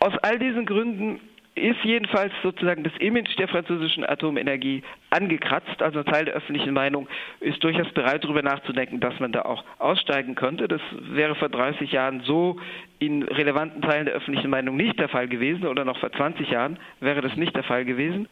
Aus 0.00 0.16
all 0.22 0.38
diesen 0.38 0.66
Gründen 0.66 1.20
ist 1.54 1.84
jedenfalls 1.84 2.32
sozusagen 2.42 2.82
das 2.82 2.92
Image 2.98 3.38
der 3.38 3.48
französischen 3.48 4.04
Atomenergie 4.04 4.82
angekratzt. 5.10 5.82
Also 5.82 5.98
ein 6.00 6.06
Teil 6.06 6.24
der 6.24 6.34
öffentlichen 6.34 6.72
Meinung 6.72 7.08
ist 7.40 7.62
durchaus 7.62 7.90
bereit, 7.92 8.24
darüber 8.24 8.42
nachzudenken, 8.42 9.00
dass 9.00 9.18
man 9.20 9.32
da 9.32 9.42
auch 9.42 9.64
aussteigen 9.78 10.34
könnte. 10.34 10.68
Das 10.68 10.80
wäre 10.92 11.34
vor 11.34 11.50
30 11.50 11.92
Jahren 11.92 12.20
so 12.20 12.58
in 12.98 13.22
relevanten 13.22 13.82
Teilen 13.82 14.06
der 14.06 14.14
öffentlichen 14.14 14.50
Meinung 14.50 14.76
nicht 14.76 14.98
der 14.98 15.08
Fall 15.08 15.28
gewesen 15.28 15.66
oder 15.66 15.84
noch 15.84 15.98
vor 15.98 16.12
20 16.12 16.48
Jahren 16.50 16.78
wäre 17.00 17.20
das 17.20 17.36
nicht 17.36 17.54
der 17.54 17.64
Fall 17.64 17.84
gewesen. 17.84 18.28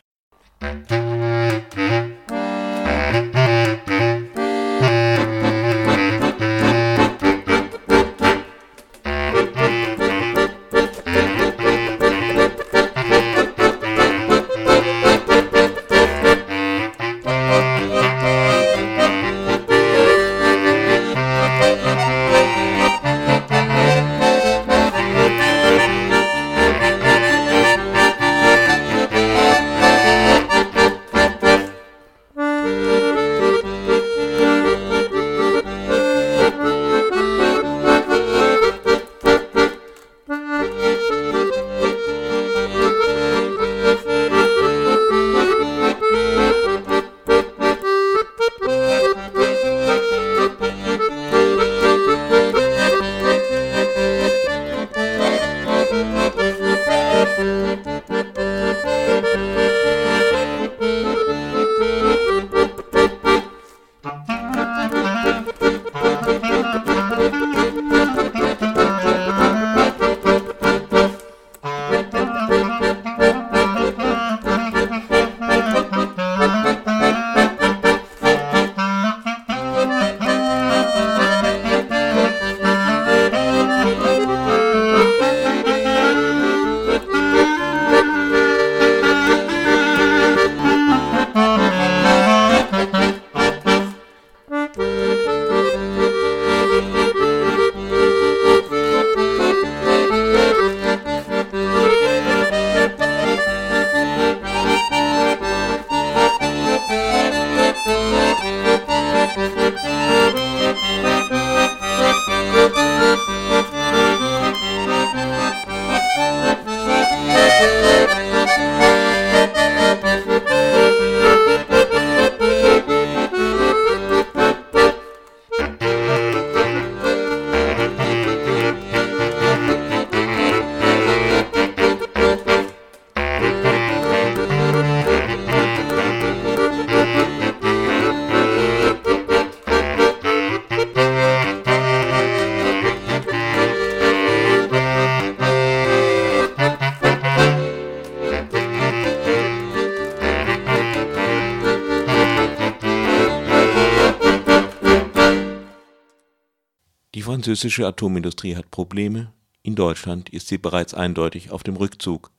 Französische 157.41 157.87
Atomindustrie 157.87 158.55
hat 158.55 158.71
Probleme, 158.71 159.33
in 159.63 159.75
Deutschland 159.75 160.29
ist 160.29 160.49
sie 160.49 160.59
bereits 160.59 160.93
eindeutig 160.93 161.51
auf 161.51 161.63
dem 161.63 161.77
Rückzug. 161.77 162.31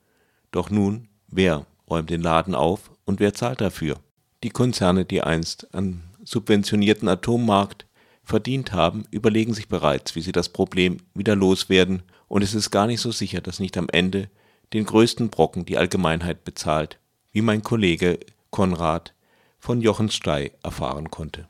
Doch 0.52 0.70
nun, 0.70 1.08
wer 1.26 1.66
räumt 1.90 2.08
den 2.08 2.20
Laden 2.20 2.54
auf 2.54 2.92
und 3.04 3.18
wer 3.18 3.34
zahlt 3.34 3.60
dafür? 3.60 3.96
Die 4.44 4.50
Konzerne, 4.50 5.04
die 5.04 5.20
einst 5.20 5.66
am 5.74 6.04
subventionierten 6.22 7.08
Atommarkt 7.08 7.84
verdient 8.22 8.74
haben, 8.74 9.02
überlegen 9.10 9.54
sich 9.54 9.66
bereits, 9.66 10.14
wie 10.14 10.20
sie 10.20 10.30
das 10.30 10.50
Problem 10.50 10.98
wieder 11.14 11.34
loswerden, 11.34 12.04
und 12.28 12.42
es 12.42 12.54
ist 12.54 12.70
gar 12.70 12.86
nicht 12.86 13.00
so 13.00 13.10
sicher, 13.10 13.40
dass 13.40 13.58
nicht 13.58 13.76
am 13.76 13.88
Ende 13.90 14.30
den 14.72 14.84
größten 14.84 15.30
Brocken 15.30 15.64
die 15.64 15.78
Allgemeinheit 15.78 16.44
bezahlt, 16.44 17.00
wie 17.32 17.42
mein 17.42 17.64
Kollege 17.64 18.20
Konrad 18.50 19.14
von 19.58 19.80
Jochen 19.80 20.10
Stey 20.10 20.52
erfahren 20.62 21.10
konnte 21.10 21.48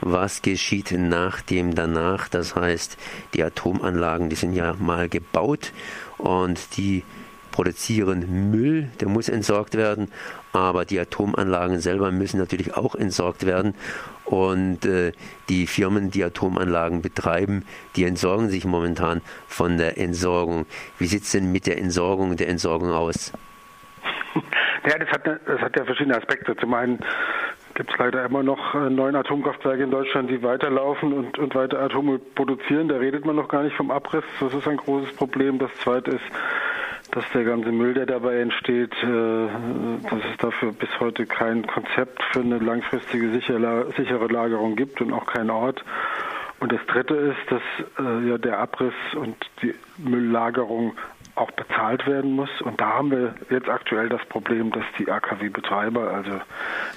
was 0.00 0.42
geschieht 0.42 0.92
nach 0.92 1.40
dem 1.40 1.74
danach. 1.74 2.28
Das 2.28 2.54
heißt, 2.54 2.96
die 3.34 3.42
Atomanlagen, 3.42 4.28
die 4.28 4.36
sind 4.36 4.52
ja 4.52 4.74
mal 4.78 5.08
gebaut 5.08 5.72
und 6.18 6.76
die 6.76 7.04
produzieren 7.54 8.50
Müll, 8.50 8.88
der 8.98 9.08
muss 9.08 9.28
entsorgt 9.28 9.76
werden, 9.76 10.10
aber 10.52 10.84
die 10.84 10.98
Atomanlagen 10.98 11.78
selber 11.78 12.10
müssen 12.10 12.40
natürlich 12.40 12.74
auch 12.76 12.96
entsorgt 12.96 13.46
werden. 13.46 13.74
Und 14.24 14.84
äh, 14.86 15.12
die 15.48 15.68
Firmen, 15.68 16.10
die 16.10 16.24
Atomanlagen 16.24 17.00
betreiben, 17.00 17.64
die 17.94 18.04
entsorgen 18.04 18.48
sich 18.48 18.64
momentan 18.64 19.20
von 19.46 19.78
der 19.78 19.98
Entsorgung. 19.98 20.66
Wie 20.98 21.06
sieht 21.06 21.22
es 21.22 21.30
denn 21.30 21.52
mit 21.52 21.68
der 21.68 21.78
Entsorgung 21.78 22.36
der 22.36 22.48
Entsorgung 22.48 22.90
aus? 22.90 23.32
Ja, 24.86 24.98
das 24.98 25.08
hat, 25.08 25.26
das 25.26 25.60
hat 25.62 25.74
ja 25.76 25.84
verschiedene 25.86 26.18
Aspekte. 26.18 26.54
Zum 26.56 26.74
einen 26.74 26.98
gibt 27.74 27.92
es 27.92 27.98
leider 27.98 28.24
immer 28.24 28.42
noch 28.42 28.74
äh, 28.74 28.90
neun 28.90 29.16
Atomkraftwerke 29.16 29.82
in 29.82 29.90
Deutschland, 29.90 30.30
die 30.30 30.42
weiterlaufen 30.42 31.12
und, 31.12 31.38
und 31.38 31.54
weiter 31.54 31.80
Atome 31.80 32.18
produzieren. 32.18 32.88
Da 32.88 32.96
redet 32.96 33.24
man 33.24 33.36
noch 33.36 33.48
gar 33.48 33.62
nicht 33.62 33.76
vom 33.76 33.90
Abriss. 33.90 34.24
Das 34.40 34.54
ist 34.54 34.66
ein 34.68 34.76
großes 34.76 35.14
Problem. 35.16 35.58
Das 35.58 35.74
zweite 35.78 36.12
ist, 36.12 36.24
dass 37.10 37.24
der 37.32 37.44
ganze 37.44 37.70
Müll, 37.70 37.94
der 37.94 38.06
dabei 38.06 38.36
entsteht, 38.38 38.92
äh, 39.02 39.46
dass 40.08 40.20
es 40.30 40.36
dafür 40.38 40.72
bis 40.72 40.88
heute 41.00 41.26
kein 41.26 41.66
Konzept 41.66 42.22
für 42.32 42.40
eine 42.40 42.58
langfristige 42.58 43.30
sichere 43.30 44.26
Lagerung 44.28 44.76
gibt 44.76 45.00
und 45.00 45.12
auch 45.12 45.26
kein 45.26 45.50
Ort. 45.50 45.84
Und 46.60 46.72
das 46.72 46.80
Dritte 46.86 47.14
ist, 47.14 47.50
dass 47.50 47.62
äh, 47.98 48.28
ja 48.28 48.38
der 48.38 48.58
Abriss 48.58 48.94
und 49.16 49.36
die 49.62 49.74
Mülllagerung 49.98 50.94
auch 51.34 51.50
bezahlt 51.52 52.06
werden 52.06 52.32
muss. 52.32 52.50
Und 52.62 52.80
da 52.80 52.94
haben 52.94 53.10
wir 53.10 53.34
jetzt 53.50 53.68
aktuell 53.68 54.08
das 54.08 54.24
Problem, 54.26 54.70
dass 54.70 54.84
die 54.98 55.10
AKW-Betreiber, 55.10 56.10
also 56.10 56.40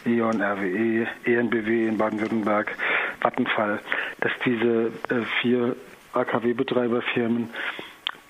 E.ON, 0.06 0.42
RWE, 0.42 1.08
ENBW 1.26 1.88
in 1.88 1.98
Baden-Württemberg, 1.98 2.76
Vattenfall, 3.20 3.80
dass 4.20 4.32
diese 4.46 4.92
äh, 5.10 5.26
vier 5.42 5.76
AKW-Betreiberfirmen, 6.14 7.50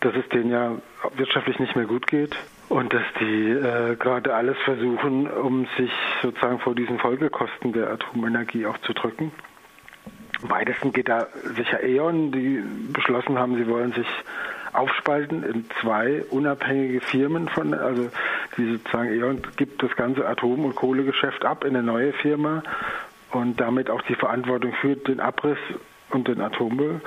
dass 0.01 0.15
es 0.15 0.27
denen 0.29 0.51
ja 0.51 0.75
wirtschaftlich 1.15 1.59
nicht 1.59 1.75
mehr 1.75 1.85
gut 1.85 2.07
geht 2.07 2.35
und 2.69 2.93
dass 2.93 3.03
die 3.19 3.51
äh, 3.51 3.95
gerade 3.95 4.33
alles 4.33 4.57
versuchen, 4.63 5.27
um 5.27 5.67
sich 5.77 5.91
sozusagen 6.21 6.59
vor 6.59 6.75
diesen 6.75 6.99
Folgekosten 6.99 7.73
der 7.73 7.91
Atomenergie 7.91 8.65
auch 8.65 8.77
zu 8.79 8.93
drücken. 8.93 9.31
Weitesten 10.41 10.93
geht 10.93 11.09
da 11.09 11.27
sicher 11.55 11.83
E.ON, 11.83 12.31
die 12.31 12.63
beschlossen 12.93 13.39
haben, 13.39 13.55
sie 13.55 13.67
wollen 13.67 13.91
sich 13.93 14.07
aufspalten 14.77 15.43
in 15.43 15.65
zwei 15.81 16.23
unabhängige 16.29 17.01
Firmen 17.01 17.47
von, 17.49 17.73
also 17.73 18.09
die 18.57 18.73
sozusagen 18.73 19.13
E.ON 19.13 19.41
gibt 19.55 19.81
das 19.81 19.95
ganze 19.95 20.27
Atom- 20.27 20.65
und 20.65 20.75
Kohlegeschäft 20.75 21.45
ab 21.45 21.63
in 21.63 21.75
eine 21.75 21.83
neue 21.83 22.13
Firma 22.13 22.63
und 23.31 23.59
damit 23.59 23.89
auch 23.89 24.01
die 24.03 24.15
Verantwortung 24.15 24.73
für 24.73 24.95
den 24.95 25.19
Abriss 25.19 25.57
und 26.09 26.27
den 26.27 26.41
Atommüll. 26.41 27.01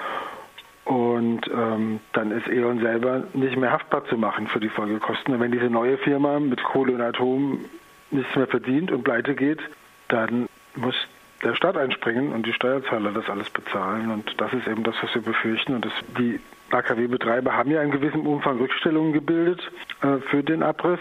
Und 0.84 1.42
ähm, 1.48 2.00
dann 2.12 2.32
ist 2.32 2.48
E.ON 2.48 2.80
selber 2.80 3.24
nicht 3.32 3.56
mehr 3.56 3.70
haftbar 3.70 4.04
zu 4.06 4.16
machen 4.16 4.48
für 4.48 4.60
die 4.60 4.68
Folgekosten. 4.68 5.34
Und 5.34 5.40
wenn 5.40 5.52
diese 5.52 5.70
neue 5.70 5.98
Firma 5.98 6.40
mit 6.40 6.62
Kohle 6.62 6.94
und 6.94 7.00
Atom 7.00 7.64
nichts 8.10 8.34
mehr 8.34 8.48
verdient 8.48 8.90
und 8.90 9.04
pleite 9.04 9.34
geht, 9.34 9.60
dann 10.08 10.48
muss 10.74 10.96
der 11.44 11.54
Staat 11.54 11.76
einspringen 11.76 12.32
und 12.32 12.44
die 12.44 12.52
Steuerzahler 12.52 13.12
das 13.12 13.30
alles 13.30 13.50
bezahlen. 13.50 14.10
Und 14.10 14.40
das 14.40 14.52
ist 14.52 14.66
eben 14.66 14.82
das, 14.82 14.96
was 15.00 15.14
wir 15.14 15.22
befürchten. 15.22 15.74
Und 15.74 15.84
das, 15.84 15.92
die 16.18 16.40
AKW-Betreiber 16.74 17.56
haben 17.56 17.70
ja 17.70 17.82
in 17.82 17.90
gewissem 17.90 18.26
Umfang 18.26 18.58
Rückstellungen 18.58 19.12
gebildet 19.12 19.60
äh, 20.02 20.18
für 20.30 20.42
den 20.42 20.62
Abriss. 20.62 21.00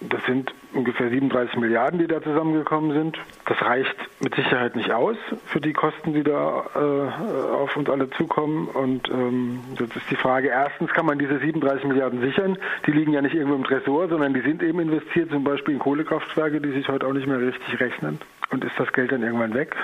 Das 0.00 0.22
sind 0.26 0.52
ungefähr 0.74 1.08
37 1.08 1.56
Milliarden, 1.56 1.98
die 1.98 2.06
da 2.06 2.20
zusammengekommen 2.20 2.92
sind. 2.92 3.18
Das 3.46 3.60
reicht 3.62 3.96
mit 4.20 4.34
Sicherheit 4.34 4.76
nicht 4.76 4.90
aus 4.90 5.16
für 5.46 5.60
die 5.60 5.72
Kosten, 5.72 6.12
die 6.12 6.22
da 6.22 6.64
äh, 6.74 7.54
auf 7.54 7.76
uns 7.76 7.88
alle 7.88 8.10
zukommen. 8.10 8.66
Und 8.68 9.08
ähm, 9.08 9.60
ist 9.78 10.10
die 10.10 10.16
Frage, 10.16 10.48
erstens 10.48 10.90
kann 10.90 11.06
man 11.06 11.18
diese 11.18 11.38
37 11.38 11.86
Milliarden 11.86 12.20
sichern. 12.20 12.58
Die 12.86 12.92
liegen 12.92 13.12
ja 13.12 13.22
nicht 13.22 13.34
irgendwo 13.34 13.54
im 13.54 13.64
Tresor, 13.64 14.08
sondern 14.08 14.34
die 14.34 14.40
sind 14.40 14.62
eben 14.62 14.80
investiert, 14.80 15.30
zum 15.30 15.44
Beispiel 15.44 15.74
in 15.74 15.80
Kohlekraftwerke, 15.80 16.60
die 16.60 16.72
sich 16.72 16.88
heute 16.88 17.06
auch 17.06 17.12
nicht 17.12 17.26
mehr 17.26 17.40
richtig 17.40 17.80
rechnen. 17.80 18.18
Und 18.50 18.64
ist 18.64 18.78
das 18.78 18.92
Geld 18.92 19.12
dann 19.12 19.22
irgendwann 19.22 19.54
weg? 19.54 19.74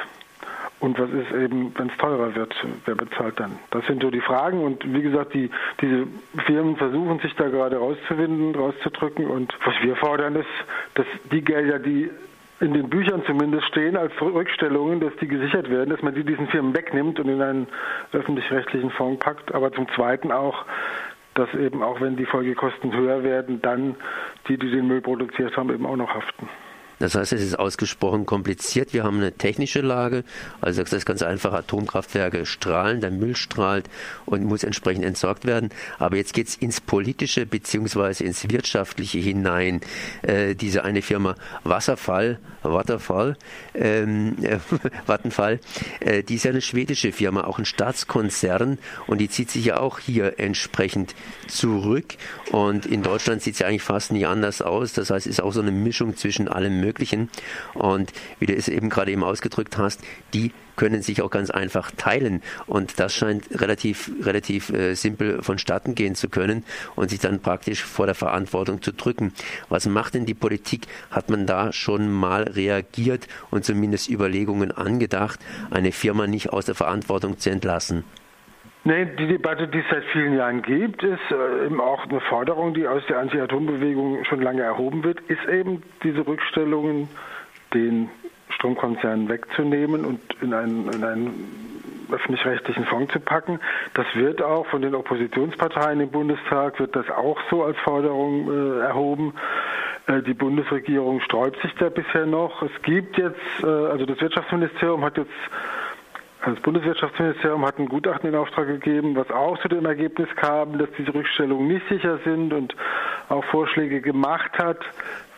Und 0.80 0.98
was 0.98 1.10
ist 1.10 1.30
eben, 1.30 1.74
wenn 1.76 1.90
es 1.90 1.96
teurer 1.98 2.34
wird, 2.34 2.54
wer 2.86 2.94
bezahlt 2.94 3.38
dann? 3.38 3.58
Das 3.70 3.84
sind 3.86 4.02
so 4.02 4.10
die 4.10 4.22
Fragen. 4.22 4.64
Und 4.64 4.82
wie 4.94 5.02
gesagt, 5.02 5.34
die, 5.34 5.50
diese 5.80 6.06
Firmen 6.46 6.76
versuchen 6.76 7.18
sich 7.20 7.34
da 7.34 7.48
gerade 7.48 7.76
rauszuwinden, 7.76 8.54
rauszudrücken. 8.54 9.26
Und 9.26 9.54
was 9.64 9.74
wir 9.82 9.94
fordern 9.96 10.36
ist, 10.36 10.48
dass 10.94 11.06
die 11.30 11.42
Gelder, 11.42 11.78
die 11.78 12.10
in 12.60 12.72
den 12.72 12.88
Büchern 12.88 13.22
zumindest 13.26 13.66
stehen 13.68 13.96
als 13.96 14.12
Rückstellungen, 14.20 15.00
dass 15.00 15.14
die 15.16 15.28
gesichert 15.28 15.70
werden, 15.70 15.90
dass 15.90 16.02
man 16.02 16.14
die 16.14 16.24
diesen 16.24 16.48
Firmen 16.48 16.74
wegnimmt 16.74 17.20
und 17.20 17.28
in 17.28 17.42
einen 17.42 17.66
öffentlich-rechtlichen 18.12 18.90
Fonds 18.90 19.20
packt. 19.20 19.54
Aber 19.54 19.72
zum 19.72 19.86
Zweiten 19.90 20.32
auch, 20.32 20.64
dass 21.34 21.52
eben 21.54 21.82
auch 21.82 22.00
wenn 22.00 22.16
die 22.16 22.26
Folgekosten 22.26 22.94
höher 22.96 23.22
werden, 23.22 23.60
dann 23.60 23.96
die, 24.48 24.56
die 24.56 24.70
den 24.70 24.88
Müll 24.88 25.02
produziert 25.02 25.56
haben, 25.58 25.70
eben 25.70 25.84
auch 25.84 25.96
noch 25.96 26.14
haften. 26.14 26.48
Das 27.00 27.14
heißt, 27.14 27.32
es 27.32 27.42
ist 27.42 27.58
ausgesprochen 27.58 28.26
kompliziert. 28.26 28.92
Wir 28.92 29.04
haben 29.04 29.16
eine 29.16 29.32
technische 29.32 29.80
Lage, 29.80 30.22
also 30.60 30.82
das 30.82 30.92
ist 30.92 31.06
ganz 31.06 31.22
einfach, 31.22 31.54
Atomkraftwerke 31.54 32.44
strahlen, 32.44 33.00
der 33.00 33.10
Müll 33.10 33.34
strahlt 33.34 33.88
und 34.26 34.44
muss 34.44 34.62
entsprechend 34.64 35.04
entsorgt 35.04 35.46
werden. 35.46 35.70
Aber 35.98 36.16
jetzt 36.16 36.34
geht 36.34 36.48
es 36.48 36.56
ins 36.56 36.82
Politische 36.82 37.46
beziehungsweise 37.46 38.24
ins 38.24 38.50
Wirtschaftliche 38.50 39.18
hinein. 39.18 39.80
Äh, 40.20 40.54
diese 40.54 40.84
eine 40.84 41.00
Firma 41.00 41.36
Wasserfall, 41.64 42.38
Waterfall, 42.62 43.38
ähm, 43.74 44.36
äh, 44.42 44.58
Vattenfall, 45.06 45.58
äh, 46.00 46.22
die 46.22 46.34
ist 46.34 46.44
ja 46.44 46.50
eine 46.50 46.60
schwedische 46.60 47.12
Firma, 47.12 47.44
auch 47.44 47.58
ein 47.58 47.64
Staatskonzern 47.64 48.78
und 49.06 49.18
die 49.18 49.30
zieht 49.30 49.50
sich 49.50 49.64
ja 49.64 49.78
auch 49.78 50.00
hier 50.00 50.38
entsprechend 50.38 51.14
zurück. 51.48 52.16
Und 52.52 52.84
in 52.84 53.02
Deutschland 53.02 53.40
sieht 53.40 53.54
es 53.54 53.60
ja 53.60 53.68
eigentlich 53.68 53.82
fast 53.82 54.12
nie 54.12 54.26
anders 54.26 54.60
aus. 54.60 54.92
Das 54.92 55.08
heißt, 55.08 55.26
es 55.26 55.38
ist 55.38 55.42
auch 55.42 55.52
so 55.52 55.62
eine 55.62 55.72
Mischung 55.72 56.18
zwischen 56.18 56.46
allem 56.46 56.74
Möglichen. 56.74 56.89
Möglichen. 56.90 57.30
Und 57.74 58.12
wie 58.40 58.46
du 58.46 58.54
es 58.54 58.66
eben 58.66 58.90
gerade 58.90 59.12
eben 59.12 59.22
ausgedrückt 59.22 59.78
hast, 59.78 60.00
die 60.34 60.52
können 60.74 61.02
sich 61.02 61.22
auch 61.22 61.30
ganz 61.30 61.50
einfach 61.50 61.92
teilen. 61.96 62.42
Und 62.66 62.98
das 62.98 63.14
scheint 63.14 63.44
relativ, 63.60 64.10
relativ 64.22 64.70
äh, 64.70 64.94
simpel 64.94 65.40
vonstatten 65.40 65.94
gehen 65.94 66.16
zu 66.16 66.28
können 66.28 66.64
und 66.96 67.10
sich 67.10 67.20
dann 67.20 67.40
praktisch 67.40 67.84
vor 67.84 68.06
der 68.06 68.16
Verantwortung 68.16 68.82
zu 68.82 68.92
drücken. 68.92 69.32
Was 69.68 69.86
macht 69.86 70.14
denn 70.14 70.26
die 70.26 70.34
Politik? 70.34 70.88
Hat 71.12 71.30
man 71.30 71.46
da 71.46 71.72
schon 71.72 72.10
mal 72.10 72.42
reagiert 72.42 73.28
und 73.50 73.64
zumindest 73.64 74.10
Überlegungen 74.10 74.72
angedacht, 74.72 75.38
eine 75.70 75.92
Firma 75.92 76.26
nicht 76.26 76.50
aus 76.50 76.64
der 76.64 76.74
Verantwortung 76.74 77.38
zu 77.38 77.50
entlassen? 77.50 78.02
Nee, 78.82 79.04
die 79.04 79.26
Debatte, 79.26 79.68
die 79.68 79.78
es 79.78 79.84
seit 79.90 80.04
vielen 80.04 80.34
Jahren 80.34 80.62
gibt, 80.62 81.02
ist 81.02 81.20
äh, 81.30 81.66
eben 81.66 81.80
auch 81.80 82.04
eine 82.04 82.20
Forderung, 82.20 82.72
die 82.72 82.88
aus 82.88 83.02
der 83.08 83.18
Anti-Atom-Bewegung 83.18 84.24
schon 84.24 84.40
lange 84.40 84.62
erhoben 84.62 85.04
wird, 85.04 85.20
ist 85.28 85.44
eben 85.46 85.82
diese 86.02 86.26
Rückstellungen 86.26 87.08
den 87.74 88.08
Stromkonzernen 88.48 89.28
wegzunehmen 89.28 90.04
und 90.04 90.20
in 90.40 90.54
einen, 90.54 90.88
in 90.92 91.04
einen 91.04 91.70
öffentlich-rechtlichen 92.10 92.84
Fonds 92.86 93.12
zu 93.12 93.20
packen. 93.20 93.60
Das 93.94 94.06
wird 94.14 94.42
auch 94.42 94.66
von 94.66 94.82
den 94.82 94.94
Oppositionsparteien 94.94 96.00
im 96.00 96.10
Bundestag, 96.10 96.80
wird 96.80 96.96
das 96.96 97.08
auch 97.10 97.38
so 97.50 97.64
als 97.64 97.78
Forderung 97.78 98.50
äh, 98.50 98.80
erhoben. 98.80 99.34
Äh, 100.06 100.22
die 100.22 100.34
Bundesregierung 100.34 101.20
sträubt 101.20 101.60
sich 101.62 101.74
da 101.74 101.88
bisher 101.88 102.26
noch. 102.26 102.62
Es 102.62 102.82
gibt 102.82 103.18
jetzt, 103.18 103.38
äh, 103.62 103.66
also 103.66 104.06
das 104.06 104.20
Wirtschaftsministerium 104.20 105.04
hat 105.04 105.18
jetzt 105.18 105.30
das 106.44 106.60
Bundeswirtschaftsministerium 106.60 107.66
hat 107.66 107.78
ein 107.78 107.88
Gutachten 107.88 108.30
in 108.30 108.34
Auftrag 108.34 108.66
gegeben, 108.66 109.14
was 109.14 109.30
auch 109.30 109.58
zu 109.58 109.68
dem 109.68 109.84
Ergebnis 109.84 110.28
kam, 110.36 110.78
dass 110.78 110.88
diese 110.96 111.12
Rückstellungen 111.12 111.68
nicht 111.68 111.86
sicher 111.88 112.18
sind 112.24 112.52
und 112.52 112.74
auch 113.28 113.44
Vorschläge 113.44 114.00
gemacht 114.00 114.52
hat, 114.58 114.78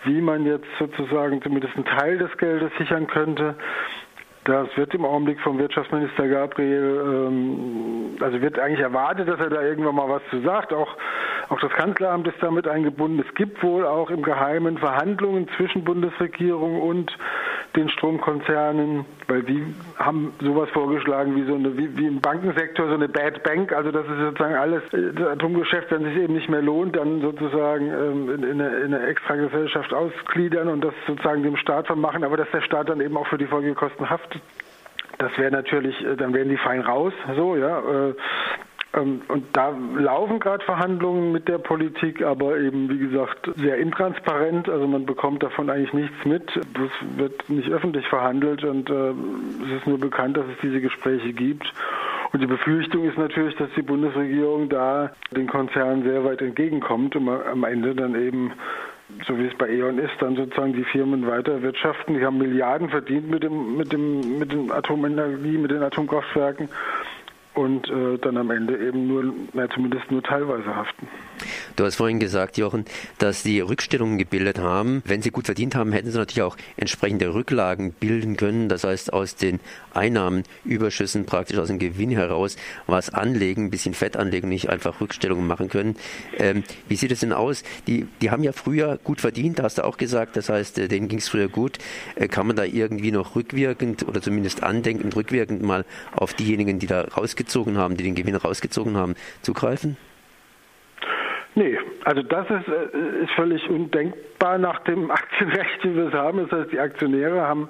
wie 0.04 0.20
man 0.20 0.46
jetzt 0.46 0.66
sozusagen 0.78 1.42
zumindest 1.42 1.74
einen 1.74 1.84
Teil 1.84 2.18
des 2.18 2.36
Geldes 2.36 2.70
sichern 2.78 3.06
könnte. 3.08 3.56
Das 4.44 4.66
wird 4.76 4.92
im 4.94 5.04
Augenblick 5.04 5.40
vom 5.40 5.58
Wirtschaftsminister 5.58 6.26
Gabriel, 6.26 7.00
ähm, 7.04 8.16
also 8.20 8.40
wird 8.40 8.58
eigentlich 8.58 8.80
erwartet, 8.80 9.28
dass 9.28 9.38
er 9.38 9.50
da 9.50 9.62
irgendwann 9.62 9.94
mal 9.94 10.08
was 10.08 10.22
zu 10.30 10.40
sagt. 10.40 10.72
Auch, 10.72 10.96
auch 11.48 11.60
das 11.60 11.70
Kanzleramt 11.72 12.26
ist 12.26 12.42
damit 12.42 12.66
eingebunden. 12.66 13.24
Es 13.26 13.34
gibt 13.36 13.62
wohl 13.62 13.86
auch 13.86 14.10
im 14.10 14.22
Geheimen 14.22 14.78
Verhandlungen 14.78 15.48
zwischen 15.56 15.84
Bundesregierung 15.84 16.80
und 16.80 17.16
den 17.76 17.88
Stromkonzernen, 17.88 19.04
weil 19.28 19.42
die 19.42 19.74
haben 19.98 20.34
sowas 20.40 20.68
vorgeschlagen 20.70 21.36
wie 21.36 21.44
so 21.44 21.54
eine, 21.54 21.76
wie, 21.76 21.96
wie 21.96 22.06
im 22.06 22.20
Bankensektor 22.20 22.88
so 22.88 22.94
eine 22.94 23.08
Bad 23.08 23.42
Bank, 23.42 23.72
also 23.72 23.90
das 23.90 24.06
ist 24.06 24.18
sozusagen 24.18 24.54
alles, 24.54 24.82
das 24.90 25.26
Atomgeschäft, 25.26 25.90
wenn 25.90 26.04
es 26.04 26.12
sich 26.12 26.22
eben 26.22 26.34
nicht 26.34 26.48
mehr 26.48 26.62
lohnt, 26.62 26.96
dann 26.96 27.20
sozusagen 27.20 27.86
ähm, 27.88 28.34
in, 28.34 28.42
in, 28.42 28.60
eine, 28.60 28.76
in 28.78 28.94
eine 28.94 29.06
Extragesellschaft 29.06 29.92
ausgliedern 29.94 30.68
und 30.68 30.84
das 30.84 30.94
sozusagen 31.06 31.42
dem 31.42 31.56
Staat 31.56 31.86
vermachen, 31.86 32.24
aber 32.24 32.36
dass 32.36 32.50
der 32.50 32.60
Staat 32.60 32.88
dann 32.88 33.00
eben 33.00 33.16
auch 33.16 33.26
für 33.26 33.38
die 33.38 33.46
Folgekosten 33.46 34.10
haftet. 34.10 34.42
Das 35.18 35.36
wäre 35.38 35.50
natürlich, 35.50 36.04
äh, 36.04 36.16
dann 36.16 36.34
wären 36.34 36.48
die 36.48 36.56
fein 36.56 36.80
raus, 36.80 37.12
so, 37.36 37.56
ja. 37.56 37.78
Äh, 37.78 38.14
und 38.94 39.44
da 39.54 39.70
laufen 39.96 40.38
gerade 40.38 40.62
Verhandlungen 40.64 41.32
mit 41.32 41.48
der 41.48 41.56
Politik, 41.56 42.22
aber 42.22 42.58
eben, 42.58 42.90
wie 42.90 42.98
gesagt, 42.98 43.50
sehr 43.56 43.78
intransparent. 43.78 44.68
Also 44.68 44.86
man 44.86 45.06
bekommt 45.06 45.42
davon 45.42 45.70
eigentlich 45.70 45.94
nichts 45.94 46.24
mit. 46.26 46.48
Das 46.74 46.90
wird 47.16 47.48
nicht 47.48 47.70
öffentlich 47.70 48.06
verhandelt 48.08 48.64
und 48.64 48.90
äh, 48.90 49.10
es 49.64 49.78
ist 49.78 49.86
nur 49.86 49.98
bekannt, 49.98 50.36
dass 50.36 50.44
es 50.44 50.58
diese 50.62 50.82
Gespräche 50.82 51.32
gibt. 51.32 51.72
Und 52.32 52.40
die 52.40 52.46
Befürchtung 52.46 53.04
ist 53.08 53.16
natürlich, 53.16 53.56
dass 53.56 53.68
die 53.76 53.82
Bundesregierung 53.82 54.68
da 54.68 55.12
den 55.30 55.46
Konzernen 55.46 56.02
sehr 56.02 56.24
weit 56.24 56.42
entgegenkommt 56.42 57.16
und 57.16 57.28
am 57.28 57.64
Ende 57.64 57.94
dann 57.94 58.14
eben 58.14 58.52
so 59.26 59.38
wie 59.38 59.46
es 59.46 59.54
bei 59.58 59.68
E.ON 59.68 59.98
ist, 59.98 60.14
dann 60.20 60.36
sozusagen 60.36 60.72
die 60.72 60.84
Firmen 60.84 61.26
weiter 61.26 61.60
wirtschaften. 61.60 62.14
Die 62.14 62.24
haben 62.24 62.38
Milliarden 62.38 62.88
verdient 62.88 63.30
mit 63.30 63.42
dem, 63.42 63.76
mit 63.76 63.92
dem, 63.92 64.38
mit 64.38 64.52
dem 64.52 64.72
Atomenergie, 64.72 65.58
mit 65.58 65.70
den 65.70 65.82
Atomkraftwerken 65.82 66.70
und 67.54 67.88
äh, 67.88 68.18
dann 68.18 68.36
am 68.36 68.50
Ende 68.50 68.78
eben 68.78 69.06
nur, 69.06 69.32
na, 69.52 69.68
zumindest 69.70 70.10
nur 70.10 70.22
teilweise 70.22 70.74
haften. 70.74 71.06
Du 71.76 71.84
hast 71.84 71.96
vorhin 71.96 72.18
gesagt, 72.18 72.56
Jochen, 72.58 72.84
dass 73.18 73.42
die 73.42 73.60
Rückstellungen 73.60 74.18
gebildet 74.18 74.58
haben. 74.58 75.02
Wenn 75.04 75.22
sie 75.22 75.30
gut 75.30 75.46
verdient 75.46 75.74
haben, 75.74 75.92
hätten 75.92 76.10
sie 76.10 76.18
natürlich 76.18 76.42
auch 76.42 76.56
entsprechende 76.76 77.34
Rücklagen 77.34 77.92
bilden 77.92 78.36
können. 78.36 78.68
Das 78.68 78.84
heißt, 78.84 79.12
aus 79.12 79.36
den 79.36 79.60
Einnahmenüberschüssen, 79.94 81.26
praktisch 81.26 81.58
aus 81.58 81.68
dem 81.68 81.78
Gewinn 81.78 82.10
heraus, 82.10 82.56
was 82.86 83.10
anlegen, 83.10 83.66
ein 83.66 83.70
bisschen 83.70 83.94
Fett 83.94 84.16
anlegen, 84.16 84.48
nicht 84.48 84.68
einfach 84.70 85.00
Rückstellungen 85.00 85.46
machen 85.46 85.68
können. 85.68 85.96
Ähm, 86.38 86.64
wie 86.88 86.96
sieht 86.96 87.12
es 87.12 87.20
denn 87.20 87.32
aus? 87.32 87.64
Die, 87.86 88.06
die 88.20 88.30
haben 88.30 88.44
ja 88.44 88.52
früher 88.52 88.98
gut 89.02 89.20
verdient, 89.20 89.60
hast 89.62 89.78
du 89.78 89.84
auch 89.84 89.96
gesagt. 89.96 90.36
Das 90.36 90.48
heißt, 90.48 90.78
äh, 90.78 90.88
denen 90.88 91.08
ging 91.08 91.18
es 91.18 91.28
früher 91.28 91.48
gut. 91.48 91.78
Äh, 92.14 92.28
kann 92.28 92.46
man 92.46 92.56
da 92.56 92.64
irgendwie 92.64 93.12
noch 93.12 93.36
rückwirkend 93.36 94.06
oder 94.08 94.22
zumindest 94.22 94.62
andenkend 94.62 95.14
rückwirkend 95.16 95.62
mal 95.62 95.84
auf 96.12 96.34
diejenigen, 96.34 96.78
die 96.78 96.86
da 96.86 97.06
rausgezogen 97.42 97.78
haben, 97.78 97.96
die 97.96 98.04
den 98.04 98.14
Gewinn 98.14 98.36
rausgezogen 98.36 98.96
haben, 98.96 99.14
zugreifen? 99.42 99.96
Nee, 101.54 101.78
also 102.04 102.22
das 102.22 102.46
ist, 102.48 102.68
äh, 102.68 103.24
ist 103.24 103.32
völlig 103.36 103.68
undenkbar 103.68 104.56
nach 104.56 104.80
dem 104.84 105.10
Aktienrecht, 105.20 105.84
wie 105.84 105.94
wir 105.94 106.06
es 106.06 106.14
haben. 106.14 106.38
Das 106.38 106.60
heißt, 106.60 106.72
die 106.72 106.80
Aktionäre 106.80 107.42
haben, 107.42 107.68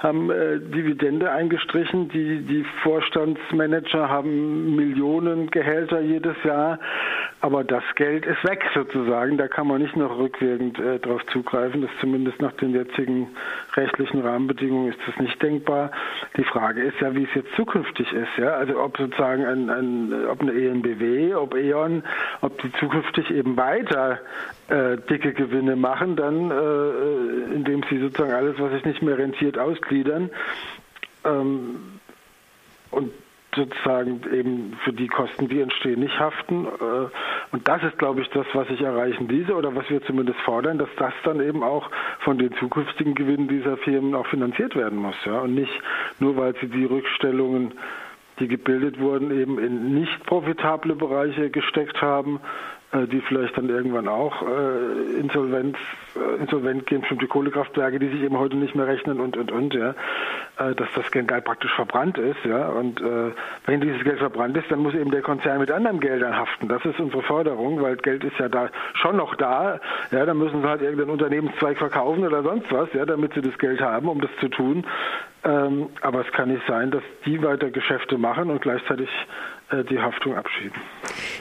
haben 0.00 0.30
äh, 0.30 0.60
Dividende 0.60 1.30
eingestrichen, 1.30 2.10
die, 2.10 2.42
die 2.42 2.66
Vorstandsmanager 2.82 4.10
haben 4.10 4.76
Millionen 4.76 5.50
Gehälter 5.50 6.00
jedes 6.00 6.36
Jahr, 6.44 6.78
aber 7.44 7.62
das 7.62 7.84
Geld 7.96 8.24
ist 8.24 8.42
weg 8.42 8.64
sozusagen. 8.72 9.36
Da 9.36 9.48
kann 9.48 9.66
man 9.66 9.82
nicht 9.82 9.94
noch 9.96 10.16
rückwirkend 10.16 10.78
äh, 10.78 10.98
darauf 10.98 11.26
zugreifen. 11.26 11.82
Das 11.82 11.90
zumindest 12.00 12.40
nach 12.40 12.52
den 12.52 12.72
jetzigen 12.72 13.36
rechtlichen 13.74 14.22
Rahmenbedingungen 14.22 14.90
ist 14.90 14.98
das 15.06 15.14
nicht 15.18 15.42
denkbar. 15.42 15.90
Die 16.38 16.44
Frage 16.44 16.80
ist 16.80 16.98
ja, 17.02 17.14
wie 17.14 17.24
es 17.24 17.34
jetzt 17.34 17.54
zukünftig 17.54 18.10
ist. 18.14 18.38
Ja? 18.38 18.54
Also 18.54 18.80
ob 18.80 18.96
sozusagen 18.96 19.44
ein, 19.44 19.68
ein, 19.68 20.26
ob 20.26 20.40
eine 20.40 20.52
ENBW, 20.52 21.34
ob 21.34 21.54
E.ON, 21.54 22.02
ob 22.40 22.62
die 22.62 22.72
zukünftig 22.80 23.30
eben 23.30 23.58
weiter 23.58 24.20
äh, 24.68 24.96
dicke 24.96 25.34
Gewinne 25.34 25.76
machen, 25.76 26.16
dann 26.16 26.50
äh, 26.50 26.54
äh 26.54 27.54
indem 27.56 27.82
sie 27.90 27.98
sozusagen 27.98 28.32
alles, 28.32 28.58
was 28.58 28.72
sich 28.72 28.86
nicht 28.86 29.02
mehr 29.02 29.18
rentiert, 29.18 29.58
ausgliedern. 29.58 30.30
Ähm, 31.26 32.00
und 32.90 33.12
sozusagen 33.54 34.20
eben 34.32 34.76
für 34.84 34.92
die 34.92 35.08
Kosten, 35.08 35.48
die 35.48 35.60
entstehen, 35.60 36.00
nicht 36.00 36.18
haften. 36.18 36.66
Äh, 36.66 37.52
und 37.52 37.66
das 37.66 37.82
ist, 37.82 37.98
glaube 37.98 38.20
ich, 38.20 38.28
das, 38.30 38.46
was 38.52 38.68
ich 38.70 38.80
erreichen 38.80 39.28
diese 39.28 39.54
oder 39.54 39.74
was 39.74 39.88
wir 39.90 40.02
zumindest 40.02 40.40
fordern, 40.40 40.78
dass 40.78 40.88
das 40.96 41.12
dann 41.24 41.40
eben 41.40 41.62
auch 41.62 41.90
von 42.20 42.38
den 42.38 42.52
zukünftigen 42.56 43.14
Gewinnen 43.14 43.48
dieser 43.48 43.76
Firmen 43.78 44.14
auch 44.14 44.26
finanziert 44.26 44.76
werden 44.76 44.98
muss. 44.98 45.16
Ja? 45.24 45.40
Und 45.40 45.54
nicht 45.54 45.72
nur, 46.18 46.36
weil 46.36 46.54
sie 46.60 46.68
die 46.68 46.84
Rückstellungen 46.84 47.74
die 48.40 48.48
gebildet 48.48 48.98
wurden, 48.98 49.30
eben 49.30 49.58
in 49.58 49.94
nicht 49.94 50.24
profitable 50.26 50.96
Bereiche 50.96 51.50
gesteckt 51.50 52.02
haben, 52.02 52.40
die 53.06 53.20
vielleicht 53.20 53.56
dann 53.56 53.68
irgendwann 53.68 54.08
auch 54.08 54.42
äh, 54.42 55.18
Insolvenz, 55.18 55.76
äh, 56.16 56.40
insolvent 56.40 56.86
gehen, 56.86 57.00
bestimmte 57.00 57.26
Kohlekraftwerke, 57.26 57.98
die 57.98 58.08
sich 58.08 58.22
eben 58.22 58.38
heute 58.38 58.56
nicht 58.56 58.74
mehr 58.74 58.86
rechnen 58.86 59.20
und 59.20 59.36
und 59.36 59.50
und, 59.50 59.74
ja, 59.74 59.94
äh, 60.58 60.74
dass 60.74 60.88
das 60.94 61.10
Geld 61.10 61.28
praktisch 61.44 61.72
verbrannt 61.74 62.18
ist, 62.18 62.44
ja. 62.44 62.68
Und 62.68 63.00
äh, 63.00 63.32
wenn 63.66 63.80
dieses 63.80 64.02
Geld 64.04 64.18
verbrannt 64.18 64.56
ist, 64.56 64.70
dann 64.70 64.80
muss 64.80 64.94
eben 64.94 65.10
der 65.10 65.22
Konzern 65.22 65.58
mit 65.58 65.70
anderen 65.70 66.00
Geldern 66.00 66.36
haften. 66.36 66.68
Das 66.68 66.84
ist 66.84 67.00
unsere 67.00 67.22
Forderung, 67.22 67.82
weil 67.82 67.96
Geld 67.96 68.24
ist 68.24 68.38
ja 68.38 68.48
da 68.48 68.68
schon 68.94 69.16
noch 69.16 69.34
da, 69.34 69.80
ja, 70.10 70.24
dann 70.24 70.38
müssen 70.38 70.62
sie 70.62 70.68
halt 70.68 70.82
irgendeinen 70.82 71.10
Unternehmenszweig 71.10 71.78
verkaufen 71.78 72.24
oder 72.26 72.42
sonst 72.42 72.70
was, 72.70 72.92
ja, 72.92 73.04
damit 73.04 73.34
sie 73.34 73.42
das 73.42 73.58
Geld 73.58 73.80
haben, 73.80 74.08
um 74.08 74.20
das 74.20 74.30
zu 74.40 74.48
tun. 74.48 74.86
Ähm, 75.44 75.90
aber 76.00 76.20
es 76.20 76.32
kann 76.32 76.48
nicht 76.48 76.66
sein, 76.66 76.90
dass 76.90 77.02
die 77.26 77.42
weiter 77.42 77.70
Geschäfte 77.70 78.16
machen 78.16 78.50
und 78.50 78.62
gleichzeitig 78.62 79.10
äh, 79.10 79.63
die 79.72 79.98
Haftung 79.98 80.36
abschieben. 80.36 80.78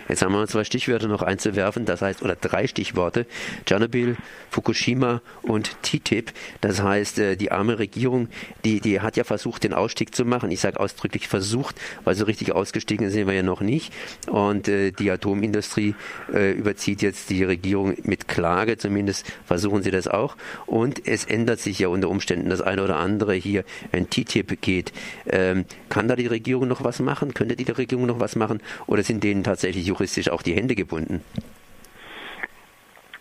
Jetzt 0.07 0.21
haben 0.21 0.33
wir 0.33 0.47
zwei 0.47 0.63
Stichwörter 0.63 1.07
noch 1.07 1.21
einzuwerfen, 1.21 1.85
das 1.85 2.01
heißt, 2.01 2.23
oder 2.23 2.35
drei 2.35 2.67
Stichworte, 2.67 3.25
Tschernobyl, 3.65 4.15
Fukushima 4.49 5.21
und 5.41 5.81
TTIP. 5.83 6.31
Das 6.61 6.81
heißt, 6.81 7.19
äh, 7.19 7.35
die 7.35 7.51
arme 7.51 7.79
Regierung, 7.79 8.29
die, 8.63 8.79
die 8.79 9.01
hat 9.01 9.17
ja 9.17 9.25
versucht, 9.25 9.63
den 9.63 9.73
Ausstieg 9.73 10.15
zu 10.15 10.23
machen. 10.23 10.51
Ich 10.51 10.61
sage 10.61 10.79
ausdrücklich 10.79 11.27
versucht, 11.27 11.79
weil 12.05 12.15
so 12.15 12.25
richtig 12.25 12.53
ausgestiegen 12.53 13.09
sind 13.09 13.27
wir 13.27 13.33
ja 13.33 13.43
noch 13.43 13.61
nicht. 13.61 13.93
Und 14.27 14.67
äh, 14.67 14.91
die 14.91 15.11
Atomindustrie 15.11 15.95
äh, 16.33 16.51
überzieht 16.51 17.01
jetzt 17.01 17.29
die 17.29 17.43
Regierung 17.43 17.95
mit 18.03 18.27
Klage, 18.27 18.77
zumindest 18.77 19.31
versuchen 19.45 19.83
sie 19.83 19.91
das 19.91 20.07
auch. 20.07 20.37
Und 20.65 21.07
es 21.07 21.25
ändert 21.25 21.59
sich 21.59 21.79
ja 21.79 21.89
unter 21.89 22.09
Umständen 22.09 22.49
das 22.49 22.61
eine 22.61 22.83
oder 22.83 22.97
andere 22.97 23.33
hier, 23.33 23.63
wenn 23.91 24.09
TTIP 24.09 24.61
geht. 24.61 24.93
Ähm, 25.27 25.65
kann 25.89 26.07
da 26.07 26.15
die 26.15 26.27
Regierung 26.27 26.67
noch 26.67 26.83
was 26.83 26.99
machen? 26.99 27.33
Könnte 27.33 27.55
die 27.55 27.69
Regierung 27.69 28.05
noch 28.05 28.13
noch 28.13 28.19
was 28.23 28.35
machen 28.35 28.61
oder 28.87 29.03
sind 29.03 29.23
denen 29.23 29.43
tatsächlich 29.43 29.85
juristisch 29.85 30.29
auch 30.29 30.41
die 30.41 30.53
Hände 30.53 30.75
gebunden? 30.75 31.21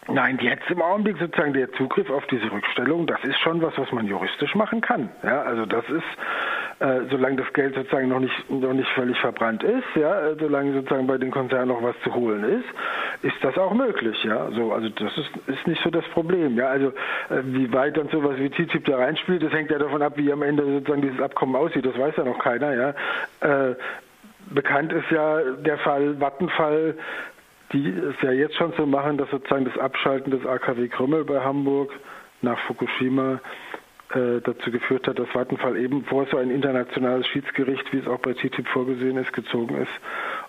Nein, 0.08 0.38
jetzt 0.42 0.68
im 0.68 0.82
Augenblick 0.82 1.16
sozusagen 1.18 1.52
der 1.52 1.72
Zugriff 1.74 2.10
auf 2.10 2.26
diese 2.26 2.50
Rückstellung, 2.50 3.06
das 3.06 3.22
ist 3.22 3.38
schon 3.38 3.62
was, 3.62 3.72
was 3.78 3.90
man 3.92 4.06
juristisch 4.08 4.54
machen 4.56 4.80
kann. 4.80 5.08
Ja, 5.22 5.42
also 5.42 5.64
das 5.64 5.84
ist, 5.88 6.80
äh, 6.80 7.08
solange 7.08 7.36
das 7.36 7.52
Geld 7.52 7.76
sozusagen 7.76 8.08
noch 8.08 8.18
nicht 8.18 8.50
noch 8.50 8.72
nicht 8.72 8.88
völlig 8.90 9.16
verbrannt 9.20 9.62
ist, 9.62 9.86
ja, 9.94 10.30
äh, 10.30 10.36
solange 10.40 10.72
sozusagen 10.72 11.06
bei 11.06 11.18
den 11.18 11.30
Konzernen 11.30 11.68
noch 11.68 11.82
was 11.84 11.94
zu 12.02 12.12
holen 12.12 12.42
ist, 12.42 12.64
ist 13.22 13.36
das 13.42 13.56
auch 13.56 13.74
möglich. 13.74 14.16
Ja, 14.24 14.50
so 14.50 14.72
also 14.72 14.88
das 14.88 15.16
ist 15.16 15.30
ist 15.46 15.66
nicht 15.68 15.80
so 15.84 15.90
das 15.90 16.04
Problem. 16.08 16.56
Ja, 16.56 16.66
also 16.66 16.88
äh, 16.88 17.42
wie 17.44 17.72
weit 17.72 17.96
dann 17.96 18.08
sowas 18.08 18.36
wie 18.38 18.50
TTIP 18.50 18.84
da 18.86 18.96
reinspielt, 18.96 19.40
das 19.44 19.52
hängt 19.52 19.70
ja 19.70 19.78
davon 19.78 20.02
ab, 20.02 20.14
wie 20.16 20.32
am 20.32 20.42
Ende 20.42 20.64
sozusagen 20.64 21.02
dieses 21.02 21.20
Abkommen 21.20 21.54
aussieht. 21.54 21.86
Das 21.86 21.96
weiß 21.96 22.16
ja 22.16 22.24
noch 22.24 22.40
keiner. 22.40 22.74
Ja. 22.74 23.68
Äh, 23.68 23.76
Bekannt 24.50 24.92
ist 24.92 25.10
ja 25.10 25.40
der 25.64 25.78
Fall 25.78 26.20
Vattenfall, 26.20 26.96
die 27.72 27.88
es 27.88 28.14
ja 28.22 28.32
jetzt 28.32 28.56
schon 28.56 28.72
so 28.76 28.86
machen, 28.86 29.16
dass 29.16 29.30
sozusagen 29.30 29.64
das 29.64 29.78
Abschalten 29.78 30.30
des 30.30 30.44
AKW 30.46 30.88
Krümmel 30.88 31.24
bei 31.24 31.40
Hamburg 31.40 31.90
nach 32.42 32.58
Fukushima 32.66 33.40
äh, 34.14 34.40
dazu 34.42 34.70
geführt 34.70 35.08
hat, 35.08 35.18
dass 35.18 35.28
Vattenfall 35.30 35.76
eben 35.76 36.04
vor 36.04 36.26
so 36.30 36.36
ein 36.36 36.50
internationales 36.50 37.26
Schiedsgericht, 37.28 37.92
wie 37.92 37.98
es 37.98 38.06
auch 38.06 38.18
bei 38.18 38.34
TTIP 38.34 38.68
vorgesehen 38.68 39.16
ist, 39.16 39.32
gezogen 39.32 39.76
ist 39.76 39.90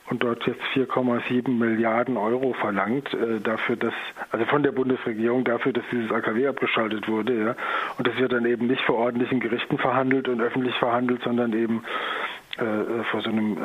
und 0.10 0.22
dort 0.22 0.46
jetzt 0.46 0.62
4,7 0.74 1.50
Milliarden 1.50 2.18
Euro 2.18 2.54
verlangt 2.54 3.14
äh, 3.14 3.40
dafür, 3.40 3.78
dass 3.78 3.94
also 4.32 4.46
von 4.46 4.64
der 4.64 4.74
Bundesregierung 4.74 5.46
dafür, 5.46 5.72
dass 5.72 5.84
dieses 5.92 6.12
AKW 6.12 6.48
abgeschaltet 6.48 7.08
wurde, 7.08 7.34
ja. 7.34 7.56
Und 7.98 8.06
das 8.08 8.18
wird 8.18 8.34
dann 8.34 8.46
eben 8.46 8.68
nicht 8.68 8.82
vor 8.82 8.98
ordentlichen 8.98 9.40
Gerichten 9.40 9.78
verhandelt 9.78 10.28
und 10.28 10.42
öffentlich 10.42 10.76
verhandelt, 10.76 11.22
sondern 11.24 11.54
eben 11.54 11.84
äh, 12.58 13.04
vor 13.10 13.22
so 13.22 13.30
einem 13.30 13.58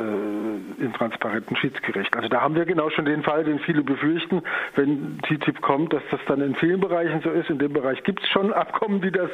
äh, 0.78 0.84
intransparenten 0.84 1.56
Schiedsgericht. 1.56 2.16
Also 2.16 2.28
da 2.28 2.40
haben 2.40 2.54
wir 2.54 2.64
genau 2.64 2.88
schon 2.90 3.04
den 3.04 3.22
Fall, 3.22 3.44
den 3.44 3.58
viele 3.58 3.82
befürchten, 3.82 4.42
wenn 4.76 5.18
TTIP 5.22 5.60
kommt, 5.60 5.92
dass 5.92 6.02
das 6.10 6.20
dann 6.26 6.40
in 6.40 6.54
vielen 6.54 6.80
Bereichen 6.80 7.20
so 7.22 7.30
ist. 7.30 7.50
In 7.50 7.58
dem 7.58 7.72
Bereich 7.72 8.02
gibt 8.04 8.22
es 8.22 8.28
schon 8.30 8.52
Abkommen, 8.52 9.00
die 9.02 9.10
das, 9.10 9.30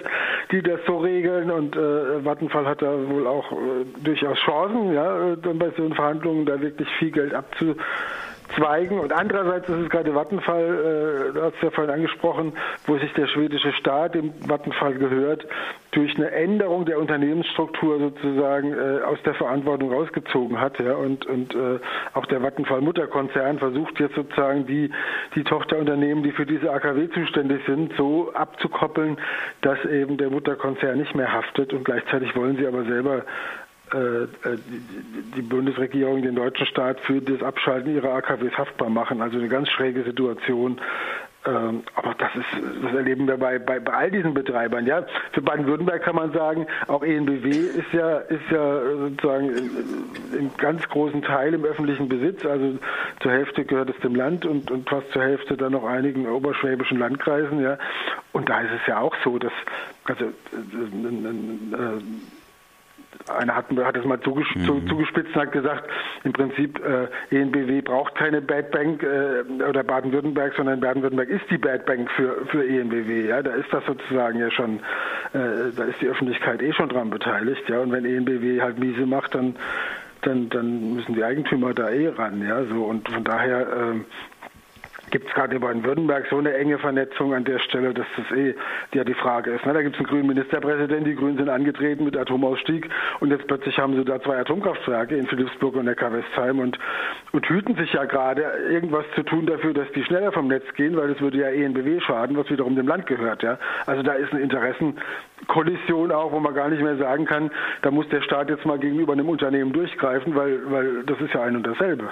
die 0.50 0.62
das 0.62 0.80
so 0.86 0.98
regeln 0.98 1.50
und 1.50 1.76
äh, 1.76 2.24
Vattenfall 2.24 2.66
hat 2.66 2.82
da 2.82 3.08
wohl 3.08 3.26
auch 3.26 3.52
äh, 3.52 3.56
durchaus 4.02 4.38
Chancen, 4.38 4.92
ja, 4.92 5.32
äh, 5.32 5.36
dann 5.36 5.58
bei 5.58 5.70
so 5.76 5.88
Verhandlungen 5.90 6.46
da 6.46 6.60
wirklich 6.60 6.88
viel 6.98 7.12
Geld 7.12 7.32
abzu 7.32 7.76
Zweigen. 8.56 8.98
Und 9.00 9.12
andererseits 9.12 9.68
ist 9.68 9.76
es 9.76 9.90
gerade 9.90 10.14
Vattenfall, 10.14 10.62
äh, 10.62 11.32
du 11.32 11.42
hast 11.42 11.62
ja 11.62 11.70
vorhin 11.70 11.92
angesprochen, 11.92 12.52
wo 12.86 12.96
sich 12.98 13.12
der 13.14 13.26
schwedische 13.26 13.72
Staat, 13.72 14.14
dem 14.14 14.32
Vattenfall 14.46 14.94
gehört, 14.94 15.46
durch 15.90 16.16
eine 16.16 16.30
Änderung 16.30 16.84
der 16.84 16.98
Unternehmensstruktur 16.98 17.98
sozusagen 17.98 18.72
äh, 18.72 19.02
aus 19.02 19.18
der 19.24 19.34
Verantwortung 19.34 19.92
rausgezogen 19.92 20.60
hat. 20.60 20.78
Ja, 20.80 20.94
und 20.94 21.26
und 21.26 21.54
äh, 21.54 21.78
auch 22.14 22.26
der 22.26 22.40
Vattenfall-Mutterkonzern 22.42 23.58
versucht 23.58 23.98
jetzt 24.00 24.14
sozusagen 24.14 24.66
die, 24.66 24.90
die 25.34 25.44
Tochterunternehmen, 25.44 26.22
die 26.22 26.32
für 26.32 26.46
diese 26.46 26.70
AKW 26.70 27.08
zuständig 27.10 27.62
sind, 27.66 27.92
so 27.96 28.32
abzukoppeln, 28.34 29.18
dass 29.60 29.84
eben 29.84 30.16
der 30.16 30.30
Mutterkonzern 30.30 30.98
nicht 30.98 31.14
mehr 31.14 31.32
haftet. 31.32 31.72
Und 31.72 31.84
gleichzeitig 31.84 32.34
wollen 32.36 32.56
sie 32.56 32.66
aber 32.66 32.84
selber 32.84 33.24
die 33.94 35.42
Bundesregierung 35.42 36.22
den 36.22 36.34
deutschen 36.34 36.66
Staat 36.66 37.00
für 37.00 37.20
das 37.20 37.42
Abschalten 37.42 37.94
ihrer 37.94 38.14
AKWs 38.14 38.56
haftbar 38.56 38.90
machen. 38.90 39.20
Also 39.20 39.38
eine 39.38 39.48
ganz 39.48 39.68
schräge 39.68 40.02
Situation. 40.02 40.80
Ähm, 41.46 41.82
aber 41.94 42.14
das 42.14 42.34
ist, 42.36 42.82
das 42.82 42.94
erleben 42.94 43.28
wir 43.28 43.36
bei, 43.36 43.58
bei, 43.58 43.78
bei 43.78 43.92
all 43.92 44.10
diesen 44.10 44.32
Betreibern. 44.32 44.86
Ja, 44.86 45.04
für 45.32 45.42
Baden-Württemberg 45.42 46.02
kann 46.02 46.16
man 46.16 46.32
sagen, 46.32 46.66
auch 46.86 47.02
ENBW 47.02 47.50
ist 47.50 47.92
ja, 47.92 48.18
ist 48.18 48.50
ja 48.50 48.80
sozusagen 48.96 49.50
im 50.38 50.56
ganz 50.56 50.88
großen 50.88 51.20
Teil 51.20 51.52
im 51.52 51.64
öffentlichen 51.64 52.08
Besitz. 52.08 52.46
Also 52.46 52.78
zur 53.20 53.32
Hälfte 53.32 53.66
gehört 53.66 53.90
es 53.90 53.96
dem 53.98 54.14
Land 54.14 54.46
und, 54.46 54.70
und 54.70 54.88
fast 54.88 55.10
zur 55.12 55.22
Hälfte 55.22 55.58
dann 55.58 55.72
noch 55.72 55.84
einigen 55.84 56.26
oberschwäbischen 56.26 56.98
Landkreisen. 56.98 57.60
Ja, 57.60 57.76
und 58.32 58.48
da 58.48 58.62
ist 58.62 58.72
es 58.80 58.86
ja 58.86 59.00
auch 59.00 59.14
so, 59.22 59.38
dass 59.38 59.52
also 60.04 60.24
äh, 60.24 60.28
äh, 60.28 62.00
einer 63.28 63.54
hat, 63.54 63.66
hat 63.70 63.96
es 63.96 64.04
mal 64.04 64.20
zuges 64.20 64.46
mhm. 64.54 64.86
zugespitzt 64.86 65.34
und 65.34 65.42
hat 65.42 65.52
gesagt, 65.52 65.88
im 66.24 66.32
Prinzip 66.32 66.80
äh, 66.84 67.08
ENBW 67.36 67.80
braucht 67.82 68.14
keine 68.14 68.40
Bad 68.40 68.70
Bank 68.70 69.02
äh, 69.02 69.62
oder 69.62 69.82
Baden-Württemberg, 69.82 70.54
sondern 70.56 70.80
Baden-Württemberg 70.80 71.28
ist 71.28 71.44
die 71.50 71.58
Bad 71.58 71.86
Bank 71.86 72.10
für, 72.12 72.46
für 72.46 72.66
ENBW. 72.66 73.28
Ja, 73.28 73.42
da 73.42 73.52
ist 73.54 73.72
das 73.72 73.84
sozusagen 73.86 74.38
ja 74.38 74.50
schon, 74.50 74.80
äh, 75.32 75.72
da 75.76 75.84
ist 75.84 76.00
die 76.00 76.08
Öffentlichkeit 76.08 76.62
eh 76.62 76.72
schon 76.72 76.88
dran 76.88 77.10
beteiligt. 77.10 77.68
Ja, 77.68 77.80
und 77.80 77.92
wenn 77.92 78.04
ENBW 78.04 78.60
halt 78.60 78.78
miese 78.78 79.06
macht, 79.06 79.34
dann 79.34 79.56
dann, 80.26 80.48
dann 80.48 80.94
müssen 80.94 81.14
die 81.14 81.24
Eigentümer 81.24 81.74
da 81.74 81.90
eh 81.90 82.08
ran, 82.08 82.40
ja, 82.46 82.64
so 82.64 82.84
und 82.84 83.08
von 83.08 83.24
daher 83.24 83.60
äh, 83.60 84.00
gibt 85.14 85.28
es 85.28 85.34
gerade 85.34 85.54
in 85.54 85.60
Baden-Württemberg 85.60 86.26
so 86.28 86.38
eine 86.38 86.52
enge 86.54 86.76
Vernetzung 86.76 87.34
an 87.34 87.44
der 87.44 87.60
Stelle, 87.60 87.94
dass 87.94 88.06
das 88.16 88.36
eh 88.36 88.56
ja 88.94 89.04
die 89.04 89.14
Frage 89.14 89.52
ist. 89.52 89.64
Ne? 89.64 89.72
Da 89.72 89.80
gibt 89.80 89.94
es 89.94 90.00
einen 90.00 90.08
grünen 90.08 90.26
Ministerpräsidenten, 90.26 91.04
die 91.04 91.14
Grünen 91.14 91.36
sind 91.36 91.48
angetreten 91.48 92.04
mit 92.04 92.16
Atomausstieg 92.16 92.90
und 93.20 93.30
jetzt 93.30 93.46
plötzlich 93.46 93.78
haben 93.78 93.94
sie 93.94 94.04
da 94.04 94.20
zwei 94.20 94.38
Atomkraftwerke 94.38 95.16
in 95.16 95.28
Philipsburg 95.28 95.76
und 95.76 95.84
Neckar-Westheim 95.84 96.58
und, 96.58 96.80
und 97.30 97.48
hüten 97.48 97.76
sich 97.76 97.92
ja 97.92 98.06
gerade, 98.06 98.42
irgendwas 98.68 99.04
zu 99.14 99.22
tun 99.22 99.46
dafür, 99.46 99.72
dass 99.72 99.86
die 99.92 100.02
schneller 100.02 100.32
vom 100.32 100.48
Netz 100.48 100.64
gehen, 100.74 100.96
weil 100.96 101.06
das 101.06 101.20
würde 101.20 101.38
ja 101.38 101.46
ENBW 101.46 102.00
schaden, 102.00 102.36
was 102.36 102.50
wiederum 102.50 102.74
dem 102.74 102.88
Land 102.88 103.06
gehört. 103.06 103.44
Ja? 103.44 103.56
Also 103.86 104.02
da 104.02 104.14
ist 104.14 104.32
eine 104.32 104.42
Interessenkollision 104.42 106.10
auch, 106.10 106.32
wo 106.32 106.40
man 106.40 106.54
gar 106.54 106.70
nicht 106.70 106.82
mehr 106.82 106.96
sagen 106.96 107.24
kann, 107.24 107.52
da 107.82 107.92
muss 107.92 108.08
der 108.08 108.22
Staat 108.22 108.50
jetzt 108.50 108.66
mal 108.66 108.80
gegenüber 108.80 109.12
einem 109.12 109.28
Unternehmen 109.28 109.72
durchgreifen, 109.72 110.34
weil, 110.34 110.58
weil 110.72 111.04
das 111.04 111.20
ist 111.20 111.32
ja 111.32 111.44
ein 111.44 111.54
und 111.54 111.64
dasselbe. 111.64 112.10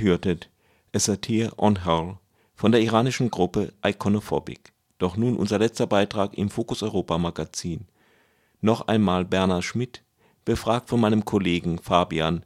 Hörtet 0.00 0.50
A 0.94 0.98
Satire 0.98 1.52
on 1.56 1.84
Hell 1.84 2.16
von 2.54 2.72
der 2.72 2.80
iranischen 2.80 3.30
Gruppe 3.30 3.72
Iconophobic. 3.84 4.72
Doch 4.98 5.16
nun 5.16 5.36
unser 5.36 5.58
letzter 5.58 5.86
Beitrag 5.86 6.36
im 6.36 6.50
Fokus 6.50 6.82
Europa 6.82 7.16
Magazin. 7.16 7.86
Noch 8.60 8.88
einmal 8.88 9.24
Bernhard 9.24 9.64
Schmidt, 9.64 10.02
befragt 10.44 10.88
von 10.88 11.00
meinem 11.00 11.24
Kollegen 11.24 11.78
Fabian 11.78 12.44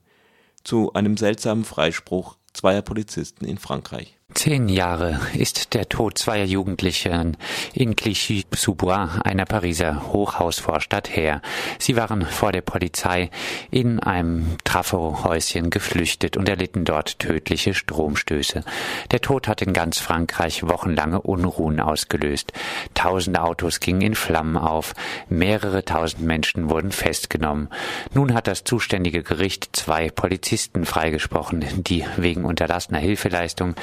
zu 0.62 0.92
einem 0.92 1.16
seltsamen 1.16 1.64
Freispruch 1.64 2.36
zweier 2.52 2.82
Polizisten 2.82 3.44
in 3.44 3.59
Frankreich. 3.59 4.18
Zehn 4.35 4.68
Jahre 4.68 5.20
ist 5.35 5.74
der 5.74 5.89
Tod 5.89 6.18
zweier 6.18 6.45
Jugendlichen 6.45 7.37
in 7.72 7.95
Clichy-sous-Bois, 7.95 9.20
einer 9.22 9.45
Pariser 9.45 10.12
Hochhausvorstadt, 10.12 11.14
her. 11.14 11.41
Sie 11.78 11.97
waren 11.97 12.26
vor 12.26 12.51
der 12.51 12.61
Polizei 12.61 13.30
in 13.70 14.01
einem 14.01 14.57
Trafohäuschen 14.64 15.70
geflüchtet 15.70 16.37
und 16.37 16.49
erlitten 16.49 16.85
dort 16.85 17.20
tödliche 17.20 17.74
Stromstöße. 17.74 18.64
Der 19.12 19.20
Tod 19.20 19.47
hat 19.47 19.62
in 19.62 19.72
ganz 19.72 20.01
Frankreich 20.01 20.64
wochenlange 20.64 21.20
Unruhen 21.22 21.78
ausgelöst. 21.78 22.53
Tausende 22.95 23.41
Autos 23.41 23.78
gingen 23.78 24.03
in 24.03 24.14
Flammen 24.16 24.57
auf. 24.57 24.95
Mehrere 25.28 25.85
tausend 25.85 26.24
Menschen 26.24 26.70
wurden 26.70 26.91
festgenommen. 26.91 27.68
Nun 28.12 28.35
hat 28.35 28.49
das 28.49 28.64
zuständige 28.64 29.22
Gericht 29.22 29.68
zwei 29.74 30.11
Polizisten 30.11 30.85
freigesprochen, 30.85 31.64
die 31.76 32.05
wegen 32.16 32.45
unterlassener 32.45 32.99
Hilfeleistung 32.99 33.76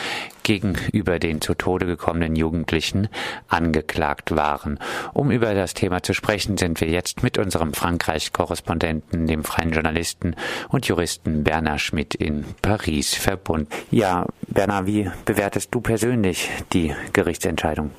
gegenüber 0.44 1.20
den 1.20 1.42
zu 1.42 1.54
Tode 1.54 1.86
gekommenen 1.86 2.36
Jugendlichen 2.36 3.10
angeklagt 3.48 4.36
waren. 4.36 4.80
Um 5.14 5.32
über 5.32 5.54
das 5.54 5.74
Thema 5.74 6.04
zu 6.04 6.14
sprechen, 6.14 6.58
sind 6.58 6.82
wir 6.82 6.90
jetzt 6.90 7.24
mit 7.24 7.38
unserem 7.38 7.74
Frankreich-Korrespondenten, 7.74 9.28
dem 9.28 9.44
freien 9.44 9.72
Journalisten 9.72 10.36
und 10.70 10.88
Juristen 10.88 11.44
Bernard 11.44 11.82
Schmidt 11.82 12.16
in 12.16 12.46
Paris 12.62 13.16
verbunden. 13.16 13.70
Ja, 13.92 14.26
Bernard, 14.48 14.88
wie 14.88 15.10
bewertest 15.26 15.74
du 15.74 15.82
persönlich 15.82 16.50
die 16.74 16.94
Gerichtsentscheidung? 17.14 17.92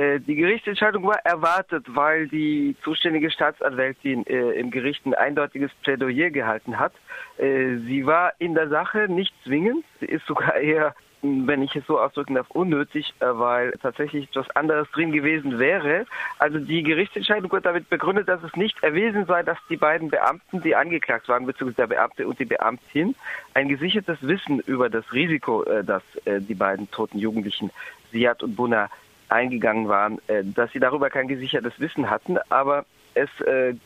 Äh, 0.00 0.20
die 0.20 0.36
Gerichtsentscheidung 0.36 1.04
war 1.04 1.18
erwartet, 1.24 1.84
weil 1.88 2.28
die 2.28 2.76
zuständige 2.82 3.30
Staatsanwältin 3.30 4.26
äh, 4.26 4.52
im 4.52 4.70
Gericht 4.70 5.04
ein 5.04 5.14
eindeutiges 5.14 5.70
Plädoyer 5.82 6.30
gehalten 6.30 6.78
hat. 6.78 6.92
Äh, 7.38 7.76
sie 7.86 8.06
war 8.06 8.32
in 8.38 8.54
der 8.54 8.68
Sache 8.68 9.08
nicht 9.08 9.34
zwingend, 9.44 9.84
sie 9.98 10.06
ist 10.06 10.24
sogar 10.26 10.56
eher 10.56 10.94
wenn 11.22 11.62
ich 11.62 11.74
es 11.76 11.86
so 11.86 12.00
ausdrücken 12.00 12.34
darf, 12.34 12.50
unnötig, 12.50 13.14
äh, 13.20 13.26
weil 13.26 13.72
tatsächlich 13.82 14.28
etwas 14.28 14.50
anderes 14.56 14.90
drin 14.90 15.12
gewesen 15.12 15.58
wäre. 15.58 16.06
Also 16.38 16.58
die 16.58 16.82
Gerichtsentscheidung 16.82 17.52
wird 17.52 17.66
damit 17.66 17.88
begründet, 17.90 18.28
dass 18.28 18.42
es 18.42 18.56
nicht 18.56 18.82
erwiesen 18.82 19.26
sei, 19.26 19.42
dass 19.42 19.58
die 19.68 19.76
beiden 19.76 20.08
Beamten, 20.10 20.62
die 20.62 20.74
angeklagt 20.74 21.28
waren, 21.28 21.46
beziehungsweise 21.46 21.88
der 21.88 21.94
Beamte 21.94 22.26
und 22.26 22.38
die 22.38 22.44
Beamtin, 22.46 23.14
ein 23.54 23.68
gesichertes 23.68 24.18
Wissen 24.22 24.60
über 24.60 24.88
das 24.88 25.12
Risiko, 25.12 25.64
äh, 25.64 25.84
das 25.84 26.02
äh, 26.24 26.40
die 26.40 26.54
beiden 26.54 26.90
toten 26.90 27.18
Jugendlichen 27.18 27.70
Siad 28.12 28.42
und 28.42 28.56
Buna 28.56 28.88
eingegangen 29.28 29.86
waren, 29.86 30.18
dass 30.26 30.72
sie 30.72 30.80
darüber 30.80 31.08
kein 31.08 31.28
gesichertes 31.28 31.78
Wissen 31.78 32.10
hatten. 32.10 32.36
Aber 32.48 32.84
es 33.14 33.30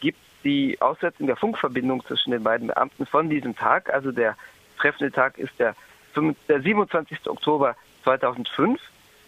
gibt 0.01 0.18
die 0.43 0.80
Aussetzung 0.80 1.26
der 1.26 1.37
Funkverbindung 1.37 2.03
zwischen 2.07 2.30
den 2.30 2.43
beiden 2.43 2.68
Beamten 2.68 3.05
von 3.05 3.28
diesem 3.28 3.55
Tag. 3.55 3.93
Also 3.93 4.11
der 4.11 4.39
treffende 4.78 5.12
Tag 5.12 5.37
ist 5.37 5.53
der 5.59 5.74
der 6.49 6.61
27. 6.61 7.29
Oktober 7.29 7.77
2005, 8.05 8.81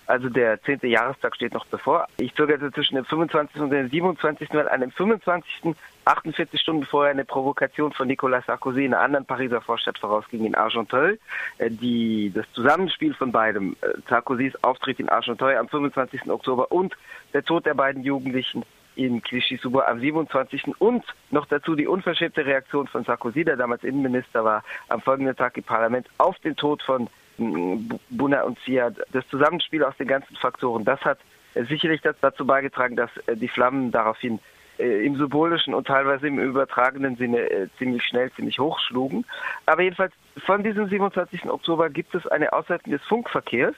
also 0.07 0.28
der 0.28 0.62
10. 0.62 0.80
Jahrestag 0.82 1.34
steht 1.34 1.53
noch 1.53 1.66
bevor. 1.66 2.07
Ich 2.18 2.34
zögerte 2.34 2.70
zwischen 2.72 2.95
dem 2.95 3.05
25. 3.05 3.61
und 3.61 3.70
dem 3.70 3.89
27. 3.89 4.49
weil 4.53 4.68
an 4.68 4.80
dem 4.80 4.91
25. 4.91 5.74
48 6.05 6.61
Stunden 6.61 6.87
vorher 6.87 7.11
eine 7.11 7.24
Provokation 7.24 7.93
von 7.93 8.07
Nicolas 8.07 8.47
Sarkozy 8.47 8.84
in 8.84 8.95
einer 8.95 9.03
anderen 9.03 9.26
Pariser 9.26 9.61
Vorstadt 9.61 9.99
vorausging 9.99 10.45
in 10.45 10.55
Argenteuil. 10.55 11.18
Äh, 11.59 11.70
die, 11.70 12.30
das 12.32 12.47
Zusammenspiel 12.53 13.12
von 13.14 13.32
beidem, 13.32 13.76
äh, 13.80 13.89
Sarkozys 14.09 14.55
Auftritt 14.62 15.01
in 15.01 15.09
Argenteuil 15.09 15.57
am 15.57 15.68
25. 15.68 16.30
Oktober 16.30 16.70
und 16.70 16.97
der 17.34 17.45
Tod 17.45 17.66
der 17.66 17.74
beiden 17.74 18.05
Jugendlichen 18.05 18.64
in 18.97 19.22
Clichy-sous-Bois 19.22 19.86
am 19.86 20.01
27. 20.01 20.80
und 20.80 21.05
noch 21.30 21.47
dazu 21.47 21.74
die 21.74 21.86
unverschämte 21.86 22.44
Reaktion 22.44 22.86
von 22.86 23.05
Sarkozy, 23.05 23.44
der 23.44 23.57
damals 23.57 23.84
Innenminister 23.84 24.44
war, 24.44 24.64
am 24.88 25.01
folgenden 25.01 25.36
Tag 25.36 25.57
im 25.57 25.64
Parlament 25.64 26.09
auf 26.18 26.38
den 26.40 26.57
Tod 26.57 26.82
von 26.82 27.09
mm, 27.38 27.90
Buna 28.11 28.42
und 28.42 28.59
Siad. 28.64 28.94
Das 29.12 29.26
Zusammenspiel 29.28 29.84
aus 29.84 29.97
den 29.99 30.09
ganzen 30.09 30.34
Faktoren, 30.36 30.84
das 30.84 31.01
hat 31.03 31.18
äh, 31.55 31.64
sicherlich 31.64 32.01
dazu 32.01 32.47
beigetragen, 32.47 32.97
dass 32.97 33.11
äh, 33.26 33.36
die 33.36 33.49
Flammen 33.49 33.90
daraufhin 33.90 34.40
äh, 34.78 35.07
im 35.07 35.16
symbolischen 35.16 35.74
und 35.74 35.86
teilweise 35.86 36.26
im 36.26 36.38
übertragenen 36.38 37.16
Sinne 37.16 37.70
ziemlich 37.78 38.03
schnell, 38.05 38.32
ziemlich 38.32 38.59
hoch 38.59 38.78
schlugen. 38.80 39.24
Aber 39.66 39.82
jedenfalls 39.82 40.12
von 40.44 40.62
diesem 40.62 40.88
27. 40.88 41.44
Oktober 41.47 41.90
gibt 41.90 42.14
es 42.14 42.26
eine 42.26 42.53
Auswertung 42.53 42.92
des 42.92 43.03
Funkverkehrs 43.05 43.74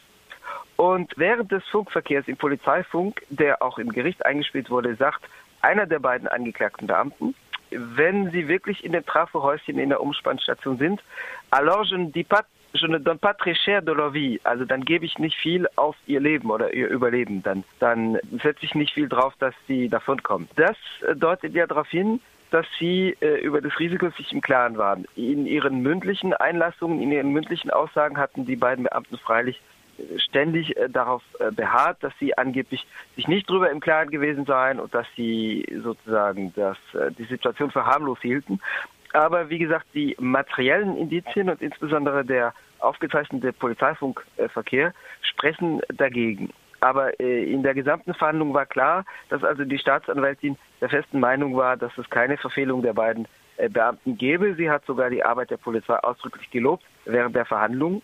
und 0.79 1.13
während 1.17 1.51
des 1.51 1.65
Funkverkehrs 1.73 2.29
im 2.29 2.37
Polizeifunk, 2.37 3.23
der 3.31 3.63
auch 3.63 3.79
im 3.79 3.91
Gericht 3.91 4.25
eingespielt 4.25 4.71
wurde, 4.71 4.95
sagt 4.95 5.29
einer 5.61 5.87
der 5.87 5.99
beiden 5.99 6.29
angeklagten 6.29 6.87
Beamten, 6.87 7.35
wenn 7.71 8.31
sie 8.31 8.47
wirklich 8.47 8.85
in 8.85 8.93
dem 8.93 9.05
Trafohäuschen 9.05 9.77
in 9.77 9.89
der 9.89 10.01
Umspannstation 10.01 10.79
sind, 10.79 11.03
alors 11.51 11.91
je 11.91 11.97
ne 11.97 12.23
pas 12.23 12.45
je 12.75 12.87
ne 12.87 12.99
donne 13.01 13.19
pas 13.19 13.35
très 13.35 13.57
cher 13.57 13.83
de 13.83 13.93
leur 13.93 14.13
vie. 14.13 14.41
Also 14.45 14.65
dann 14.65 14.85
gebe 14.85 15.05
ich 15.05 15.19
nicht 15.19 15.37
viel 15.37 15.67
auf 15.75 15.97
ihr 16.07 16.21
Leben 16.21 16.49
oder 16.49 16.73
ihr 16.73 16.89
Überleben. 16.89 17.43
Dann, 17.43 17.65
dann 17.81 18.19
setze 18.43 18.65
ich 18.65 18.75
nicht 18.77 18.93
viel 18.93 19.09
drauf, 19.09 19.35
dass 19.41 19.55
sie 19.67 19.89
davonkommen. 19.89 20.49
Das 20.55 20.77
deutet 21.17 21.55
ja 21.55 21.67
darauf 21.67 21.89
hin, 21.89 22.21
dass 22.51 22.67
sie 22.79 23.17
äh, 23.21 23.41
über 23.41 23.61
das 23.61 23.79
Risiko 23.81 24.11
sich 24.11 24.33
im 24.33 24.43
Klaren 24.43 24.79
waren. 24.79 25.07
In 25.17 25.47
ihren 25.47 25.81
mündlichen 25.83 26.35
Einlassungen, 26.35 27.01
in 27.01 27.11
ihren 27.11 27.33
mündlichen 27.33 27.71
Aussagen 27.71 28.17
hatten 28.19 28.47
die 28.47 28.57
beiden 28.57 28.85
Beamten 28.85 29.19
freilich 29.19 29.61
ständig 30.17 30.77
äh, 30.77 30.89
darauf 30.89 31.23
äh, 31.39 31.51
beharrt, 31.51 31.99
dass 32.03 32.13
sie 32.19 32.37
angeblich 32.37 32.87
sich 33.17 33.29
nicht 33.29 33.49
drüber 33.49 33.71
im 33.71 33.81
Klaren 33.81 34.11
gewesen 34.11 34.45
seien 34.45 34.81
und 34.81 34.95
dass 34.95 35.07
sie 35.17 35.67
sozusagen 35.83 36.53
das, 36.55 36.77
äh, 36.95 37.11
die 37.13 37.25
Situation 37.25 37.71
für 37.71 37.87
harmlos 37.87 38.19
hielten. 38.21 38.61
Aber 39.13 39.49
wie 39.51 39.59
gesagt, 39.59 39.87
die 39.95 40.17
materiellen 40.19 40.97
Indizien 40.97 41.49
und 41.49 41.63
insbesondere 41.63 42.25
der 42.25 42.53
aufgezeichnete 42.79 43.53
Polizeifunkverkehr 43.53 44.93
sprechen 45.23 45.81
dagegen. 45.95 46.51
Aber 46.81 47.19
in 47.19 47.65
der 47.65 47.75
gesamten 47.75 48.15
Verhandlung 48.15 48.55
war 48.55 48.67
klar, 48.67 49.05
dass 49.31 49.43
also 49.43 49.65
die 49.65 49.79
Staatsanwältin 49.79 50.57
der 50.81 50.91
festen 50.91 51.19
Meinung 51.19 51.57
war, 51.57 51.77
dass 51.77 51.97
es 51.97 52.09
keine 52.09 52.37
Verfehlung 52.37 52.83
der 52.83 52.93
beiden 52.93 53.27
Beamten 53.71 54.17
gäbe. 54.17 54.55
Sie 54.55 54.71
hat 54.71 54.85
sogar 54.85 55.11
die 55.11 55.25
Arbeit 55.25 55.51
der 55.51 55.57
Polizei 55.57 55.97
ausdrücklich 55.97 56.49
gelobt 56.51 56.85
während 57.05 57.35
der 57.35 57.47
Verhandlungen. 57.47 58.03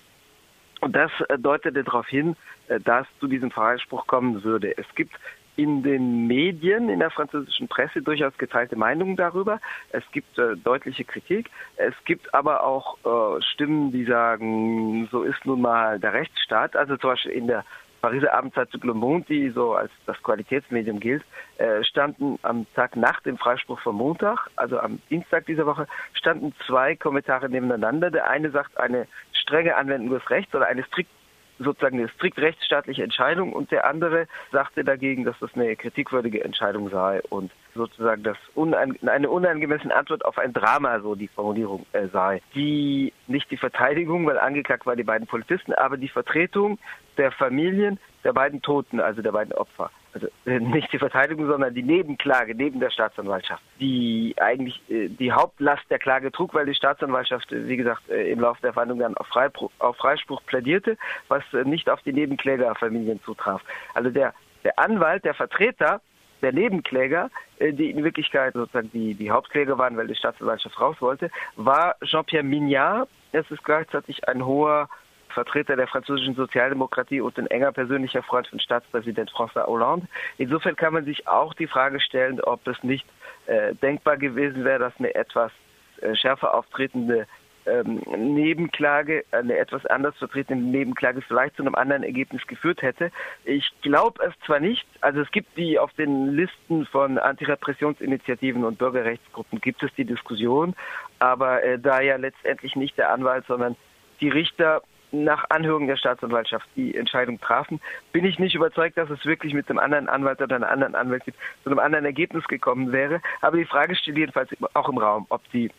Und 0.84 0.94
das 0.94 1.10
äh, 1.30 1.38
deutete 1.38 1.82
darauf 1.82 2.06
hin, 2.06 2.36
äh, 2.68 2.78
dass 2.78 3.06
zu 3.18 3.26
diesem 3.26 3.50
Freispruch 3.50 4.06
kommen 4.06 4.44
würde. 4.44 4.76
Es 4.76 4.86
gibt 4.94 5.14
in 5.56 5.82
den 5.82 6.26
Medien, 6.26 6.90
in 6.90 6.98
der 6.98 7.10
französischen 7.10 7.68
Presse 7.68 8.02
durchaus 8.02 8.36
geteilte 8.36 8.76
Meinungen 8.76 9.16
darüber. 9.16 9.60
Es 9.92 10.02
gibt 10.12 10.38
äh, 10.38 10.56
deutliche 10.56 11.04
Kritik. 11.04 11.50
Es 11.76 11.94
gibt 12.04 12.34
aber 12.34 12.64
auch 12.64 12.98
äh, 12.98 13.40
Stimmen, 13.42 13.92
die 13.92 14.04
sagen, 14.04 15.08
so 15.10 15.22
ist 15.22 15.46
nun 15.46 15.62
mal 15.62 15.98
der 15.98 16.12
Rechtsstaat. 16.12 16.76
Also 16.76 16.98
zum 16.98 17.10
Beispiel 17.10 17.32
in 17.32 17.46
der 17.46 17.64
Pariser 18.02 18.34
Abendzeitung 18.34 18.82
Le 18.82 18.92
Monde, 18.92 19.24
die 19.30 19.48
so 19.48 19.72
als 19.72 19.90
das 20.04 20.22
Qualitätsmedium 20.22 21.00
gilt, 21.00 21.24
äh, 21.56 21.82
standen 21.82 22.38
am 22.42 22.66
Tag 22.74 22.96
nach 22.96 23.22
dem 23.22 23.38
Freispruch 23.38 23.80
vom 23.80 23.96
Montag, 23.96 24.50
also 24.56 24.78
am 24.78 25.00
Dienstag 25.08 25.46
dieser 25.46 25.64
Woche, 25.64 25.86
standen 26.12 26.52
zwei 26.66 26.96
Kommentare 26.96 27.48
nebeneinander. 27.48 28.10
Der 28.10 28.28
eine 28.28 28.50
sagt, 28.50 28.76
eine 28.76 29.06
strenge 29.44 29.76
Anwendung 29.76 30.18
des 30.18 30.28
Rechts 30.30 30.54
oder 30.54 30.66
eine 30.66 30.82
strikt 30.84 31.10
sozusagen 31.58 31.98
eine 31.98 32.08
strikt 32.08 32.38
rechtsstaatliche 32.38 33.04
Entscheidung 33.04 33.52
und 33.52 33.70
der 33.70 33.86
andere 33.86 34.26
sagte 34.50 34.82
dagegen, 34.82 35.24
dass 35.24 35.38
das 35.38 35.54
eine 35.54 35.76
kritikwürdige 35.76 36.42
Entscheidung 36.42 36.90
sei 36.90 37.22
und 37.30 37.52
sozusagen 37.74 38.24
das 38.24 38.36
unein, 38.54 38.98
eine 39.06 39.30
unangemessene 39.30 39.94
Antwort 39.94 40.24
auf 40.24 40.36
ein 40.38 40.52
Drama, 40.52 40.98
so 41.00 41.14
die 41.14 41.28
Formulierung 41.28 41.86
äh, 41.92 42.08
sei. 42.08 42.42
Die 42.56 43.12
nicht 43.28 43.50
die 43.52 43.56
Verteidigung, 43.56 44.26
weil 44.26 44.38
angeklagt 44.38 44.84
waren 44.84 44.96
die 44.96 45.04
beiden 45.04 45.28
Polizisten, 45.28 45.72
aber 45.74 45.96
die 45.96 46.08
Vertretung 46.08 46.78
der 47.18 47.30
Familien 47.30 48.00
der 48.24 48.32
beiden 48.32 48.60
Toten, 48.60 48.98
also 48.98 49.22
der 49.22 49.32
beiden 49.32 49.52
Opfer 49.52 49.90
also 50.14 50.28
äh, 50.46 50.60
nicht 50.60 50.92
die 50.92 50.98
Verteidigung, 50.98 51.48
sondern 51.48 51.74
die 51.74 51.82
Nebenklage 51.82 52.54
neben 52.54 52.78
der 52.78 52.90
Staatsanwaltschaft, 52.90 53.62
die 53.80 54.34
eigentlich 54.38 54.80
äh, 54.88 55.08
die 55.08 55.32
Hauptlast 55.32 55.82
der 55.90 55.98
Klage 55.98 56.30
trug, 56.30 56.54
weil 56.54 56.66
die 56.66 56.74
Staatsanwaltschaft, 56.74 57.50
äh, 57.52 57.66
wie 57.66 57.76
gesagt, 57.76 58.08
im 58.08 58.40
Laufe 58.40 58.62
der 58.62 58.72
Verhandlung 58.72 59.00
dann 59.00 59.16
auf, 59.16 59.26
Freipro 59.26 59.70
auf 59.80 59.96
Freispruch 59.96 60.40
plädierte, 60.46 60.96
was 61.28 61.42
nicht 61.64 61.90
auf 61.90 62.00
die 62.02 62.12
Nebenklägerfamilien 62.12 63.20
zutraf. 63.24 63.62
Also 63.94 64.10
der, 64.10 64.34
der 64.62 64.78
Anwalt, 64.78 65.24
der 65.24 65.34
Vertreter 65.34 66.00
der 66.42 66.52
Nebenkläger, 66.52 67.30
die 67.58 67.90
in 67.90 68.04
Wirklichkeit 68.04 68.52
sozusagen 68.52 68.90
die, 68.92 69.14
die 69.14 69.30
Hauptkläger 69.30 69.78
waren, 69.78 69.96
weil 69.96 70.08
die 70.08 70.14
Staatsanwaltschaft 70.14 70.78
raus 70.78 70.96
wollte, 71.00 71.30
war 71.56 71.96
Jean-Pierre 72.04 72.44
Mignard. 72.44 73.08
Es 73.32 73.50
ist 73.50 73.64
gleichzeitig 73.64 74.28
ein 74.28 74.44
hoher 74.44 74.90
Vertreter 75.34 75.76
der 75.76 75.88
französischen 75.88 76.34
Sozialdemokratie 76.34 77.20
und 77.20 77.38
ein 77.38 77.46
enger 77.48 77.72
persönlicher 77.72 78.22
Freund 78.22 78.46
von 78.46 78.60
Staatspräsident 78.60 79.30
François 79.30 79.66
Hollande. 79.66 80.06
Insofern 80.38 80.76
kann 80.76 80.94
man 80.94 81.04
sich 81.04 81.28
auch 81.28 81.54
die 81.54 81.66
Frage 81.66 82.00
stellen, 82.00 82.40
ob 82.40 82.66
es 82.66 82.82
nicht 82.82 83.06
äh, 83.46 83.74
denkbar 83.74 84.16
gewesen 84.16 84.64
wäre, 84.64 84.78
dass 84.78 84.94
eine 84.98 85.14
etwas 85.14 85.52
äh, 86.00 86.14
schärfer 86.14 86.54
auftretende 86.54 87.26
ähm, 87.66 88.02
Nebenklage, 88.16 89.24
eine 89.30 89.56
etwas 89.56 89.86
anders 89.86 90.16
vertretene 90.18 90.60
Nebenklage 90.60 91.22
vielleicht 91.22 91.56
zu 91.56 91.62
einem 91.62 91.74
anderen 91.74 92.02
Ergebnis 92.02 92.46
geführt 92.46 92.82
hätte. 92.82 93.10
Ich 93.44 93.70
glaube 93.82 94.22
es 94.22 94.34
zwar 94.44 94.60
nicht, 94.60 94.86
also 95.00 95.20
es 95.20 95.30
gibt 95.30 95.56
die 95.56 95.78
auf 95.78 95.92
den 95.94 96.34
Listen 96.34 96.86
von 96.86 97.18
Antirepressionsinitiativen 97.18 98.64
und 98.64 98.78
Bürgerrechtsgruppen 98.78 99.60
gibt 99.60 99.82
es 99.82 99.94
die 99.94 100.04
Diskussion, 100.04 100.74
aber 101.18 101.62
äh, 101.62 101.78
da 101.78 102.00
ja 102.00 102.16
letztendlich 102.16 102.76
nicht 102.76 102.98
der 102.98 103.10
Anwalt, 103.10 103.46
sondern 103.46 103.76
die 104.20 104.28
Richter 104.28 104.82
nach 105.12 105.44
Anhörung 105.50 105.86
der 105.86 105.96
Staatsanwaltschaft 105.96 106.68
die 106.76 106.96
Entscheidung 106.96 107.40
trafen, 107.40 107.80
bin 108.12 108.24
ich 108.24 108.38
nicht 108.38 108.54
überzeugt, 108.54 108.96
dass 108.96 109.10
es 109.10 109.24
wirklich 109.24 109.54
mit 109.54 109.68
einem 109.70 109.78
anderen 109.78 110.08
Anwalt 110.08 110.40
oder 110.40 110.56
einer 110.56 110.70
anderen 110.70 110.94
Anwältin 110.94 111.34
zu 111.62 111.70
einem 111.70 111.78
anderen 111.78 112.04
Ergebnis 112.04 112.44
gekommen 112.48 112.92
wäre. 112.92 113.20
Aber 113.40 113.56
die 113.56 113.64
Frage 113.64 113.94
steht 113.94 114.16
jedenfalls 114.16 114.50
auch 114.74 114.88
im 114.88 114.98
Raum, 114.98 115.26
ob 115.28 115.48
die 115.52 115.70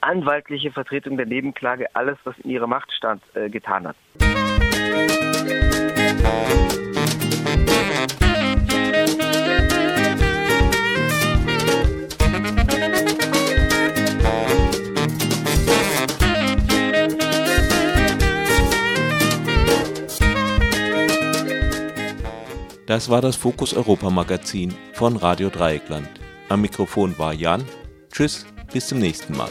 anwaltliche 0.00 0.70
Vertretung 0.70 1.16
der 1.16 1.26
Nebenklage 1.26 1.86
alles, 1.94 2.18
was 2.24 2.38
in 2.38 2.50
ihrer 2.50 2.66
Macht 2.66 2.92
stand, 2.92 3.22
äh, 3.34 3.48
getan 3.48 3.88
hat. 3.88 3.96
Das 22.86 23.08
war 23.08 23.22
das 23.22 23.36
Fokus 23.36 23.72
Europa 23.72 24.10
Magazin 24.10 24.74
von 24.92 25.16
Radio 25.16 25.48
Dreieckland. 25.48 26.08
Am 26.50 26.60
Mikrofon 26.60 27.18
war 27.18 27.32
Jan. 27.32 27.64
Tschüss, 28.12 28.44
bis 28.72 28.88
zum 28.88 28.98
nächsten 28.98 29.34
Mal. 29.36 29.50